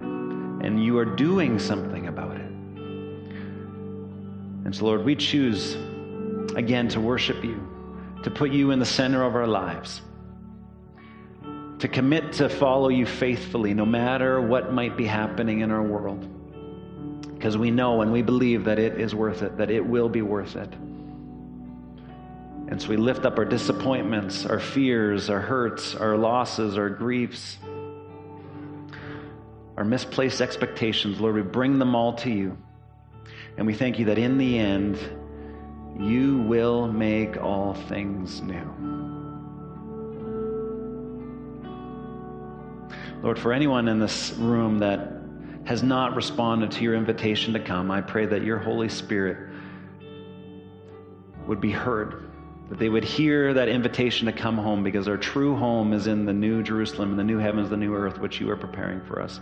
And 0.00 0.84
you 0.84 0.98
are 0.98 1.04
doing 1.04 1.60
something 1.60 2.08
about 2.08 2.36
it. 2.36 2.50
And 4.64 4.74
so, 4.74 4.86
Lord, 4.86 5.04
we 5.04 5.14
choose 5.14 5.76
again 6.56 6.88
to 6.88 7.00
worship 7.00 7.44
you, 7.44 7.64
to 8.24 8.30
put 8.30 8.50
you 8.50 8.72
in 8.72 8.80
the 8.80 8.86
center 8.86 9.22
of 9.22 9.36
our 9.36 9.46
lives 9.46 10.00
to 11.78 11.88
commit 11.88 12.32
to 12.34 12.48
follow 12.48 12.88
you 12.88 13.04
faithfully 13.04 13.74
no 13.74 13.84
matter 13.84 14.40
what 14.40 14.72
might 14.72 14.96
be 14.96 15.04
happening 15.06 15.60
in 15.60 15.70
our 15.70 15.82
world. 15.82 16.26
Because 17.34 17.58
we 17.58 17.70
know 17.70 18.00
and 18.00 18.12
we 18.12 18.22
believe 18.22 18.64
that 18.64 18.78
it 18.78 18.98
is 18.98 19.14
worth 19.14 19.42
it, 19.42 19.58
that 19.58 19.70
it 19.70 19.84
will 19.84 20.08
be 20.08 20.22
worth 20.22 20.56
it. 20.56 20.72
And 22.68 22.80
so 22.80 22.88
we 22.88 22.96
lift 22.96 23.24
up 23.24 23.38
our 23.38 23.44
disappointments, 23.44 24.46
our 24.46 24.58
fears, 24.58 25.30
our 25.30 25.40
hurts, 25.40 25.94
our 25.94 26.16
losses, 26.16 26.76
our 26.78 26.88
griefs, 26.88 27.58
our 29.76 29.84
misplaced 29.84 30.40
expectations. 30.40 31.20
Lord, 31.20 31.34
we 31.34 31.42
bring 31.42 31.78
them 31.78 31.94
all 31.94 32.14
to 32.14 32.30
you. 32.30 32.56
And 33.56 33.66
we 33.66 33.74
thank 33.74 33.98
you 33.98 34.06
that 34.06 34.18
in 34.18 34.38
the 34.38 34.58
end, 34.58 34.98
you 35.98 36.38
will 36.38 36.88
make 36.88 37.36
all 37.36 37.74
things 37.74 38.40
new. 38.42 39.25
Lord, 43.26 43.40
for 43.40 43.52
anyone 43.52 43.88
in 43.88 43.98
this 43.98 44.32
room 44.34 44.78
that 44.78 45.10
has 45.64 45.82
not 45.82 46.14
responded 46.14 46.70
to 46.70 46.84
your 46.84 46.94
invitation 46.94 47.54
to 47.54 47.58
come, 47.58 47.90
I 47.90 48.00
pray 48.00 48.24
that 48.24 48.44
your 48.44 48.56
Holy 48.56 48.88
Spirit 48.88 49.48
would 51.44 51.60
be 51.60 51.72
heard, 51.72 52.30
that 52.68 52.78
they 52.78 52.88
would 52.88 53.02
hear 53.02 53.52
that 53.52 53.68
invitation 53.68 54.26
to 54.26 54.32
come 54.32 54.56
home 54.56 54.84
because 54.84 55.08
our 55.08 55.16
true 55.16 55.56
home 55.56 55.92
is 55.92 56.06
in 56.06 56.24
the 56.24 56.32
new 56.32 56.62
Jerusalem, 56.62 57.10
in 57.10 57.16
the 57.16 57.24
new 57.24 57.38
heavens, 57.38 57.68
the 57.68 57.76
new 57.76 57.96
earth, 57.96 58.20
which 58.20 58.40
you 58.40 58.48
are 58.48 58.56
preparing 58.56 59.00
for 59.00 59.20
us. 59.20 59.40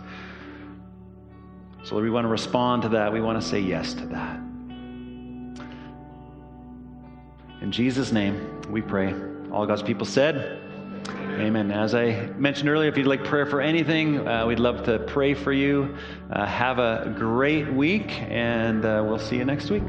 So, 1.83 1.93
Lord, 1.93 2.05
we 2.05 2.09
want 2.09 2.25
to 2.25 2.29
respond 2.29 2.81
to 2.81 2.89
that. 2.89 3.13
We 3.13 3.21
want 3.21 3.39
to 3.39 3.47
say 3.47 3.59
yes 3.59 3.93
to 3.93 4.07
that. 4.07 4.37
In 7.61 7.71
Jesus' 7.71 8.11
name, 8.11 8.63
we 8.71 8.81
pray. 8.81 9.13
All 9.51 9.67
God's 9.67 9.83
people 9.83 10.07
said, 10.07 10.64
Amen. 11.09 11.71
As 11.71 11.93
I 11.93 12.27
mentioned 12.37 12.69
earlier, 12.69 12.89
if 12.89 12.97
you'd 12.97 13.07
like 13.07 13.23
prayer 13.23 13.45
for 13.45 13.61
anything, 13.61 14.25
uh, 14.27 14.45
we'd 14.47 14.59
love 14.59 14.85
to 14.85 14.99
pray 14.99 15.33
for 15.33 15.51
you. 15.51 15.95
Uh, 16.31 16.45
have 16.45 16.79
a 16.79 17.13
great 17.17 17.71
week, 17.71 18.21
and 18.21 18.85
uh, 18.85 19.03
we'll 19.05 19.19
see 19.19 19.35
you 19.35 19.45
next 19.45 19.69
week. 19.69 19.83